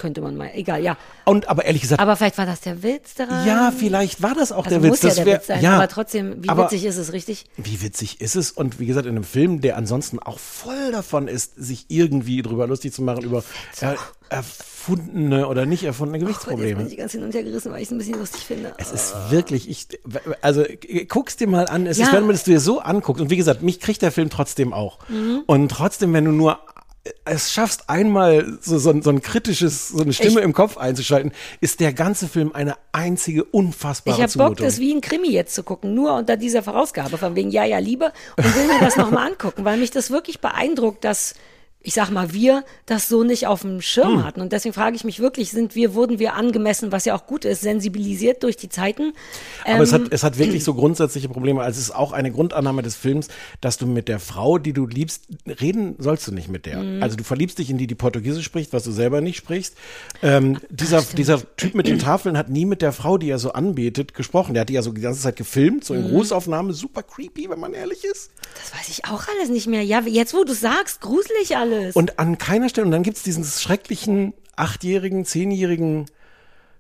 [0.04, 0.52] Könnte man mal.
[0.54, 0.98] Egal, ja.
[1.26, 3.48] Und aber ehrlich gesagt, Aber vielleicht war das der Witz daran.
[3.48, 4.90] ja, vielleicht war das auch also der Witz.
[4.92, 7.12] muss ja das der wär- Witz sein, ja, aber trotzdem, wie aber witzig ist es,
[7.14, 7.46] richtig?
[7.58, 8.52] Wie witzig ist es?
[8.52, 12.68] Und wie gesagt, in einem Film, der ansonsten auch voll davon ist, sich irgendwie drüber
[12.68, 13.44] lustig zu machen, über
[13.80, 13.96] er,
[14.30, 16.84] erfundene oder nicht erfundene Gott, jetzt bin Gewichtsprobleme.
[16.84, 18.74] ich die ganze hin und her gerissen, weil ich es ein bisschen lustig finde.
[18.78, 19.88] Es ist wirklich, ich,
[20.42, 20.64] also
[21.08, 21.86] guck's dir mal an.
[21.88, 22.08] Es Ja.
[22.08, 23.22] ist, wenn man es dir so anguckt.
[23.22, 24.98] Und wie gesagt, mich kriegt der Film trotzdem auch.
[25.08, 25.44] Mhm.
[25.46, 26.60] Und trotzdem, wenn du nur
[27.26, 30.78] es schaffst, einmal so, so, ein- so ein kritisches, so eine Stimme Ich- im Kopf
[30.78, 35.30] einzuschalten, ist der ganze Film eine einzige unfassbare Ich habe Bock, das wie ein Krimi
[35.30, 38.80] jetzt zu gucken, nur unter dieser Vorausgabe von wegen Ja, ja, Liebe und will mir
[38.80, 41.36] das nochmal angucken, weil mich das wirklich beeindruckt, dass
[41.86, 44.24] ich sag mal, wir das so nicht auf dem Schirm Hm.
[44.26, 44.42] hatten.
[44.42, 47.44] Und deswegen frage ich mich wirklich, sind wir, wurden wir angemessen, was ja auch gut
[47.46, 49.14] ist, sensibilisiert durch die Zeiten?
[49.66, 51.62] Aber es Ähm, hat, es hat wirklich so grundsätzliche Probleme.
[51.62, 53.28] Also es ist auch eine Grundannahme des Films,
[53.62, 55.24] dass du mit der Frau, die du liebst,
[55.62, 56.82] reden sollst du nicht mit der.
[56.82, 57.04] Mhm.
[57.04, 59.76] Also du verliebst dich in die, die Portugiesisch spricht, was du selber nicht sprichst.
[60.22, 63.52] Ähm, dieser, dieser Typ mit den Tafeln hat nie mit der Frau, die er so
[63.52, 64.54] anbetet, gesprochen.
[64.54, 66.10] Der hat die ja so die ganze Zeit gefilmt, so in Mhm.
[66.12, 68.32] Großaufnahme, super creepy, wenn man ehrlich ist.
[68.56, 69.84] Das weiß ich auch alles nicht mehr.
[69.84, 71.96] Ja, jetzt wo du sagst, gruselig alles.
[71.96, 76.06] Und an keiner Stelle, und dann gibt's diesen schrecklichen achtjährigen, zehnjährigen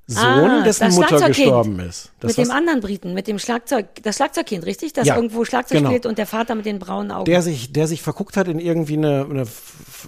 [0.05, 2.11] Sohn, Ah, dessen Mutter gestorben ist.
[2.19, 4.91] Das mit dem anderen Briten, mit dem Schlagzeug, das Schlagzeugkind, richtig?
[4.91, 5.89] Das Ja, irgendwo Schlagzeug genau.
[5.91, 7.23] spielt und der Vater mit den braunen Augen.
[7.25, 9.43] der sich, der sich verguckt hat in irgendwie eine, eine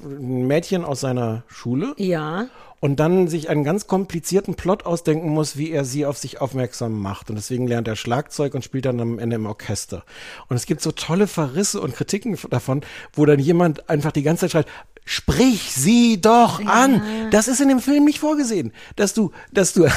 [0.06, 2.48] ein Mädchen aus seiner Schule ja.
[2.86, 7.02] Und dann sich einen ganz komplizierten Plot ausdenken muss, wie er sie auf sich aufmerksam
[7.02, 7.32] macht.
[7.32, 10.04] Und deswegen lernt er Schlagzeug und spielt dann am Ende im Orchester.
[10.50, 12.82] Und es gibt so tolle Verrisse und Kritiken davon,
[13.14, 14.68] wo dann jemand einfach die ganze Zeit schreit,
[15.08, 17.02] Sprich sie doch an.
[17.30, 19.92] Das ist in dem Film nicht vorgesehen, dass du, dass du, Ja,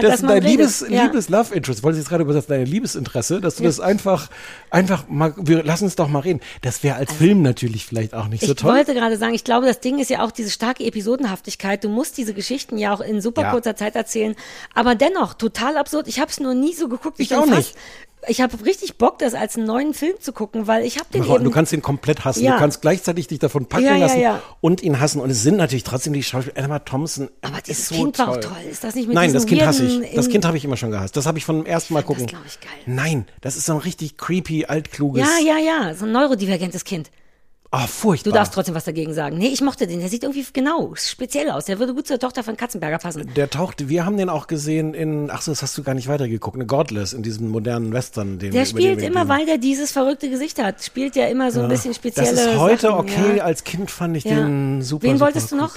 [0.00, 0.50] dass dass dein redet.
[0.50, 1.04] Liebes, Ja.
[1.04, 4.28] Liebes Love Interest, wollte ich jetzt gerade übersetzen, dein Liebesinteresse, dass du das einfach,
[4.70, 6.40] einfach mal, wir lassen uns doch mal reden.
[6.62, 8.74] Das wäre als Film natürlich vielleicht auch nicht so Also Ich toll.
[8.74, 11.84] wollte gerade sagen, ich glaube, das Ding ist ja auch diese starke Episodenhaftigkeit.
[11.84, 13.50] Du musst diese Geschichten ja auch in super Ja.
[13.52, 14.34] kurzer Zeit erzählen.
[14.74, 16.08] Aber dennoch, total absurd.
[16.08, 17.20] Ich habe es nur nie so geguckt.
[17.20, 17.74] Ich bin auch nicht.
[18.28, 21.22] Ich habe richtig Bock, das als einen neuen Film zu gucken, weil ich habe den
[21.22, 21.44] Ach, eben...
[21.44, 22.44] Du kannst ihn komplett hassen.
[22.44, 22.52] Ja.
[22.52, 24.42] Du kannst gleichzeitig dich davon packen Ja, ja, lassen ja.
[24.60, 25.20] und ihn hassen.
[25.20, 26.56] Und es sind natürlich trotzdem die Schauspieler.
[26.56, 27.30] Emma Thompson.
[27.40, 28.42] Aber dieses so Kind war auch toll.
[28.42, 28.56] toll.
[28.70, 30.14] Ist das nicht mit Nein, das Kind hasse ich.
[30.14, 31.16] Das in- Kind habe ich immer schon gehasst.
[31.16, 32.26] Das habe ich von dem ersten Mal fand das, gucken.
[32.36, 32.70] glaub ich, geil.
[32.86, 35.26] Nein, das ist so ein richtig creepy, altkluges.
[35.26, 37.10] ja, ja, ja, so ein neurodivergentes Kind.
[37.72, 38.32] Ah, furchtbar.
[38.32, 39.38] Du darfst trotzdem was dagegen sagen.
[39.38, 40.00] Nee, ich mochte den.
[40.00, 41.66] Der sieht irgendwie genau speziell aus.
[41.66, 43.32] Der würde gut zur Tochter von Katzenberger passen.
[43.36, 46.08] der tauchte, wir haben den auch gesehen in, ach so, das hast du gar nicht
[46.08, 48.40] weitergeguckt, eine Godless, in diesem modernen Western.
[48.40, 51.52] Den, Der den spielt wir immer, weil der dieses verrückte Gesicht hat, spielt der immer
[51.52, 53.44] so ein bisschen spezielle Das ist heute Sachen, okay, Ja.
[53.44, 54.34] als Kind fand ich Ja.
[54.34, 55.04] den super.
[55.04, 55.76] Wen super wolltest du noch?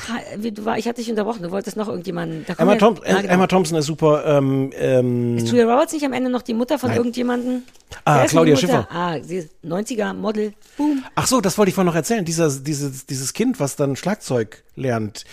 [0.63, 1.43] War, ich hatte dich unterbrochen.
[1.43, 2.43] Du wolltest noch irgendjemanden.
[2.57, 3.33] Emma, Thomp Ah, genau.
[3.33, 4.23] Emma Thompson ist super.
[4.25, 6.97] Ähm, ähm, Ist Julia Roberts nicht am Ende noch die Mutter von Nein.
[6.97, 7.63] irgendjemanden?
[8.05, 8.55] Ah, Claudia?
[8.55, 8.87] Schiffer.
[8.91, 10.53] Ah, sie ist 90er Model.
[10.77, 11.03] Boom.
[11.13, 12.25] Ach so, das wollte ich vorhin noch erzählen.
[12.25, 15.25] Dieser, dieses, dieses Kind, was dann Schlagzeug lernt,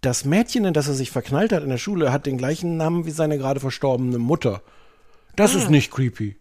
[0.00, 3.06] das Mädchen, in das er sich verknallt hat in der Schule, hat den gleichen Namen
[3.06, 4.62] wie seine gerade verstorbene Mutter.
[5.36, 5.58] Das Ah.
[5.58, 6.36] ist nicht creepy.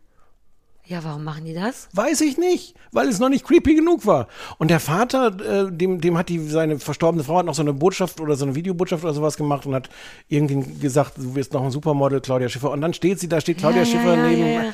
[0.85, 1.87] Ja, warum machen die das?
[1.93, 4.27] Weiß ich nicht, weil es noch nicht creepy genug war.
[4.57, 5.27] Und der Vater,
[5.67, 8.43] äh, dem, dem hat die, seine verstorbene Frau hat noch so eine Botschaft oder so
[8.43, 9.89] eine Videobotschaft oder sowas gemacht und hat
[10.27, 12.69] irgendwie gesagt, du wirst noch ein Supermodel, Claudia Schiffer.
[12.71, 14.73] Und dann steht sie, da steht Claudia ja, Schiffer ja, ja, neben.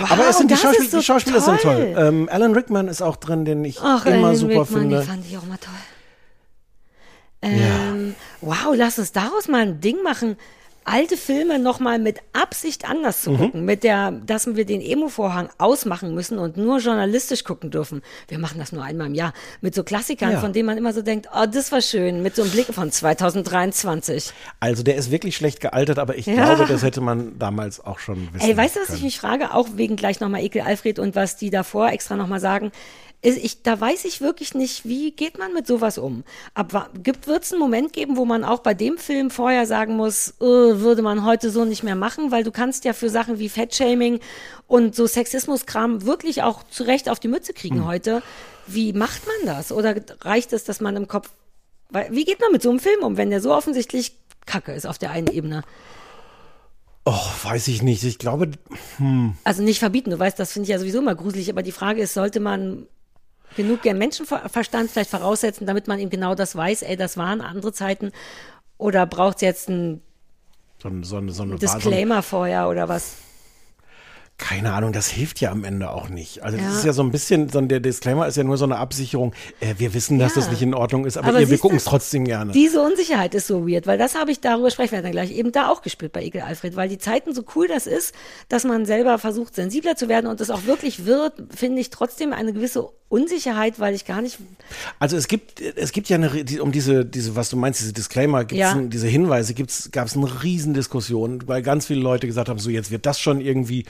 [0.00, 0.10] Ja, ja.
[0.12, 1.92] Aber es sind die, Schauspiel so die Schauspieler sind toll.
[1.94, 2.04] toll.
[2.06, 5.00] Ähm, Alan Rickman ist auch drin, den ich Ach, immer Alan super Rickman, finde.
[5.00, 5.72] Die fand ich auch mal toll.
[7.42, 10.36] Ähm, Wow, lass uns daraus mal ein Ding machen.
[10.84, 13.36] Alte Filme nochmal mit Absicht anders zu Mhm.
[13.38, 18.02] gucken, mit der, dass wir den Emo-Vorhang ausmachen müssen und nur journalistisch gucken dürfen.
[18.28, 19.32] Wir machen das nur einmal im Jahr.
[19.60, 20.40] Mit so Klassikern, Ja.
[20.40, 22.90] von denen man immer so denkt, oh, das war schön, mit so einem Blick von
[22.90, 24.32] 2023.
[24.60, 26.54] Also der ist wirklich schlecht gealtert, aber ich Ja.
[26.54, 28.98] glaube, das hätte man damals auch schon wissen Ey, weißt du, was können.
[28.98, 29.54] ich mich frage?
[29.54, 32.72] Auch wegen gleich nochmal Ekel Alfred und was die davor extra nochmal sagen.
[33.24, 36.24] Ich, da weiß ich wirklich nicht, wie geht man mit sowas um?
[36.54, 39.64] Ab, wa- gibt, wird es einen Moment geben, wo man auch bei dem Film vorher
[39.64, 42.32] sagen muss, äh, würde man heute so nicht mehr machen?
[42.32, 44.18] Weil du kannst ja für Sachen wie Fettshaming
[44.66, 47.86] und so Sexismuskram wirklich auch zu Recht auf die Mütze kriegen Hm.
[47.86, 48.22] heute.
[48.66, 49.70] Wie macht man das?
[49.70, 51.30] Oder reicht es, dass man im Kopf,
[51.90, 54.16] weil, wie geht man mit so einem Film um, wenn der so offensichtlich
[54.46, 55.62] Kacke ist auf der einen Ebene?
[57.04, 58.02] Oh, weiß ich nicht.
[58.04, 58.50] Ich glaube,
[59.44, 62.00] Also nicht verbieten, du weißt, das finde ich ja sowieso immer gruselig, aber die Frage
[62.02, 62.86] ist, sollte man
[63.56, 68.12] genug Menschenverstand vielleicht voraussetzen, damit man eben genau das weiß, ey, das waren andere Zeiten,
[68.78, 70.00] oder braucht es jetzt so, ein-
[71.04, 73.14] so, eine- so eine Disclaimer vorher oder was?
[74.42, 76.42] Keine Ahnung, das hilft ja am Ende auch nicht.
[76.42, 76.78] Also das Ja.
[76.78, 79.32] ist ja so ein bisschen, so der Disclaimer ist ja nur so eine Absicherung.
[79.60, 80.40] Äh, wir wissen, dass Ja.
[80.42, 82.50] das nicht in Ordnung ist, aber, Aber ihr, wir gucken es trotzdem gerne.
[82.52, 85.52] Diese Unsicherheit ist so weird, weil das habe ich, darüber sprechen wir dann gleich, eben
[85.52, 88.14] da auch gespürt bei Ekel Alfred, weil die Zeiten so cool das ist,
[88.48, 92.32] dass man selber versucht, sensibler zu werden und es auch wirklich wird, finde ich trotzdem
[92.32, 94.38] eine gewisse Unsicherheit, weil ich gar nicht,
[94.98, 97.92] Also es gibt, es gibt ja eine, die- um diese, diese, was du meinst, diese
[97.92, 98.72] Disclaimer, Ja.
[98.72, 102.70] ein, diese Hinweise, gibt's, gab es eine Riesendiskussion, weil ganz viele Leute gesagt haben, so
[102.70, 103.84] jetzt wird das schon irgendwie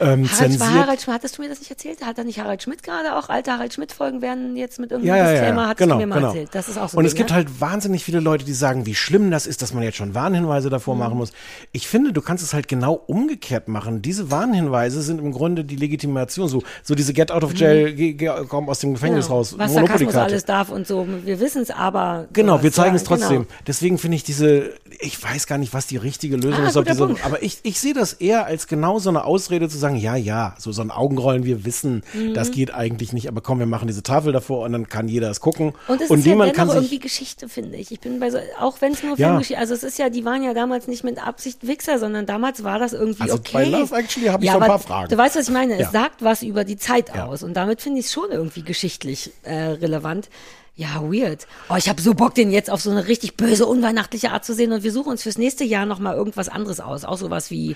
[0.00, 0.70] ähm, Harald, war zensiert.
[0.70, 2.04] Harald Schmidt, hattest du mir das nicht erzählt?
[2.04, 5.16] Hat da nicht Harald Schmidt gerade auch, alte Harald Schmidt Folgen werden jetzt mit irgendeinem
[5.18, 5.68] ja, ja, Disclaimer, ja.
[5.68, 6.28] hattest genau, du mir mal genau.
[6.28, 6.48] erzählt.
[6.52, 6.96] Das ist auch so.
[6.98, 7.36] Und ein es Ding, gibt ne?
[7.36, 10.70] halt wahnsinnig viele Leute, die sagen, wie schlimm das ist, dass man jetzt schon Warnhinweise
[10.70, 11.00] davor Mhm.
[11.00, 11.32] machen muss.
[11.72, 14.02] Ich finde, du kannst es halt genau umgekehrt machen.
[14.02, 18.12] Diese Warnhinweise sind im Grunde die Legitimation, so, so diese Get out of jail, geh,
[18.14, 19.28] geh, komm aus dem Gefängnis Mhm.
[19.28, 19.36] Genau.
[19.38, 21.06] raus, Was Sarkasmus alles darf und so.
[21.24, 22.28] Wir wissen es aber.
[22.32, 23.42] Genau, wir zeigen es trotzdem.
[23.44, 23.58] Genau.
[23.66, 26.88] Deswegen finde ich diese, ich weiß gar nicht, was die richtige Lösung Ah, ist.
[26.88, 30.16] Diese, aber ich, ich sehe das eher als genau so eine Ausrede zu sagen, ja,
[30.16, 32.34] ja, so, so ein Augenrollen, wir wissen, Mhm.
[32.34, 35.30] das geht eigentlich nicht, aber komm, wir machen diese Tafel davor und dann kann jeder
[35.30, 35.74] es gucken.
[35.88, 37.90] Und es ist niemand ja kann dennoch sich, irgendwie Geschichte, finde ich.
[37.92, 39.28] Ich bin bei so, auch wenn es nur Ja.
[39.28, 42.64] Filmgeschichte, also es ist ja, die waren ja damals nicht mit Absicht Wichser, sondern damals
[42.64, 43.50] war das irgendwie Also okay.
[43.52, 45.08] bei Love Actually habe ich ja, so ein paar Fragen.
[45.08, 45.78] Du weißt, was ich meine?
[45.78, 45.86] Ja.
[45.86, 47.26] Es sagt was über die Zeit Ja.
[47.26, 50.28] aus und damit finde ich es schon irgendwie geschichtlich äh, relevant.
[50.76, 51.48] Ja, weird.
[51.68, 54.54] Oh, ich habe so Bock, den jetzt auf so eine richtig böse, unweihnachtliche Art zu
[54.54, 57.04] sehen und wir suchen uns fürs nächste Jahr nochmal irgendwas anderes aus.
[57.04, 57.74] Auch sowas wie,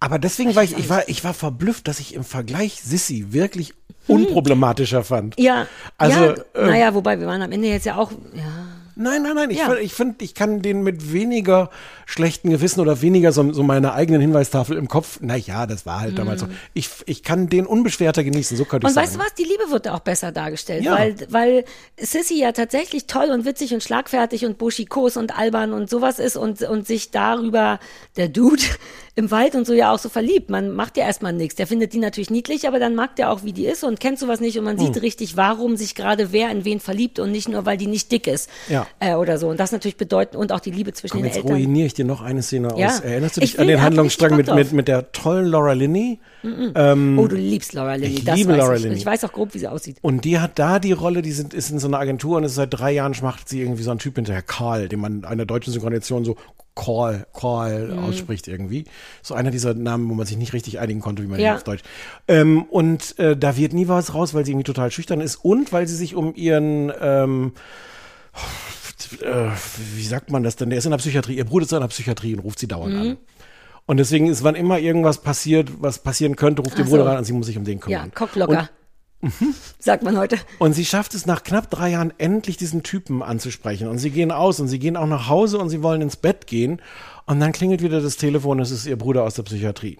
[0.00, 3.74] aber deswegen war ich, ich war, ich war verblüfft, dass ich im Vergleich Sissy wirklich
[4.08, 5.38] unproblematischer fand.
[5.38, 5.66] Ja,
[5.98, 8.66] Also, ja, ähm, naja, wobei wir waren am Ende jetzt ja auch, ja.
[8.96, 9.50] Nein, nein, nein.
[9.50, 9.64] Ich Ja.
[9.66, 11.70] finde, ich, find, ich kann den mit weniger
[12.04, 15.20] schlechten Gewissen oder weniger so, so meiner eigenen Hinweistafel im Kopf.
[15.22, 16.48] Na ja, das war halt damals so.
[16.74, 18.58] Ich, ich kann den unbeschwerter genießen.
[18.58, 18.98] So könnte ich Mhm.
[19.00, 19.06] Und sagen.
[19.06, 19.34] weißt du was?
[19.34, 20.98] Die Liebe wird auch besser dargestellt, Ja.
[20.98, 21.64] weil, weil
[21.98, 26.36] Sissy ja tatsächlich toll und witzig und schlagfertig und buschikos und albern und sowas ist
[26.36, 27.78] und, und sich darüber
[28.18, 28.62] der Dude
[29.16, 30.50] im Wald und so ja auch so verliebt.
[30.50, 31.56] Man macht ja erstmal nichts.
[31.56, 34.18] Der findet die natürlich niedlich, aber dann mag der auch, wie die ist und kennt
[34.18, 34.86] sowas nicht und man Hm.
[34.92, 38.10] sieht richtig, warum sich gerade wer in wen verliebt und nicht nur, weil die nicht
[38.12, 38.48] dick ist.
[38.68, 38.86] Ja.
[39.00, 39.48] Äh, oder so.
[39.48, 41.52] Und das natürlich bedeutet, und auch die Liebe zwischen Komm, den jetzt Eltern.
[41.52, 42.86] ruiniere ich dir noch eine Szene Ja.
[42.88, 43.00] aus.
[43.00, 46.18] Erinnerst du Ich dich will- an den Handlungsstrang mit, mit, mit der tollen Laura Linney?
[46.44, 48.14] oh, du liebst Laura Linney.
[48.14, 48.82] Ich das liebe Laura ich.
[48.82, 48.96] Linney.
[48.96, 49.96] Ich weiß auch grob, wie sie aussieht.
[50.02, 52.54] Und die hat da die Rolle, die sind, ist in so einer Agentur und ist
[52.54, 55.72] seit drei Jahren schmacht sie irgendwie so einen Typ hinterher, Karl, den man einer deutschen
[55.72, 56.36] Synchronisation so
[56.84, 57.98] Karl, Karl Mhm.
[57.98, 58.84] ausspricht irgendwie.
[59.22, 61.50] So einer dieser Namen, wo man sich nicht richtig einigen konnte, wie man Ja.
[61.52, 61.82] ihn auf Deutsch.
[62.28, 65.72] Ähm, und äh, da wird nie was raus, weil sie irgendwie total schüchtern ist und
[65.72, 67.52] weil sie sich um ihren ähm,
[69.22, 69.48] äh,
[69.94, 70.70] wie sagt man das denn?
[70.70, 72.94] Der ist in der Psychiatrie, ihr Bruder ist in der Psychiatrie und ruft sie dauernd
[72.94, 73.00] Mhm.
[73.00, 73.16] an.
[73.86, 77.08] Und deswegen ist, wann immer irgendwas passiert, was passieren könnte, ruft ihr Bruder so.
[77.08, 78.12] ran und sie muss sich um den Ja, kümmern.
[79.20, 79.54] Cockblocker.
[79.78, 80.38] Sagt man heute.
[80.58, 83.88] Und sie schafft es nach knapp drei Jahren endlich diesen Typen anzusprechen.
[83.88, 86.46] Und sie gehen aus und sie gehen auch nach Hause und sie wollen ins Bett
[86.46, 86.80] gehen.
[87.26, 89.98] Und dann klingelt wieder das Telefon, es ist ihr Bruder aus der Psychiatrie.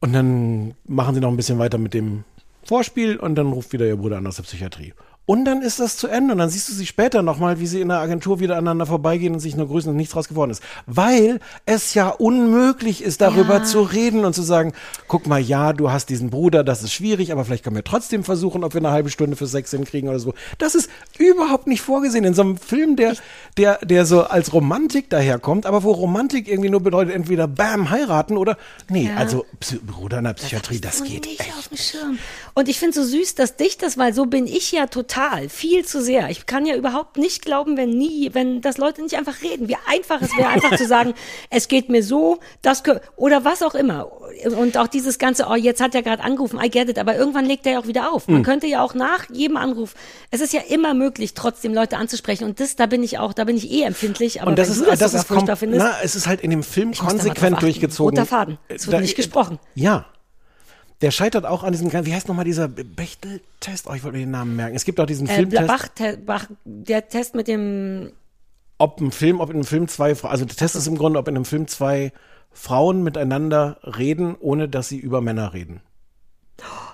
[0.00, 2.24] Und dann machen sie noch ein bisschen weiter mit dem
[2.64, 4.94] Vorspiel und dann ruft wieder ihr Bruder an aus der Psychiatrie.
[5.24, 7.80] Und dann ist das zu Ende und dann siehst du sie später nochmal, wie sie
[7.80, 10.62] in der Agentur wieder aneinander vorbeigehen und sich nur grüßen und nichts draus geworden ist.
[10.86, 13.62] Weil es ja unmöglich ist, darüber Ja.
[13.64, 14.72] zu reden und zu sagen,
[15.06, 18.24] guck mal, ja, du hast diesen Bruder, das ist schwierig, aber vielleicht können wir trotzdem
[18.24, 20.34] versuchen, ob wir eine halbe Stunde für Sex hinkriegen oder so.
[20.58, 23.14] Das ist überhaupt nicht vorgesehen in so einem Film, der,
[23.56, 28.36] der, der so als Romantik daherkommt, aber wo Romantik irgendwie nur bedeutet, entweder bam, heiraten
[28.36, 28.56] oder,
[28.88, 29.18] nee, Ja.
[29.18, 31.56] also Psy Bruder in der Psychiatrie, das so geht nicht echt.
[31.56, 32.18] auf dem Schirm.
[32.54, 35.11] Und ich finde so süß, dass dich das, weil so bin ich ja total,
[35.48, 36.30] viel zu sehr.
[36.30, 39.68] Ich kann ja überhaupt nicht glauben, wenn nie, wenn das Leute nicht einfach reden.
[39.68, 41.14] Wie einfach es wäre, einfach zu sagen,
[41.50, 42.82] es geht mir so, das
[43.16, 44.10] oder was auch immer.
[44.56, 47.44] Und auch dieses ganze, oh, jetzt hat er gerade angerufen, I get it, aber irgendwann
[47.44, 48.28] legt er ja auch wieder auf.
[48.28, 49.94] Man könnte ja auch nach jedem Anruf,
[50.30, 52.44] es ist ja immer möglich, trotzdem Leute anzusprechen.
[52.44, 54.40] Und das, da bin ich auch, da bin ich eh empfindlich.
[54.40, 56.50] Aber Und das ist, du das, das ist furchtbar findest, na, es ist halt in
[56.50, 58.16] dem Film konsequent durchgezogen.
[58.18, 58.58] Roter Faden.
[58.68, 59.58] Es wird Da- nicht gesprochen.
[59.74, 60.06] Ja.
[61.02, 63.86] Der scheitert auch an diesem, wie heißt nochmal dieser Bechtel-Test?
[63.88, 64.76] Oh, ich wollte mir den Namen merken.
[64.76, 65.88] Es gibt auch diesen äh, Filmtest, Bach,
[66.24, 68.12] Bach, der Test mit dem
[68.78, 71.18] ob ein Film, ob in einem Film zwei, Fra- also der Test ist im Grunde,
[71.18, 72.12] ob in einem Film zwei
[72.50, 75.80] Frauen miteinander reden, ohne dass sie über Männer reden.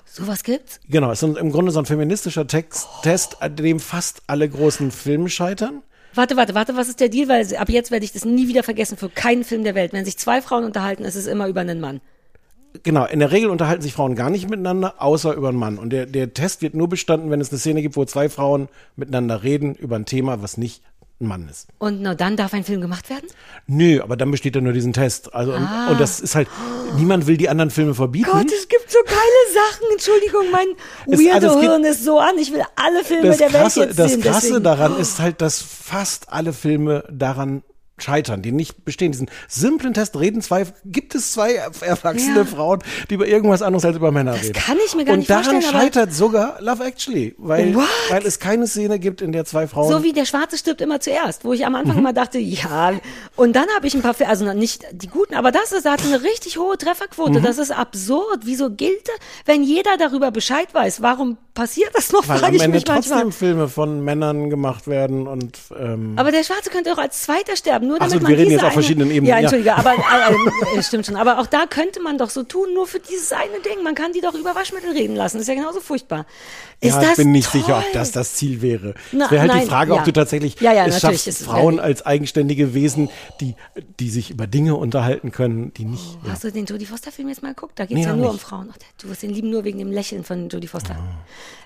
[0.04, 0.80] Sowas gibt's?
[0.88, 4.90] Genau, es ist im Grunde so ein feministischer Text, Test, an dem fast alle großen
[4.90, 5.82] Filme scheitern.
[6.14, 7.28] Warte, warte, warte, was ist der Deal?
[7.28, 9.92] Weil ab jetzt werde ich das nie wieder vergessen für keinen Film der Welt.
[9.92, 12.00] Wenn sich zwei Frauen unterhalten, ist es immer über einen Mann.
[12.83, 15.79] Genau, in der Regel unterhalten sich Frauen gar nicht miteinander, außer über einen Mann.
[15.79, 18.68] Und der, der Test wird nur bestanden, wenn es eine Szene gibt, wo zwei Frauen
[18.97, 20.83] miteinander reden über ein Thema, was nicht
[21.20, 21.66] ein Mann ist.
[21.79, 23.26] Und nur dann darf ein Film gemacht werden?
[23.66, 25.35] Nö, aber dann besteht ja nur diesen Test.
[25.35, 26.47] Also und, und das ist halt,
[26.97, 28.31] niemand will die anderen Filme verbieten.
[28.31, 29.18] Gott, es gibt so geile
[29.53, 29.87] Sachen.
[29.93, 30.66] Entschuldigung, mein
[31.07, 32.39] Es- also es weirdo gibt- Hirn ist so an.
[32.39, 34.20] Ich will alle Filme das der Welt jetzt das sehen.
[34.22, 34.62] Krasse deswegen.
[34.62, 37.64] daran ist halt, dass fast alle Filme daran
[38.03, 39.12] scheitern, die nicht bestehen.
[39.12, 42.44] Diesen simplen Test reden zwei, gibt es zwei erwachsene Ja.
[42.44, 42.80] Frauen,
[43.11, 44.53] die über irgendwas anderes als über Männer reden.
[44.53, 47.84] kann ich mir gar Und nicht daran vorstellen, aber- scheitert sogar Love Actually, weil, What?
[48.11, 51.01] weil es keine Szene gibt, in der zwei Frauen So wie der Schwarze stirbt immer
[51.01, 51.78] zuerst, wo ich am Mhm.
[51.78, 52.92] Anfang immer dachte, ja.
[53.36, 56.22] Und dann habe ich ein paar, also nicht die guten, aber das ist, hat eine
[56.22, 56.78] richtig hohe Mhm.
[56.78, 57.40] Trefferquote.
[57.40, 58.40] Das ist absurd.
[58.44, 59.09] Wieso gilt,
[59.44, 62.86] wenn jeder darüber Bescheid weiß, warum passiert das noch, weil frage am ich Ende mich
[62.86, 63.22] manchmal.
[63.22, 67.57] trotzdem Filme von Männern gemacht werden und ähm, Aber der Schwarze könnte auch als Zweiter
[67.57, 69.41] sterben, nur damit so, man wir reden jetzt auf verschiedenen Ebenen, Ja, ja.
[69.43, 71.16] entschuldige, aber äh, äh, stimmt schon.
[71.16, 73.82] Aber auch da könnte man doch so tun, nur für dieses eine Ding.
[73.82, 75.39] Man kann die doch über Waschmittel reden lassen.
[75.39, 76.27] Das ist ja genauso furchtbar.
[76.81, 77.60] Ist ja, ich bin nicht toll?
[77.62, 78.94] sicher, ob das das Ziel wäre.
[79.10, 79.98] Na, es wäre halt nein, die Frage, ja.
[79.98, 83.09] ob du tatsächlich Ja, ja, es schaffst, es Frauen als eigenständige Wesen,
[83.40, 83.56] die,
[83.98, 86.19] die sich über Dinge unterhalten können, die nicht.
[86.24, 86.32] ja.
[86.32, 87.73] Hast du den Jodie Foster-Film jetzt mal geguckt?
[87.81, 88.44] Da geht es Nee, ja nur um nicht.
[88.44, 88.69] Frauen.
[88.73, 90.97] Ach, du wirst den lieben nur wegen dem Lächeln von Jodie Foster.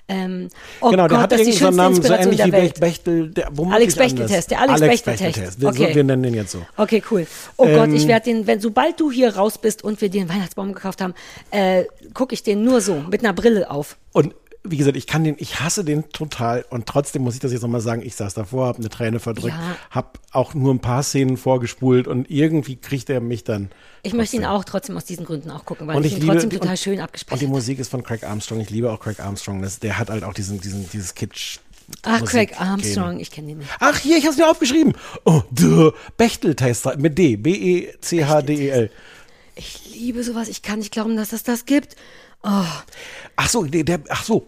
[0.09, 0.49] Ähm,
[0.81, 2.79] oh genau, der Gott, hat ist die irgendwie so einen Namen, so ähnlich der wie
[2.79, 3.95] Bechtel, der Alex.
[3.95, 5.61] Bechtel-Test, der Alex, Bechtel-Test.
[5.61, 5.95] Wir, Okay.
[5.95, 6.65] wir nennen den jetzt so.
[6.77, 7.27] Okay, cool.
[7.57, 10.21] Oh Gott, Ähm, ich werde den, wenn sobald du hier raus bist und wir dir
[10.21, 11.13] einen Weihnachtsbaum gekauft haben,
[11.51, 13.97] äh, gucke ich den nur so mit einer Brille auf.
[14.11, 14.33] Und
[14.65, 17.63] wie gesagt, ich kann den, ich hasse den total und trotzdem muss ich das jetzt
[17.63, 19.75] nochmal sagen, ich saß davor, habe eine Träne verdrückt, Ja.
[19.89, 23.71] habe auch nur ein paar Szenen vorgespult und irgendwie kriegt er mich dann.
[24.03, 26.21] Ich möchte ihn auch trotzdem aus diesen Gründen auch gucken, weil Und ich, ich ihn
[26.21, 27.47] liebe trotzdem total und- schön Und die habe.
[27.47, 28.61] Musik ist von Craig Armstrong.
[28.61, 29.61] Ich liebe auch Craig Armstrong.
[29.61, 31.59] Das, der hat halt auch diesen, diesen, dieses Kitsch.
[32.03, 33.69] Ach, Craig Musik- Armstrong, ich kenne den nicht.
[33.79, 34.93] Ach, hier, ich hab's mir aufgeschrieben.
[35.25, 35.91] Oh, duh.
[36.17, 37.35] Bechtel-Tester mit D.
[37.35, 38.89] B-E-C-H-D-E-L.
[39.55, 41.95] Ich liebe sowas, ich kann nicht glauben, dass es das gibt.
[42.43, 42.65] Oh.
[43.35, 44.47] Ach so, der, der, ach so.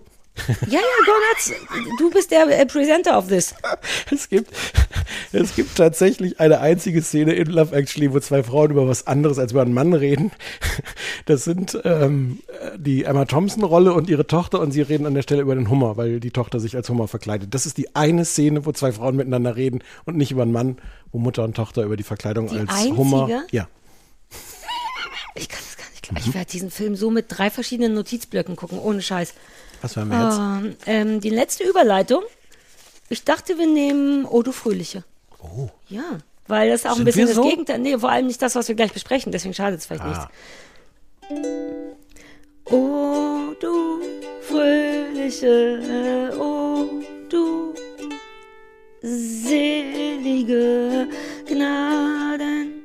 [0.67, 1.53] Ja, ja, go nuts.
[1.97, 3.55] Du bist der äh, Presenter of this.
[4.11, 4.51] Es gibt,
[5.31, 9.39] es gibt tatsächlich eine einzige Szene in Love Actually, wo zwei Frauen über was anderes
[9.39, 10.31] als über einen Mann reden.
[11.25, 12.39] Das sind ähm,
[12.77, 15.97] die Emma Thompson-Rolle und ihre Tochter und sie reden an der Stelle über den Hummer,
[15.97, 17.53] weil die Tochter sich als Hummer verkleidet.
[17.53, 20.77] Das ist die eine Szene, wo zwei Frauen miteinander reden und nicht über einen Mann,
[21.11, 22.97] wo Mutter und Tochter über die Verkleidung Die als einzige?
[22.97, 23.43] Hummer.
[23.51, 23.67] Ja.
[25.35, 26.19] Ich kann das gar nicht glauben.
[26.19, 29.33] Ich werde diesen Film so mit drei verschiedenen Notizblöcken gucken, ohne Scheiß.
[29.81, 30.37] Was hören wir jetzt?
[30.37, 32.21] Ähm, ähm, die letzte Überleitung.
[33.09, 35.03] Ich dachte, wir nehmen du Fröhliche.
[35.41, 35.69] Oh.
[35.89, 37.49] Ja, weil das ist auch ein Sind bisschen wir das so?
[37.49, 37.79] Gegenteil.
[37.79, 40.09] Nee, vor allem nicht das, was wir gleich besprechen, deswegen schadet es vielleicht Ah.
[40.09, 40.25] nichts.
[42.65, 43.99] Oh, du
[44.41, 46.85] Fröhliche, oh,
[47.29, 47.73] du
[49.01, 51.07] selige
[51.47, 52.83] Gnaden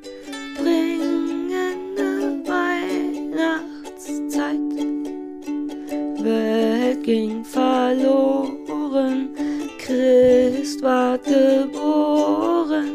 [0.56, 4.58] bringende Weihnachtszeit.
[6.22, 6.69] Welt
[7.10, 9.30] ging verloren,
[9.78, 12.94] Christ ward geboren.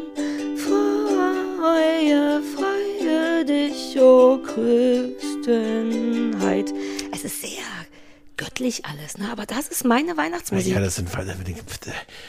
[0.56, 5.54] Freue, freue dich, o Christenheit.
[7.12, 7.75] Es ist sehr
[8.38, 9.26] göttlich alles, ne?
[9.32, 10.74] Aber das ist meine Weihnachtsmusik.
[10.74, 11.10] Ja, das sind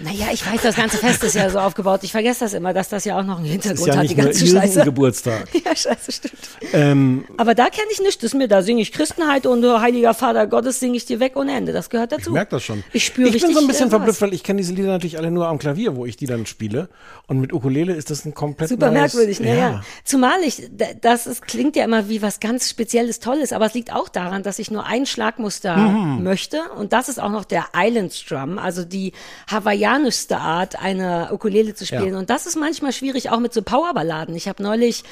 [0.00, 2.00] Naja, ich weiß, das ganze Fest ist ja so aufgebaut.
[2.02, 4.12] Ich vergesse das immer, dass das ja auch noch einen ist Hintergrund ja hat, nicht
[4.12, 4.84] die nur ganze irgendein Scheiße.
[4.84, 5.48] Geburtstag.
[5.66, 6.34] Ja, scheiße, stimmt.
[6.72, 8.18] Ähm, Aber da kenne ich nichts.
[8.18, 11.18] Das ist mir, da singe ich Christenheit und oh, Heiliger Vater Gottes singe ich dir
[11.18, 11.72] weg ohne Ende.
[11.72, 12.30] Das gehört dazu.
[12.30, 12.84] Ich merke das schon.
[12.92, 15.18] Ich spüre Ich bin so ein bisschen äh, verblüfft, weil ich kenne diese Lieder natürlich
[15.18, 16.88] alle nur am Klavier, wo ich die dann spiele.
[17.26, 19.48] Und mit Ukulele ist das ein komplett Super neues, merkwürdig, ne?
[19.48, 19.56] ja.
[19.56, 19.84] Ja.
[20.04, 20.70] Zumal ich,
[21.00, 24.42] das ist, klingt ja immer wie was ganz Spezielles, Tolles, aber es liegt auch daran,
[24.44, 25.95] dass ich nur ein Schlagmuster Mhm.
[25.96, 29.12] Möchte und das ist auch noch der Island Strum, also die
[29.50, 32.14] hawaiianischste Art, eine Ukulele zu spielen.
[32.14, 32.18] Ja.
[32.18, 34.34] Und das ist manchmal schwierig, auch mit so Powerballaden.
[34.34, 35.04] Ich habe neulich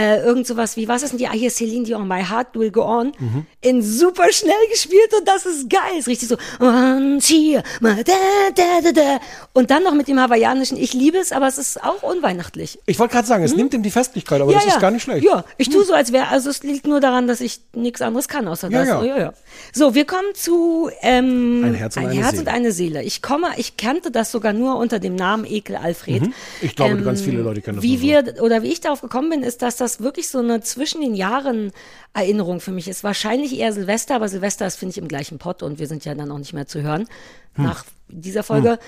[0.00, 2.70] äh, irgend sowas wie, was ist denn die, ah, hier Celine Dion, My Heart Will
[2.70, 3.46] Go On, Mhm.
[3.60, 5.98] in super schnell gespielt und das ist geil.
[5.98, 9.20] Ist richtig so, und hier, da, da, da, da.
[9.52, 12.78] Und dann noch mit dem hawaiianischen, ich liebe es, aber es ist auch unweihnachtlich.
[12.86, 15.22] Ich wollte gerade sagen, es nimmt ihm die Festlichkeit, aber das ist gar nicht schlecht.
[15.24, 15.30] Hm?
[15.32, 18.28] Ja, ich tue so, als wäre, also es liegt nur daran, dass ich nichts anderes
[18.28, 18.88] kann, außer Ja, das.
[18.88, 19.04] ja.
[19.04, 19.32] Ja, ja.
[19.72, 22.40] So, wir kommen zu ähm, Ein Herz und eine Herz Seele.
[22.42, 23.02] und eine Seele.
[23.02, 26.22] Ich komme, ich kannte das sogar nur unter dem Namen Ekel Alfred.
[26.22, 26.34] Mhm.
[26.62, 28.26] Ich glaube, ganz viele Leute kennen das Wie nur so.
[28.36, 31.14] wir oder wie ich darauf gekommen bin, ist, dass das wirklich so eine zwischen den
[31.16, 31.72] Jahren
[32.12, 33.02] Erinnerung für mich ist.
[33.02, 36.14] Wahrscheinlich eher Silvester, aber Silvester ist, finde ich, im gleichen Pott und wir sind ja
[36.14, 37.08] dann auch nicht mehr zu hören
[37.54, 37.64] Hm.
[37.64, 38.78] nach dieser Folge.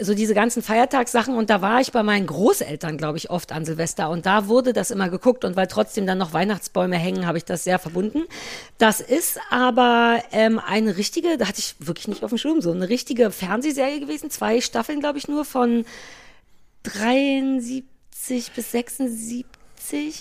[0.00, 3.64] So diese ganzen Feiertagssachen und da war ich bei meinen Großeltern, glaube ich, oft an
[3.64, 7.36] Silvester und da wurde das immer geguckt und weil trotzdem dann noch Weihnachtsbäume hängen, habe
[7.36, 8.22] ich das sehr verbunden.
[8.78, 12.70] Das ist aber ähm, eine richtige, da hatte ich wirklich nicht auf dem Schirm, so
[12.70, 15.84] eine richtige Fernsehserie gewesen, zwei Staffeln, glaube ich, nur von
[16.84, 19.44] 73 bis 76.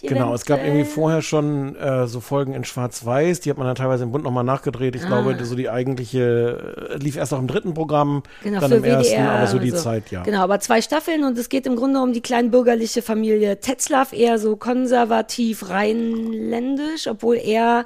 [0.01, 0.79] Genau, es gab eventuell.
[0.79, 4.23] irgendwie vorher schon äh, so Folgen in Schwarz-Weiß, die hat man dann teilweise im Bund
[4.23, 4.95] nochmal nachgedreht.
[4.95, 8.83] Ich glaube, so die eigentliche äh, lief erst auch im dritten Programm, Genau, dann im
[8.83, 10.23] ersten, WDR aber so die Zeit, ja.
[10.23, 14.39] Genau, aber zwei Staffeln und es geht im Grunde um die kleinbürgerliche Familie Tetzlaff, eher
[14.39, 17.85] so konservativ rheinländisch, obwohl er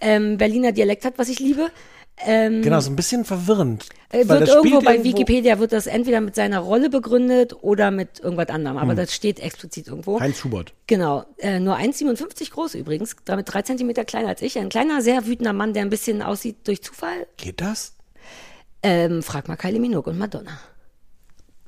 [0.00, 1.70] ähm, Berliner Dialekt hat, was ich liebe.
[2.18, 3.86] Ähm, Genau, so ein bisschen verwirrend.
[4.10, 8.20] äh, wird irgendwo bei irgendwo- Wikipedia wird das entweder mit seiner Rolle begründet oder mit
[8.20, 8.82] irgendwas anderem, Hm.
[8.82, 10.20] aber das steht explizit irgendwo.
[10.20, 10.72] Heinz Schubert.
[10.86, 14.56] Genau, äh, nur 1,57 groß übrigens, damit drei Zentimeter kleiner als ich.
[14.58, 17.26] Ein kleiner, sehr wütender Mann, der ein bisschen aussieht durch Zufall.
[17.38, 17.94] Geht das?
[18.84, 20.58] Ähm, frag mal Kylie Minogue und Madonna.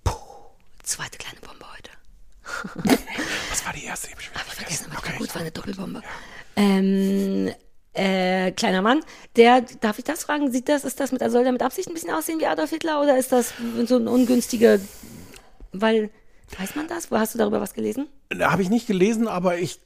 [0.04, 0.12] Puh,
[0.82, 1.90] zweite kleine Bombe heute.
[3.50, 4.10] Was war die erste?
[4.10, 5.16] Hab ich schon wieder Hab ich vergessen, aber Okay.
[5.18, 6.02] gut, war eine Doppelbombe.
[6.56, 7.50] Ähm,
[7.94, 9.00] äh, kleiner Mann,
[9.36, 11.94] der, darf ich das fragen, sieht das, ist das mit, soll der mit Absicht ein
[11.94, 13.54] bisschen aussehen wie Adolf Hitler oder ist das
[13.86, 14.78] so ein ungünstiger,
[15.72, 16.10] weil,
[16.58, 17.10] weiß man das?
[17.10, 18.08] Wo hast du darüber was gelesen?
[18.38, 19.80] Habe ich nicht gelesen, aber ich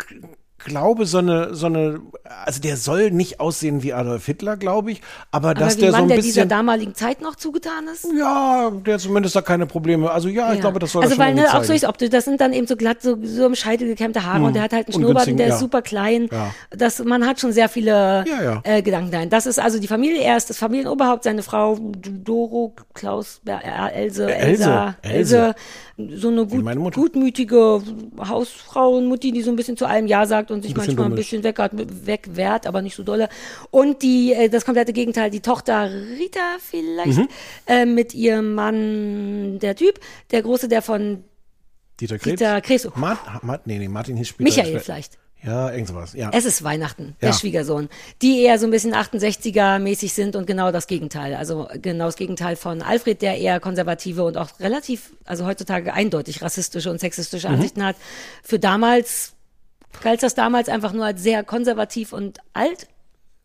[0.59, 2.01] glaube, so eine, so eine,
[2.45, 5.91] also der soll nicht aussehen wie Adolf Hitler, glaube ich, aber, dass Aber wie der
[5.91, 8.07] so Mann, ein der dieser bisschen, damaligen Zeit noch zugetan ist?
[8.19, 11.35] ja, der zumindest da keine Probleme, also ja, ich glaube, das soll also schon weil
[11.35, 13.87] ne, auch so ist optisch, das sind dann eben so glatt, so, so im Scheitel
[13.89, 15.59] gekämmte Haare und der hat halt einen Schnurrbart und der Ungünstigen, ist ja.
[15.59, 16.29] super klein.
[16.31, 16.55] Ja.
[16.71, 18.61] Das, man hat schon sehr viele Ja, ja.
[18.65, 19.31] Äh, Gedanken dahin.
[19.31, 23.53] Das ist also die Familie, er ist das Familienoberhaupt, seine Frau Doro, Klaus, äh,
[23.93, 25.37] Else, Elsa, Else.
[25.37, 25.55] Else,
[26.17, 27.83] so eine gut, gutmütige
[28.19, 31.15] Hausfrau und Mutti, die so ein bisschen zu allem Ja sagt und sich manchmal ein
[31.15, 31.59] bisschen weg,
[32.05, 33.29] wegwehrt, aber nicht so dolle.
[33.71, 37.29] Und die, äh, das komplette Gegenteil, die Tochter Rita vielleicht, Mhm.
[37.67, 40.01] äh, mit ihrem Mann, der Typ,
[40.31, 41.25] der Große, der von
[42.01, 42.39] Dieter Krebs?
[42.39, 42.89] Dieter Krebs.
[42.95, 45.19] Mart, Mart, nee, nee, Martin Hiss spielt Michael vielleicht.
[45.41, 46.31] Ja, irgend sowas, ja.
[46.33, 47.29] Es ist Weihnachten, Ja.
[47.29, 47.89] der Schwiegersohn.
[48.23, 51.35] Die eher so ein bisschen 68er-mäßig sind und genau das Gegenteil.
[51.37, 56.43] Also genau das Gegenteil von Alfred, der eher konservative und auch relativ, also heutzutage eindeutig
[56.43, 57.01] rassistische und Mhm.
[57.01, 57.95] sexistische Ansichten hat.
[58.43, 59.35] Für damals
[60.03, 62.89] galt das damals einfach nur als sehr konservativ und alt.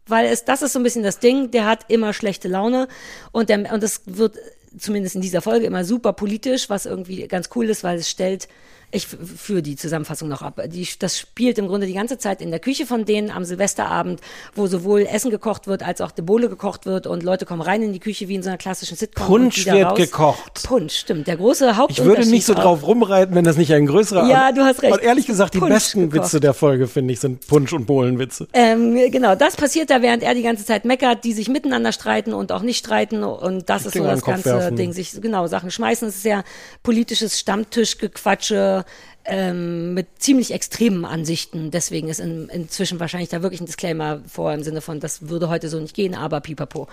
[0.06, 2.90] Weil es, das ist so ein bisschen das Ding, der hat immer schlechte Laune
[3.32, 4.38] und der, und es wird
[4.78, 8.50] zumindest in dieser Folge immer super politisch, was irgendwie ganz cool ist, weil es stellt,
[8.94, 10.62] ich f- für die Zusammenfassung noch ab.
[10.68, 14.22] Die, das spielt im Grunde die ganze Zeit in der Küche von denen am Silvesterabend,
[14.56, 17.82] wo sowohl Essen gekocht wird, als auch de Bowle gekocht wird und Leute kommen rein
[17.82, 19.26] in die Küche wie in so einer klassischen Sitcom.
[19.28, 19.98] Punsch wird raus.
[19.98, 20.64] gekocht.
[20.64, 21.28] Punsch, stimmt.
[21.28, 24.30] Der große Haupt Ich würde nicht so drauf rumreiten, wenn das nicht ein größerer.
[24.30, 24.94] Ja, du hast recht.
[24.94, 26.26] Und ehrlich gesagt, die Punsch besten gekocht.
[26.28, 28.48] Witze der Folge, finde ich, sind Punsch- und Bohlenwitze.
[28.54, 32.34] Ähm, genau, das passiert da, während er die ganze Zeit meckert, die sich miteinander streiten
[32.34, 33.24] und auch nicht streiten.
[33.24, 34.76] Und das ist so das ganze werfen.
[34.76, 36.08] Ding, sich genau Sachen schmeißen.
[36.08, 36.44] Es ist sehr
[36.84, 38.83] politisches Stammtischgequatsche
[39.26, 41.72] ähm, mit ziemlich extremen Ansichten.
[41.72, 45.50] Deswegen ist in, inzwischen wahrscheinlich da wirklich ein Disclaimer vor im Sinne von, das würde
[45.50, 46.88] heute so nicht gehen, aber pipapo.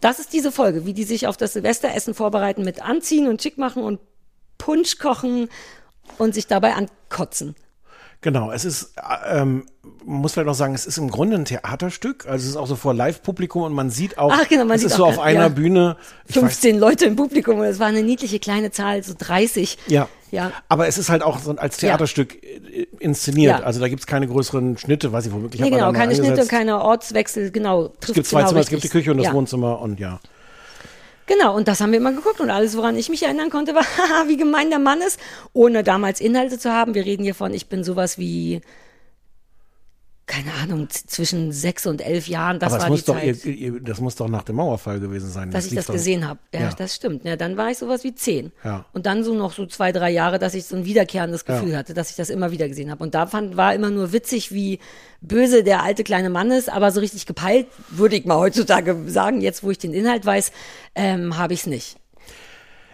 [0.00, 3.58] Das ist diese Folge, wie die sich auf das Silvesteressen vorbereiten mit Anziehen und schick
[3.58, 4.00] machen und
[4.58, 5.48] Punsch kochen
[6.18, 7.54] und sich dabei ankotzen.
[8.22, 9.66] Genau, es ist, äh, ähm,
[10.04, 12.26] muss vielleicht noch sagen, es ist im Grunde ein Theaterstück.
[12.26, 14.82] Also es ist auch so vor Live-Publikum und man sieht auch, Ach, genau, man es
[14.82, 15.48] sieht ist auch so auf ganz- einer ja.
[15.48, 15.96] Bühne.
[16.26, 19.78] Ich weiß, 15 Leute im Publikum und es war eine niedliche kleine Zahl, so 30.
[19.86, 20.08] ja.
[20.32, 20.50] Ja.
[20.68, 23.60] Aber es ist halt auch so als Theaterstück äh, inszeniert.
[23.60, 23.64] Ja.
[23.64, 25.60] Also da gibt's keine größeren Schnitte, weiß ich womöglich.
[25.62, 26.50] Nee, genau, keine Schnitte, angesetzt.
[26.50, 27.92] keine Ortswechsel, genau.
[28.00, 28.90] Es gibt zwei genau Zimmer, es gibt die richtig.
[28.90, 29.32] Küche und das ja.
[29.32, 30.18] Wohnzimmer und ja.
[31.26, 33.82] Genau, und das haben wir immer geguckt und alles, woran ich mich erinnern konnte, war,
[34.28, 35.18] wie gemein der Mann ist,
[35.52, 36.94] ohne damals Inhalte zu haben.
[36.94, 38.60] Wir reden hier von, ich bin sowas wie,
[40.28, 43.44] keine Ahnung, zwischen sechs und elf Jahren, das Aber es war muss die doch, Zeit,
[43.44, 45.52] ihr, ihr, das muss doch nach dem Mauerfall gewesen sein.
[45.52, 46.40] dass ich lief das doch- gesehen habe.
[46.52, 46.70] Ja, Ja.
[46.76, 47.24] das stimmt.
[47.24, 48.50] Ja, dann war ich sowas wie zehn.
[48.64, 48.84] Ja.
[48.92, 51.94] Und dann so noch so zwei, drei Jahre, dass ich so ein wiederkehrendes Gefühl hatte,
[51.94, 53.04] dass ich das immer wieder gesehen habe.
[53.04, 54.80] Und da fand, war immer nur witzig, wie
[55.20, 59.40] böse der alte kleine Mann ist, aber so richtig gepeilt, würde ich mal heutzutage sagen,
[59.40, 60.50] jetzt wo ich den Inhalt weiß,
[60.96, 61.96] ähm, habe ich es nicht.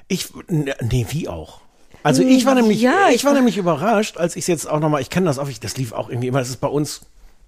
[0.08, 1.62] Ich, ne, nee, wie auch.
[2.02, 4.68] Also ich war nämlich, Ja, ich ich war war- nämlich überrascht, als ich es jetzt
[4.68, 6.66] auch nochmal, ich kenne das auch, ich, das lief auch irgendwie immer, das ist bei
[6.68, 7.02] uns,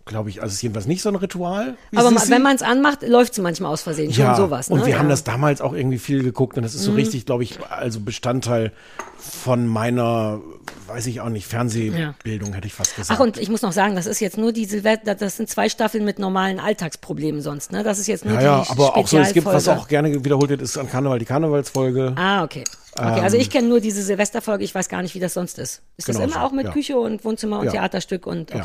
[0.07, 1.77] glaube ich, also es ist jedenfalls nicht so ein Ritual.
[1.91, 4.13] wie Aber wenn man es anmacht, läuft es manchmal aus Versehen.
[4.13, 4.69] Schon sowas.
[4.69, 4.77] Ne?
[4.77, 4.97] und wir ja.
[4.97, 5.01] Mhm.
[5.01, 8.01] haben das damals auch irgendwie viel geguckt und das ist so richtig, glaube ich, also
[8.01, 8.73] Bestandteil
[9.17, 10.41] von meiner,
[10.87, 13.19] weiß ich auch nicht, Fernsehbildung, hätte ich fast gesagt.
[13.19, 15.71] Ach, und ich muss noch sagen, das ist jetzt nur die Silvester, das sind zwei
[15.71, 17.83] Staffeln mit normalen Alltagsproblemen sonst, ne?
[17.83, 20.23] Das ist jetzt nur ja, die ja, aber auch so, es gibt, was auch gerne
[20.25, 22.13] wiederholt wird, ist an Karneval die Karnevalsfolge.
[22.17, 22.65] Ah, okay.
[22.97, 25.83] Okay, also ich kenne nur diese Silvesterfolge, ich weiß gar nicht, wie das sonst ist.
[25.97, 26.73] Ist das Genau immer so, auch mit ja.
[26.73, 27.73] Küche und Wohnzimmer und Ja.
[27.73, 28.65] Theaterstück und Ja.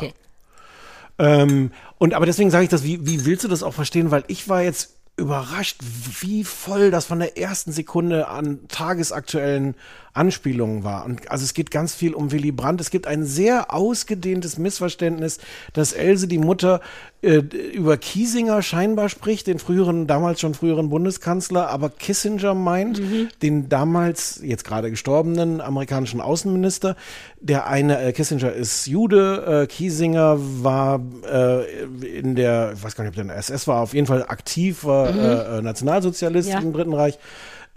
[1.20, 4.10] Ähm, und aber deswegen sage ich das, wie, wie willst du das auch verstehen?
[4.10, 5.76] Weil ich war jetzt überrascht,
[6.20, 9.74] wie voll das von der ersten Sekunde an tagesaktuellen
[10.12, 11.04] Anspielungen war.
[11.04, 12.80] Und also es geht ganz viel um Willy Brandt.
[12.80, 15.38] Es gibt ein sehr ausgedehntes Missverständnis,
[15.72, 16.80] dass Else, die Mutter,
[17.22, 17.36] äh,
[17.74, 23.00] über Kiesinger scheinbar spricht, den früheren, damals schon früheren Bundeskanzler, aber Kissinger meint,
[23.42, 26.96] den damals, jetzt gerade gestorbenen amerikanischen Außenminister.
[27.40, 31.00] Der eine, äh, Kissinger ist Jude, äh, Kiesinger war
[31.30, 34.06] äh, in der, ich weiß gar nicht, ob der in der SS war, auf jeden
[34.06, 36.58] Fall aktiv, war äh, äh, Nationalsozialist Ja.
[36.58, 37.18] im Dritten Reich.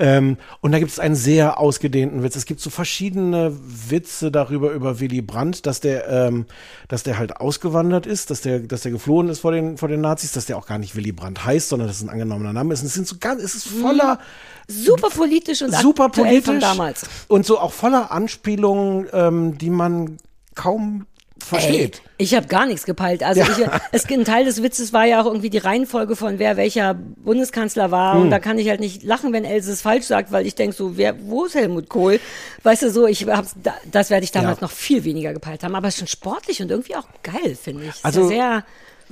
[0.03, 2.35] Ähm, und da gibt es einen sehr ausgedehnten Witz.
[2.35, 6.45] Es gibt so verschiedene Witze darüber über Willy Brandt, dass der, ähm,
[6.89, 10.01] dass der halt ausgewandert ist, dass der, dass der geflohen ist vor den, vor den
[10.01, 12.73] Nazis, dass der auch gar nicht Willy Brandt heißt, sondern dass es ein angenommener Name
[12.73, 12.81] ist.
[12.81, 14.19] Und es sind so ganz, es ist voller
[14.67, 17.05] Super politisch und super politisch von damals.
[17.29, 20.17] und so auch voller Anspielungen, ähm, die man
[20.53, 21.05] kaum
[21.43, 22.01] versteht.
[22.17, 23.23] Ey, ich habe gar nichts gepeilt.
[23.23, 26.57] Also ich, es, ein Teil des Witzes war ja auch irgendwie die Reihenfolge von wer
[26.57, 28.15] welcher Bundeskanzler war.
[28.15, 28.21] Hm.
[28.23, 30.73] Und da kann ich halt nicht lachen, wenn Else es falsch sagt, weil ich denk
[30.73, 32.19] so, wer, wo ist Helmut Kohl?
[32.63, 34.65] Weißt du so, ich hab's, da- das werde ich damals Ja.
[34.65, 35.75] noch viel weniger gepeilt haben.
[35.75, 38.03] Aber es ist schon sportlich und irgendwie auch geil, finde ich.
[38.03, 38.63] Also- ja sehr,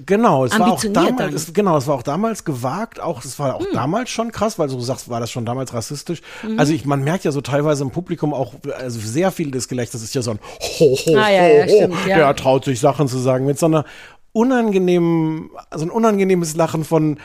[0.06, 3.56] Genau, es war auch damals, es, genau, es war auch damals gewagt, auch es war
[3.56, 6.22] auch damals schon krass, weil so du sagst, war das schon damals rassistisch.
[6.58, 10.02] Also ich, man merkt ja so teilweise im Publikum auch, also sehr viel des Gelächters
[10.04, 10.40] ist ja so ein
[10.80, 11.68] Ho, ho, Ah, ja, ho.
[11.68, 12.18] stimmt, ja.
[12.18, 13.86] Der traut sich Sachen zu sagen mit so einer
[14.34, 17.20] unangenehmen, also ein unangenehmes Lachen von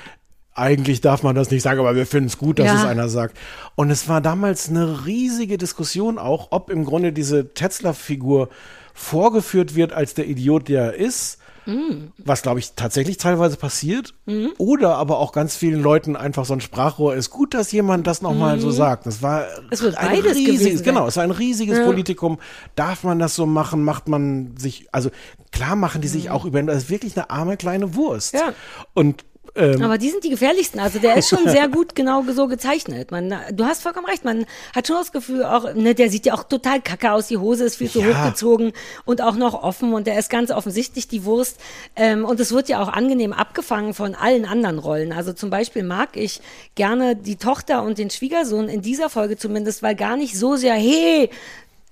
[0.54, 2.74] eigentlich darf man das nicht sagen, aber wir finden es gut, dass Ja.
[2.76, 3.36] es einer sagt.
[3.74, 8.48] Und es war damals eine riesige Diskussion auch, ob im Grunde diese Tetzler-Figur
[8.94, 12.12] vorgeführt wird als der Idiot, der er ist, Mm.
[12.18, 14.14] was glaube ich tatsächlich teilweise passiert,
[14.58, 17.30] oder aber auch ganz vielen Leuten einfach so ein Sprachrohr ist.
[17.30, 19.06] Gut, dass jemand das nochmal so sagt.
[19.06, 19.66] Das war Mm.
[19.70, 22.38] Es wird ein beides riesiges, genau, es war ein riesiges Politikum.
[22.74, 23.82] Darf man das so machen?
[23.82, 25.10] Macht man sich, also
[25.52, 28.34] klar machen die sich auch über, das ist wirklich eine arme kleine Wurst.
[28.34, 28.38] Mm.
[28.38, 28.52] Ja.
[28.94, 29.24] Und
[29.56, 30.78] ähm, aber die sind die gefährlichsten.
[30.80, 33.10] Also der ist schon sehr gut genau so gezeichnet.
[33.10, 34.24] Man, du hast vollkommen recht.
[34.24, 37.28] Man hat schon das Gefühl, auch, ne, der sieht ja auch total kacke aus.
[37.28, 38.24] Die Hose ist viel zu Ja.
[38.24, 38.72] hochgezogen
[39.04, 41.58] und auch noch offen und der ist ganz offensichtlich die Wurst.
[41.96, 45.12] Ähm, und es wird ja auch angenehm abgefangen von allen anderen Rollen.
[45.12, 46.40] Also zum Beispiel mag ich
[46.74, 50.74] gerne die Tochter und den Schwiegersohn in dieser Folge zumindest, weil gar nicht so sehr,
[50.74, 51.30] hey,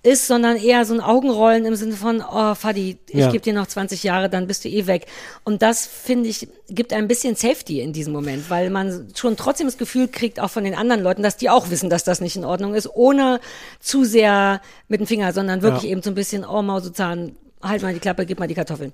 [0.05, 3.31] ist, sondern eher so ein Augenrollen im Sinne von, oh, Fadi, ich Ja.
[3.33, 5.07] gebe dir noch 20 Jahre, dann bist du eh weg.
[5.45, 9.67] Und das, finde ich, gibt ein bisschen Safety in diesem Moment, weil man schon trotzdem
[9.67, 12.37] das Gefühl kriegt, auch von den anderen Leuten, dass die auch wissen, dass das nicht
[12.37, 13.41] in Ordnung ist, ohne
[13.81, 15.91] zu sehr mit dem Finger, sondern wirklich Ja.
[15.91, 18.93] eben so ein bisschen, oh, Mausezahn, halt mal die Klappe, gib mal die Kartoffeln.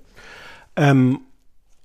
[0.77, 1.19] ähm,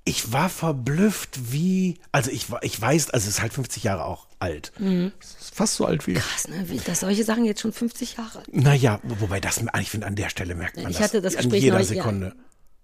[0.08, 4.04] ich war verblüfft, wie, also ich, war- ich weiß, also es ist halt 50 Jahre
[4.04, 4.70] auch alt.
[4.78, 6.18] Ist fast so alt wie ich.
[6.18, 6.68] Krass, ne?
[6.68, 8.42] Wie, dass solche Sachen jetzt schon 50 Jahre.
[8.52, 11.04] Naja, wobei das, ich finde, an der Stelle merkt man Ich das.
[11.06, 11.96] hatte das an Gespräch jeder neulich, ja.
[12.02, 12.34] Sekunde.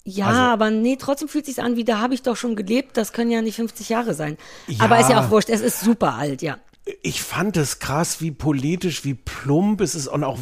[0.04, 2.96] Ja, Also- aber nee, trotzdem fühlt sich an, wie da habe ich doch schon gelebt.
[2.96, 4.36] Das können ja nicht 50 Jahre sein.
[4.78, 5.48] Aber ist ja auch wurscht.
[5.48, 6.58] Es ist super alt, ja.
[7.02, 10.36] Ich fand es krass, wie politisch, wie plump es ist und auch,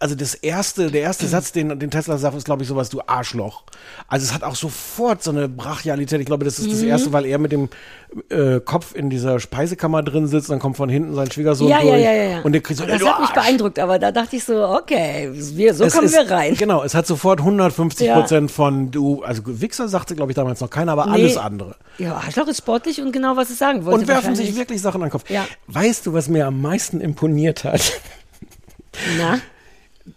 [0.00, 3.02] also das erste, der erste Satz, den, den Tesla sagt, ist, glaube ich, sowas, du
[3.06, 3.62] Arschloch.
[4.08, 6.18] Also es hat auch sofort so eine Brachialität.
[6.20, 6.88] Ich glaube, das ist das Mhm.
[6.88, 7.68] erste, weil er mit dem
[8.30, 11.92] äh, Kopf in dieser Speisekammer drin sitzt, dann kommt von hinten sein Schwiegersohn Ja, durch
[11.92, 12.40] ja, ja, ja, ja.
[12.42, 15.74] und der kriegt so, das hat mich beeindruckt, aber da dachte ich so, okay, wir,
[15.74, 16.54] so Es kommen ist, wir rein.
[16.54, 18.18] Genau, es hat sofort 150 Ja.
[18.18, 21.12] Prozent von du, also Wichser sagte, glaube ich, damals noch keiner, aber Nee.
[21.12, 21.76] alles andere.
[21.98, 24.00] Ja, Arschloch ist sportlich und genau, was es sagen wollte.
[24.00, 25.28] Und werfen sich wirklich Sachen an den Kopf.
[25.28, 25.46] Ja.
[25.76, 28.00] Weißt du, was mir am meisten imponiert hat?
[29.18, 29.40] Na?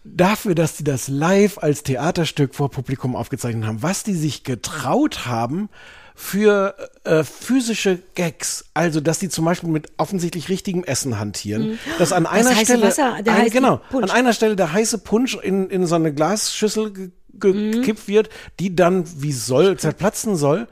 [0.05, 5.25] Dafür, dass die das live als Theaterstück vor Publikum aufgezeichnet haben, was die sich getraut
[5.25, 5.67] haben
[6.15, 8.65] für äh, physische Gags.
[8.73, 11.77] Also, dass die zum Beispiel mit offensichtlich richtigem Essen hantieren.
[11.97, 14.03] Dass an einer heiße Stelle, Wasser, der ein, heiße genau, Punsch.
[14.05, 18.29] an einer Stelle der heiße Punsch in, in so eine Glasschüssel ge- gekippt wird,
[18.61, 20.69] die dann wie soll zerplatzen soll.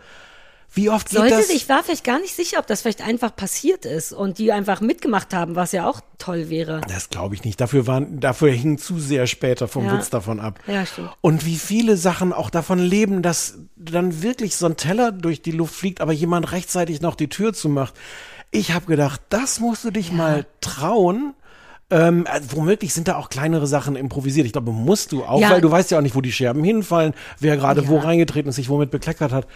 [0.77, 1.49] Wie oft geht Sollte, das?
[1.49, 4.79] ich war vielleicht gar nicht sicher, ob das vielleicht einfach passiert ist und die einfach
[4.79, 6.81] mitgemacht haben, was ja auch toll wäre.
[6.87, 7.59] Das glaube ich nicht.
[7.59, 9.93] Dafür waren, dafür hing zu sehr später vom Ja.
[9.97, 10.59] Witz davon ab.
[10.67, 11.09] Ja, stimmt.
[11.21, 15.51] Und wie viele Sachen auch davon leben, dass dann wirklich so ein Teller durch die
[15.51, 17.93] Luft fliegt, aber jemand rechtzeitig noch die Tür zumacht.
[18.51, 21.33] Ich habe gedacht, das musst du dich mal trauen.
[21.89, 24.45] Ähm, äh, womöglich sind da auch kleinere Sachen improvisiert.
[24.45, 25.49] Ich glaube, musst du auch, Ja.
[25.51, 28.01] weil du weißt ja auch nicht, wo die Scherben hinfallen, wer gerade wo Ja.
[28.01, 29.47] reingetreten ist, sich womit bekleckert hat.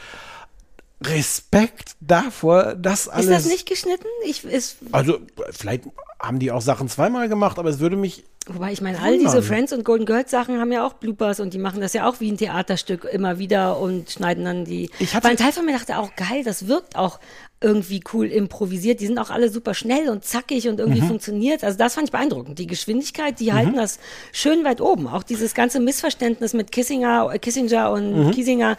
[1.04, 3.26] Respekt davor, das alles.
[3.26, 4.08] Ist das nicht geschnitten?
[4.26, 5.20] Ich, ist, Also,
[5.52, 5.84] vielleicht
[6.20, 9.42] haben die auch Sachen zweimal gemacht, aber es würde mich wobei ich meine, all diese.
[9.42, 12.20] Friends und Golden Girls Sachen haben ja auch Bloopers und die machen das ja auch
[12.20, 14.90] wie ein Theaterstück immer wieder und schneiden dann die.
[15.00, 17.20] Ich hatte- Weil ein Teil von mir dachte auch, geil, das wirkt auch
[17.62, 19.00] irgendwie cool improvisiert.
[19.00, 20.80] Die sind auch alle super schnell und zackig und Mhm.
[20.80, 21.64] irgendwie funktioniert.
[21.64, 22.58] Also das fand ich beeindruckend.
[22.60, 24.00] Die Geschwindigkeit, die halten das
[24.32, 25.08] schön weit oben.
[25.08, 28.32] Auch dieses ganze Missverständnis mit Kissinger, Kissinger und Mhm.
[28.32, 28.78] Kiesinger.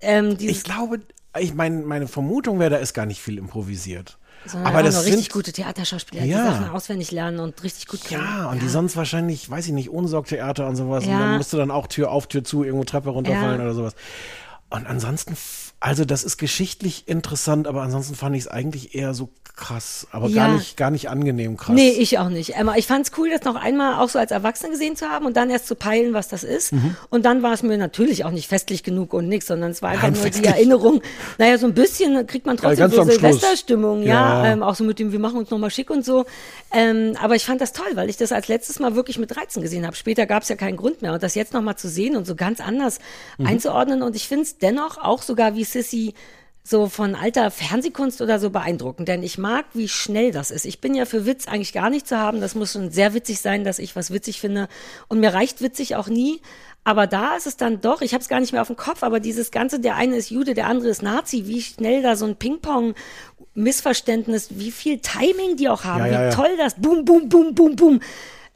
[0.00, 1.00] Ähm, Ich glaube,
[1.40, 4.18] ich meine, meine Vermutung wäre, da ist gar nicht viel improvisiert.
[4.44, 6.44] sondern Aber das sind richtig gute Theaterschauspieler, Ja.
[6.44, 8.22] die Sachen auswendig lernen und richtig gut können.
[8.22, 11.04] ja, und die sonst wahrscheinlich, weiß ich nicht, Unsorgtheater und sowas.
[11.04, 11.18] Und Ja.
[11.18, 13.64] dann musst du dann auch Tür auf, Tür zu, irgendwo Treppe runterfallen Ja.
[13.64, 13.94] oder sowas.
[14.68, 15.36] Und ansonsten,
[15.80, 20.28] also das ist geschichtlich interessant, aber ansonsten fand ich es eigentlich eher so krass, aber
[20.28, 20.48] Ja.
[20.48, 21.74] gar nicht, gar nicht angenehm krass.
[21.74, 22.56] Nee, ich auch nicht.
[22.56, 25.34] Emma, ich fand's cool, das noch einmal auch so als Erwachsene gesehen zu haben und
[25.34, 26.74] dann erst zu peilen, was das ist.
[26.74, 26.94] Mhm.
[27.08, 29.90] Und dann war es mir natürlich auch nicht festlich genug und nix, sondern es war
[29.90, 31.00] einfach Nein, nur die Erinnerung.
[31.38, 33.04] Naja, so ein bisschen kriegt man trotzdem ganz so.
[33.04, 34.44] Silvesterstimmung, ja.
[34.44, 34.52] Ja.
[34.52, 36.26] Ähm, auch so mit dem, wir machen uns nochmal schick und so.
[36.74, 39.62] Ähm, aber ich fand das toll, weil ich das als letztes Mal wirklich mit 13
[39.62, 39.96] gesehen habe.
[39.96, 41.14] Später gab's ja keinen Grund mehr.
[41.14, 42.98] Und das jetzt nochmal zu sehen und so ganz anders
[43.38, 43.46] Mhm.
[43.46, 44.02] einzuordnen.
[44.02, 44.28] Und ich
[44.62, 46.14] dennoch auch sogar wie Sissy
[46.66, 50.64] so von alter Fernsehkunst oder so beeindruckend, denn ich mag, wie schnell das ist.
[50.64, 52.40] Ich bin ja für Witz eigentlich gar nicht zu haben.
[52.40, 54.66] Das muss schon sehr witzig sein, dass ich was witzig finde.
[55.06, 56.40] Und mir reicht witzig auch nie.
[56.82, 59.04] Aber da ist es dann doch, ich habe es gar nicht mehr auf dem Kopf,
[59.04, 62.26] aber dieses Ganze, der eine ist Jude, der andere ist Nazi, wie schnell da so
[62.26, 67.28] ein Ping-Pong-Missverständnis, wie viel Timing die auch haben, Ja, ja, wie toll das, boom, boom,
[67.28, 68.00] boom, boom, boom.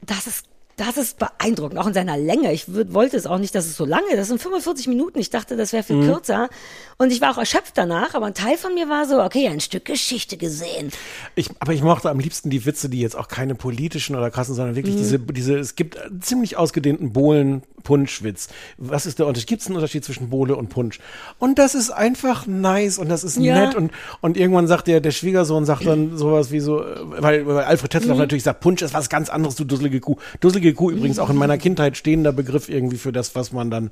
[0.01, 0.50] Das ist
[0.81, 2.53] das ist beeindruckend, auch in seiner Länge.
[2.53, 4.17] Ich würd, wollte es auch nicht, dass es so lange ist.
[4.17, 5.19] Das sind 45 Minuten.
[5.19, 6.07] Ich dachte, das wäre viel Mhm.
[6.07, 6.49] kürzer.
[6.97, 9.61] Und ich war auch erschöpft danach, aber ein Teil von mir war so, okay, ein
[9.61, 10.91] Stück Geschichte gesehen.
[11.35, 14.55] Ich, aber ich mochte am liebsten die Witze, die jetzt auch keine politischen oder krassen,
[14.55, 14.99] sondern wirklich Mhm.
[14.99, 18.49] diese, diese, es gibt ziemlich ausgedehnten Bohlen-Punsch-Witz.
[18.79, 19.49] Was ist der Unterschied?
[19.49, 20.99] Gibt es einen Unterschied zwischen Bohle und Punsch?
[21.39, 23.67] Und das ist einfach nice und das ist Ja.
[23.67, 27.47] nett und, und irgendwann sagt der, der Schwiegersohn sagt dann sowas wie so, äh, weil,
[27.47, 28.21] weil Alfred Tetzlaff Mhm.
[28.23, 30.17] natürlich sagt, Punsch ist was ganz anderes, du dusselige Kuh.
[30.41, 33.91] Dusselige Kuh übrigens auch in meiner Kindheit stehender Begriff irgendwie für das, was man dann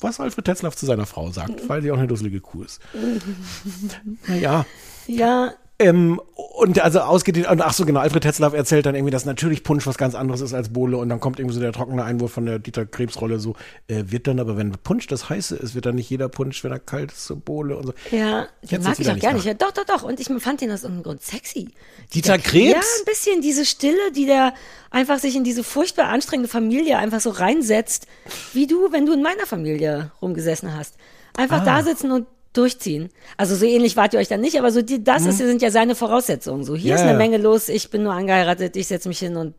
[0.00, 2.80] was Alfred Tetzlaff zu seiner Frau sagt, weil sie auch eine dusselige Kuh ist.
[4.26, 4.66] naja.
[5.06, 5.52] Ja,
[5.82, 6.20] Ähm,
[6.54, 9.86] und also ausgedehnt, und ach so genau, Alfred Tetzlaff erzählt dann irgendwie, dass natürlich Punsch
[9.86, 12.46] was ganz anderes ist als Bohle und dann kommt irgendwie so der trockene Einwurf von
[12.46, 13.54] der Dieter Krebs-Rolle so,
[13.88, 16.70] äh, wird dann aber, wenn Punsch das heiße ist, wird dann nicht jeder Punsch, wenn
[16.72, 17.94] er kalt ist, so Bohle und so.
[18.10, 19.44] ja, den mag ich auch gar nicht.
[19.44, 20.02] Ja, doch, doch, doch.
[20.02, 21.68] Und ich fand den aus irgendeinem Grund sexy.
[22.14, 22.70] Dieter Krebs?
[22.72, 24.52] Ja, ein bisschen diese Stille, die der
[24.90, 28.06] einfach sich in diese furchtbar anstrengende Familie einfach so reinsetzt,
[28.52, 30.96] wie du, wenn du in meiner Familie rumgesessen hast.
[31.36, 31.64] Einfach Ah.
[31.64, 33.08] da sitzen und durchziehen.
[33.36, 35.70] Also so ähnlich wart ihr euch dann nicht, aber so die, das ist, sind ja
[35.70, 36.64] seine Voraussetzungen.
[36.64, 36.88] So hier Mhm.
[36.90, 37.16] Ja, ist eine ja.
[37.18, 39.54] Menge los, ich bin nur angeheiratet, ich setze mich hin und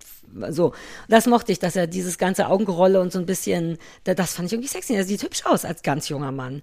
[0.50, 0.74] so.
[1.10, 4.48] Das mochte ich, dass er dieses ganze Augengerolle und so ein bisschen, da- das fand
[4.48, 4.94] ich irgendwie sexy.
[4.94, 6.62] Er sieht hübsch aus als ganz junger Mann.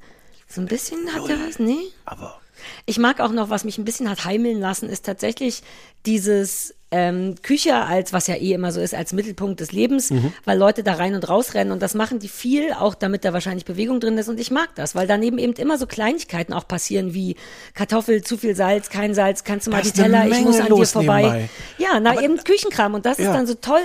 [0.48, 1.78] So ein bisschen hat er was, nee?
[2.04, 2.40] Aber
[2.86, 5.62] Ich mag auch noch, was mich ein bisschen hat heimeln lassen, ist tatsächlich
[6.06, 10.12] dieses ähm, Küche als, was ja eh immer so ist, als Mittelpunkt des Lebens,
[10.44, 13.32] weil Leute da rein und raus rennen und das machen die viel, auch damit da
[13.32, 16.66] wahrscheinlich Bewegung drin ist und ich mag das, weil daneben eben immer so Kleinigkeiten auch
[16.66, 17.36] passieren wie
[17.74, 20.74] Kartoffel, zu viel Salz, kein Salz, kannst du mal Da die Teller, ich muss an
[20.74, 21.22] dir vorbei.
[21.22, 21.48] nebenbei.
[21.78, 23.26] Ja, na eben Küchenkram und das Ja.
[23.26, 23.80] ist dann so toll,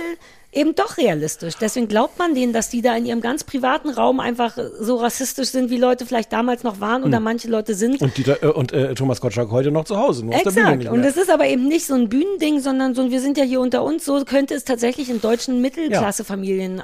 [0.56, 1.54] eben doch realistisch.
[1.60, 5.50] Deswegen glaubt man denen, dass die da in ihrem ganz privaten Raum einfach so rassistisch
[5.50, 8.00] sind, wie Leute vielleicht damals noch waren oder manche Leute sind.
[8.00, 10.72] und, Dieter, äh, und äh, Thomas Gottschalk heute noch zu Hause, nur auf der Bühne
[10.74, 10.92] Exakt.
[10.92, 13.44] Und es ist aber eben nicht so ein Bühnending, sondern so, ein wir sind ja
[13.44, 16.82] hier unter uns, so könnte es tatsächlich in deutschen Mittelklassefamilien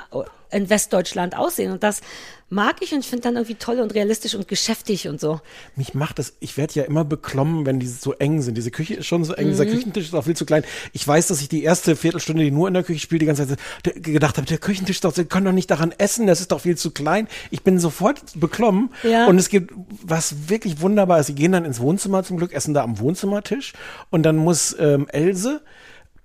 [0.53, 1.73] in Westdeutschland aussehen.
[1.73, 2.01] Und das
[2.51, 5.41] mag ich und ich finde dann irgendwie toll und realistisch und geschäftig und so.
[5.75, 8.57] Mich macht das, ich werde ja immer beklommen, wenn die so eng sind.
[8.59, 9.51] Diese Küche ist schon so eng, Mhm.
[9.53, 10.63] dieser Küchentisch ist auch viel zu klein.
[10.93, 13.49] Ich weiß, dass ich die erste Viertelstunde, die nur in der Küche spielt, die ganze
[13.49, 13.59] Zeit
[14.05, 16.61] gedacht habe, der Küchentisch, ist doch, sie können doch nicht daran essen, das ist doch
[16.61, 17.27] viel zu klein.
[17.51, 18.91] Ich bin sofort beklommen.
[19.03, 19.27] Ja.
[19.29, 19.73] Und es gibt
[20.03, 21.29] was wirklich wunderbar ist.
[21.29, 23.73] Sie gehen dann ins Wohnzimmer zum Glück, essen da am Wohnzimmertisch
[24.11, 25.63] und dann muss ähm, Else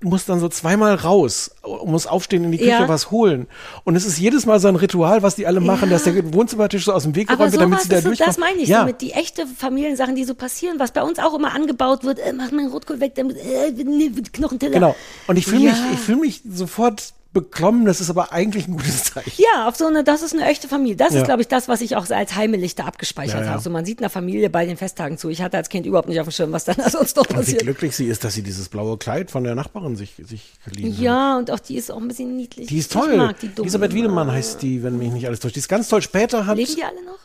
[0.02, 1.50] muss dann so zweimal raus,
[1.86, 2.88] muss aufstehen in die Küche Ja.
[2.88, 3.48] was holen.
[3.84, 6.86] Und es ist jedes Mal so ein Ritual, was die alle machen, dass der Wohnzimmertisch
[6.86, 8.28] so aus dem Weg geräumt wird, damit sie da so, durchkommen.
[8.30, 8.82] das meine ich, ja.
[8.82, 12.20] so mit die echte Familiensachen, die so passieren, was bei uns auch immer angebaut wird,
[12.20, 14.74] äh, mach meinen Rotkohl weg, damit, äh, nee, Knochenteller.
[14.74, 14.96] Genau.
[15.26, 15.72] Und ich fühle Ja.
[15.72, 19.32] mich, ich fühle mich sofort beklommen, das ist aber eigentlich ein gutes Zeichen.
[19.38, 20.96] Ja, auf so eine, das ist eine echte Familie.
[20.96, 21.20] Das Ja.
[21.22, 23.52] ist, glaube ich, das, was ich auch als heimelig da abgespeichert Ja, ja.
[23.52, 23.62] habe.
[23.62, 25.30] So, man sieht einer Familie bei den Festtagen zu.
[25.30, 27.36] Ich hatte als Kind überhaupt nicht auf dem Schirm, was dann sonst noch Und wie
[27.36, 27.62] passiert.
[27.62, 31.00] glücklich sie ist, dass sie dieses blaue Kleid von der Nachbarin sich, sich geliehen hat.
[31.02, 32.68] Ja, und auch die ist auch ein bisschen niedlich.
[32.68, 33.18] Die ist Ich toll.
[33.18, 33.50] mag die.
[33.58, 35.56] Elisabeth Wiedemann heißt die, wenn mich nicht alles täuscht.
[35.56, 36.02] Die ist ganz toll.
[36.02, 36.58] Später hat.
[36.58, 37.20] Leben die alle noch?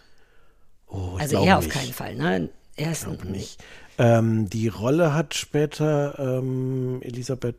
[0.89, 2.48] oh, ich Also er auf keinen Fall, ne?
[2.76, 3.62] Er ist nicht.
[3.98, 7.56] Ähm, die Rolle hat später ähm, Elisabeth.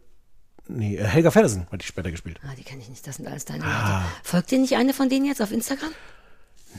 [0.68, 2.40] Nee, äh, Helga Feddersen hat die später gespielt.
[2.44, 3.06] Ah, die kenne ich nicht.
[3.06, 4.00] Das sind alles deine Ah.
[4.00, 4.06] Leute.
[4.24, 5.92] Folgt dir nicht eine von denen jetzt auf Instagram?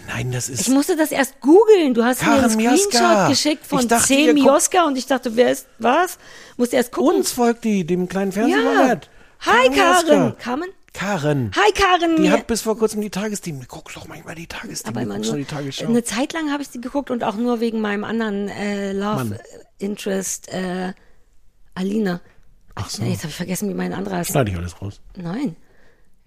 [0.09, 0.61] Nein, das ist.
[0.62, 1.94] Ich musste das erst googeln.
[1.94, 3.28] Du hast mir Karen einen Screenshot Mioska.
[3.28, 4.32] geschickt von dachte, C.
[4.32, 6.19] Mioska und ich dachte, wer ist was?
[6.56, 7.16] Musste erst gucken.
[7.19, 8.47] uns folgt die, dem kleinen ja.
[8.47, 9.09] Fernsehballett.
[9.40, 10.02] Hi Mioska.
[10.09, 10.39] Karen.
[10.39, 10.69] Carmen?
[10.94, 11.51] Karen.
[11.55, 12.16] Hi Karen.
[12.16, 13.66] Die Mir- hat bis vor kurzem die Tagesthemen.
[13.69, 14.97] Guck doch manchmal die Tagesthemen.
[14.97, 15.86] aber immer nur, die Tagesschau.
[15.86, 19.24] eine Zeit lang habe ich sie geguckt und auch nur wegen meinem anderen äh, Love
[19.24, 19.39] Mann.
[19.78, 20.93] Interest äh,
[21.74, 22.20] Alina.
[22.75, 23.03] Ach so.
[23.03, 24.31] Ja, jetzt habe ich vergessen, wie mein anderer heißt.
[24.31, 25.01] Schneide ich alles raus.
[25.17, 25.57] Nein.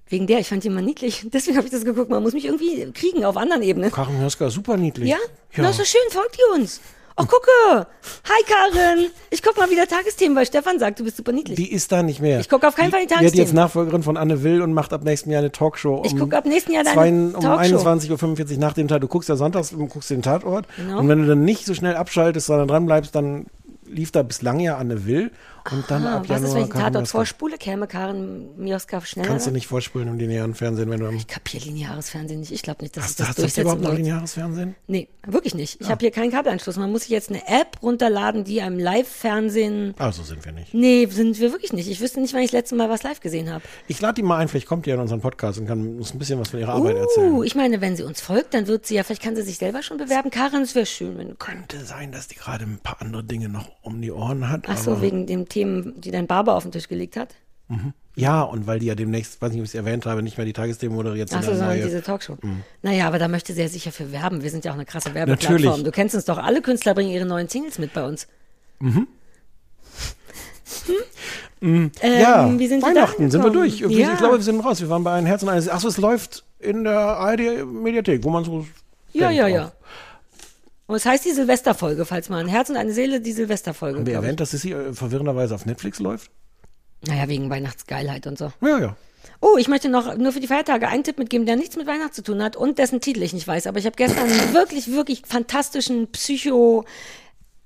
[0.09, 1.27] Wegen der, ich fand die immer niedlich.
[1.33, 2.09] Deswegen habe ich das geguckt.
[2.09, 3.91] Man muss mich irgendwie kriegen auf anderen Ebenen.
[3.91, 5.09] Karen Mioska, super niedlich.
[5.09, 5.17] Ja?
[5.57, 6.79] Na, ist doch schön, folgt ihr uns.
[7.19, 7.87] Oh, gucke!
[8.25, 9.07] Hi, Karin!
[9.31, 11.55] Ich guck mal wieder Tagesthemen, weil Stefan sagt, du bist super niedlich.
[11.57, 12.39] Die ist da nicht mehr.
[12.39, 13.55] Ich guck auf keinen Fall die Die hat jetzt Tagesthemen.
[13.55, 15.95] Nachfolgerin von Anne Will und macht ab nächsten Jahr eine Talkshow.
[15.95, 17.77] Um Ich guck ab nächsten Jahr deine zwei- um Talkshow.
[17.79, 19.01] 21.45 Uhr nach dem Tag.
[19.01, 20.67] Du guckst ja sonntags, du guckst den Tatort.
[20.77, 20.99] Genau.
[20.99, 23.47] Und wenn du dann nicht so schnell abschaltest, sondern dran bleibst, dann
[23.87, 25.31] lief da bislang ja Anne Will.
[25.71, 29.27] Und dann Ah, ab was Januar ist, wenn ich Tatort vorspule, käme Karin Mioska schneller?
[29.27, 31.15] Kannst du nicht vorspulen im linearen Fernsehen, wenn du am...
[31.15, 32.51] Ich kapier lineares Fernsehen nicht.
[32.51, 34.75] Ich glaube nicht, dass Hast, ich das hast, hast du überhaupt noch durchsetzen lineares Fernsehen?
[34.87, 35.81] Nee, wirklich nicht.
[35.81, 36.77] Ich habe hier keinen Kabelanschluss.
[36.77, 39.93] Man muss sich jetzt eine App runterladen, die einem Live-Fernsehen.
[39.97, 40.73] Ah, so sind wir nicht.
[40.73, 41.89] Nee, sind wir wirklich nicht.
[41.89, 43.63] Ich wüsste nicht, wann ich das letzte Mal was live gesehen habe.
[43.87, 46.19] Ich lade die mal ein, vielleicht kommt ja in unseren Podcast und kann uns ein
[46.19, 47.43] bisschen was von ihrer Arbeit Uh, erzählen.
[47.43, 49.83] ich meine, wenn sie uns folgt, dann wird sie ja, vielleicht kann sie sich selber
[49.83, 50.29] schon bewerben.
[50.31, 51.35] Karin, es wäre schön, wenn du.
[51.35, 54.63] Könnte sein, dass die gerade ein paar andere Dinge noch um die Ohren hat.
[54.67, 57.35] Ach so, wegen den Themen, die dein Barber auf den Tisch gelegt hat.
[58.15, 60.45] Ja, und weil die ja demnächst, weiß nicht, ob ich es erwähnt habe, nicht mehr
[60.45, 61.83] die Tagesthemen moderiert, Ach so, sondern neue.
[61.83, 62.37] diese Talkshow.
[62.81, 64.41] Naja, aber da möchte sie ja sicher für werben.
[64.41, 65.55] Wir sind ja auch eine krasse Werbeplattform.
[65.61, 65.83] Natürlich.
[65.83, 66.37] Du kennst uns doch.
[66.37, 68.27] Alle Künstler bringen ihre neuen Singles mit bei uns.
[71.61, 73.79] Ähm, ja, wie sind Weihnachten sind wir durch.
[73.79, 73.87] Ja.
[73.87, 74.79] Ich glaube, wir sind raus.
[74.79, 75.67] Wir waren bei einem Herz und eines.
[75.69, 78.65] Achso, es läuft in der ARD-Mediathek, wo man so.
[79.13, 79.49] Ja, ja, auch.
[79.49, 79.71] ja.
[80.87, 83.99] Und es heißt die Silvesterfolge, falls mal ein Herz und eine Seele, die Silvesterfolge.
[83.99, 86.31] Haben wir erwähnt, dass es hier äh, verwirrenderweise auf Netflix läuft?
[87.05, 88.51] Naja, wegen Weihnachtsgeilheit und so.
[88.61, 88.95] Ja, ja.
[89.41, 92.13] Oh, ich möchte noch nur für die Feiertage einen Tipp mitgeben, der nichts mit Weihnachten
[92.13, 93.67] zu tun hat und dessen Titel ich nicht weiß.
[93.67, 96.85] Aber ich habe gestern einen wirklich, wirklich fantastischen Psycho-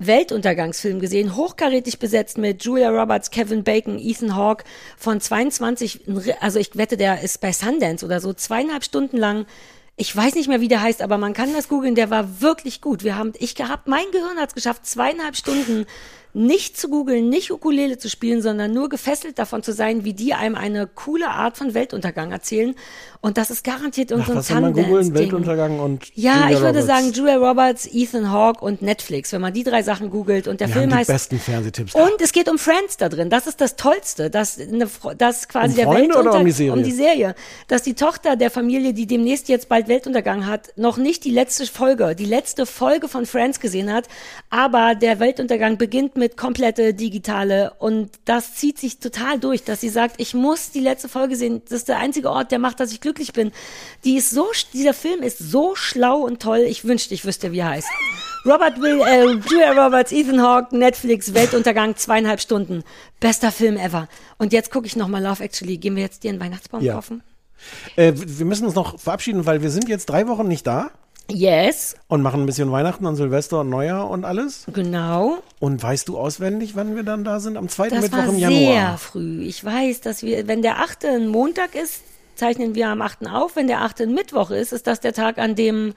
[0.04, 4.64] Weltuntergangsfilm gesehen, hochkarätig besetzt mit Julia Roberts, Kevin Bacon, Ethan Hawke
[4.98, 9.18] von 22, ein Ri- also ich wette, der ist bei Sundance oder so, zweieinhalb Stunden
[9.18, 9.46] lang.
[9.98, 12.82] Ich weiß nicht mehr, wie der heißt, aber man kann das googeln, der war wirklich
[12.82, 13.04] gut.
[13.04, 15.86] Wir haben, ich gehabt, mein Gehirn hat es geschafft, zweieinhalb Stunden
[16.34, 20.34] nicht zu googeln, nicht Ukulele zu spielen, sondern nur gefesselt davon zu sein, wie die
[20.34, 22.76] einem eine coole Art von Weltuntergang erzählen.
[23.22, 25.14] Und das ist garantiert Ach, irgendein soll man googeln?
[25.14, 26.08] Weltuntergang und.
[26.16, 26.88] Ja, Julia ich würde Roberts.
[26.88, 30.70] sagen Julia Roberts, Ethan Hawke und Netflix, wenn man die drei Sachen googelt und der
[30.70, 31.94] Wir Film haben die heißt besten Fernsehtipps.
[31.94, 33.30] und es geht um Friends da drin.
[33.30, 34.88] Das ist das Tollste, dass eine,
[35.18, 36.74] dass quasi Um der Freunde Weltuntergang um die Serie?
[36.74, 37.36] um die Serie,
[37.68, 41.66] dass die Tochter der Familie, die demnächst jetzt bald Weltuntergang hat, noch nicht die letzte
[41.68, 44.08] Folge, die letzte Folge von Friends gesehen hat,
[44.50, 49.90] aber der Weltuntergang beginnt mit komplette digitale und das zieht sich total durch, dass sie
[49.90, 51.64] sagt, ich muss die letzte Folge sehen.
[51.66, 53.52] Das ist der einzige Ort, der macht, dass ich glücklich bin.
[54.06, 56.60] Die ist so, dieser Film ist so schlau und toll.
[56.60, 57.88] Ich wünschte, ich wüsste, wie er heißt.
[58.46, 62.84] Robert Will, äh, Julia Roberts, Ethan Hawke, Netflix, Weltuntergang, zweieinhalb Stunden.
[63.20, 64.08] Bester Film ever.
[64.38, 65.78] Und jetzt gucke ich nochmal Love Actually.
[65.78, 66.94] Gehen wir jetzt dir einen Weihnachtsbaum Ja.
[66.94, 67.24] kaufen?
[67.96, 70.92] Äh, wir müssen uns noch verabschieden, weil wir sind jetzt drei Wochen nicht da
[71.34, 74.66] Yes, und machen ein bisschen Weihnachten und Silvester und Neujahr und alles.
[74.74, 75.38] genau.
[75.60, 77.58] Und weißt du auswendig, wann wir dann da sind?
[77.58, 78.98] Am zweiten Das Mittwoch war im sehr Januar.
[78.98, 79.44] früh.
[79.44, 81.06] Ich weiß, dass wir, wenn der 8.
[81.06, 82.02] ein Montag ist,
[82.36, 83.28] zeichnen wir am 8.
[83.28, 83.56] auf.
[83.56, 84.02] Wenn der 8.
[84.02, 85.94] ein Mittwoch ist, ist das der Tag, an dem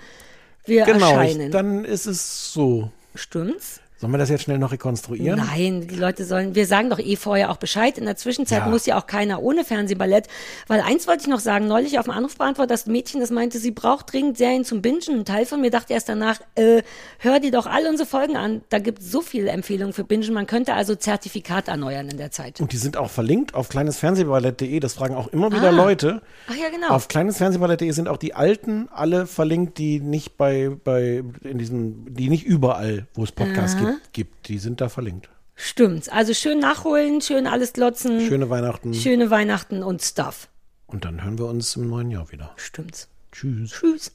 [0.66, 1.51] wir Genau, erscheinen.
[1.51, 2.90] dann ist es so.
[3.15, 3.81] Stimmt's?
[3.96, 5.38] Sollen wir das jetzt schnell noch rekonstruieren?
[5.38, 7.96] Nein, die Leute sollen, wir sagen doch eh vorher auch Bescheid.
[7.96, 8.68] In der Zwischenzeit Ja.
[8.68, 10.26] muss ja auch keiner ohne Fernsehballett.
[10.66, 13.70] Weil eins wollte ich noch sagen, neulich auf dem Anrufbeantworter, das Mädchen, das meinte, sie
[13.70, 15.20] braucht dringend Serien zum Bingen.
[15.20, 16.82] Ein Teil von mir dachte erst danach, äh,
[17.18, 18.62] hör dir doch all unsere Folgen an.
[18.68, 20.34] Da gibt es so viele Empfehlungen für Bingen.
[20.34, 22.60] Man könnte also Zertifikat erneuern in der Zeit.
[22.60, 24.80] Und die sind auch verlinkt auf kleinesfernsehballett.de.
[24.80, 25.70] Das fragen auch immer wieder Ah.
[25.70, 26.20] Leute.
[26.48, 26.88] Ach ja, genau.
[26.88, 32.28] Auf kleinesfernsehballett.de sind auch die alten alle verlinkt, die nicht bei, bei, in diesem, die
[32.28, 34.48] nicht überall, wo es Podcasts gibt, gibt.
[34.48, 35.28] Die sind da verlinkt.
[35.55, 36.09] Stimmt's.
[36.09, 38.93] Also schön nachholen, schön alles glotzen, Schöne Weihnachten.
[38.94, 40.48] schöne Weihnachten und Stuff.
[40.86, 42.52] Und dann hören wir uns im neuen Jahr wieder.
[42.56, 43.09] Stimmt's.
[43.32, 43.70] Tschüss.
[43.70, 44.12] Tschüss.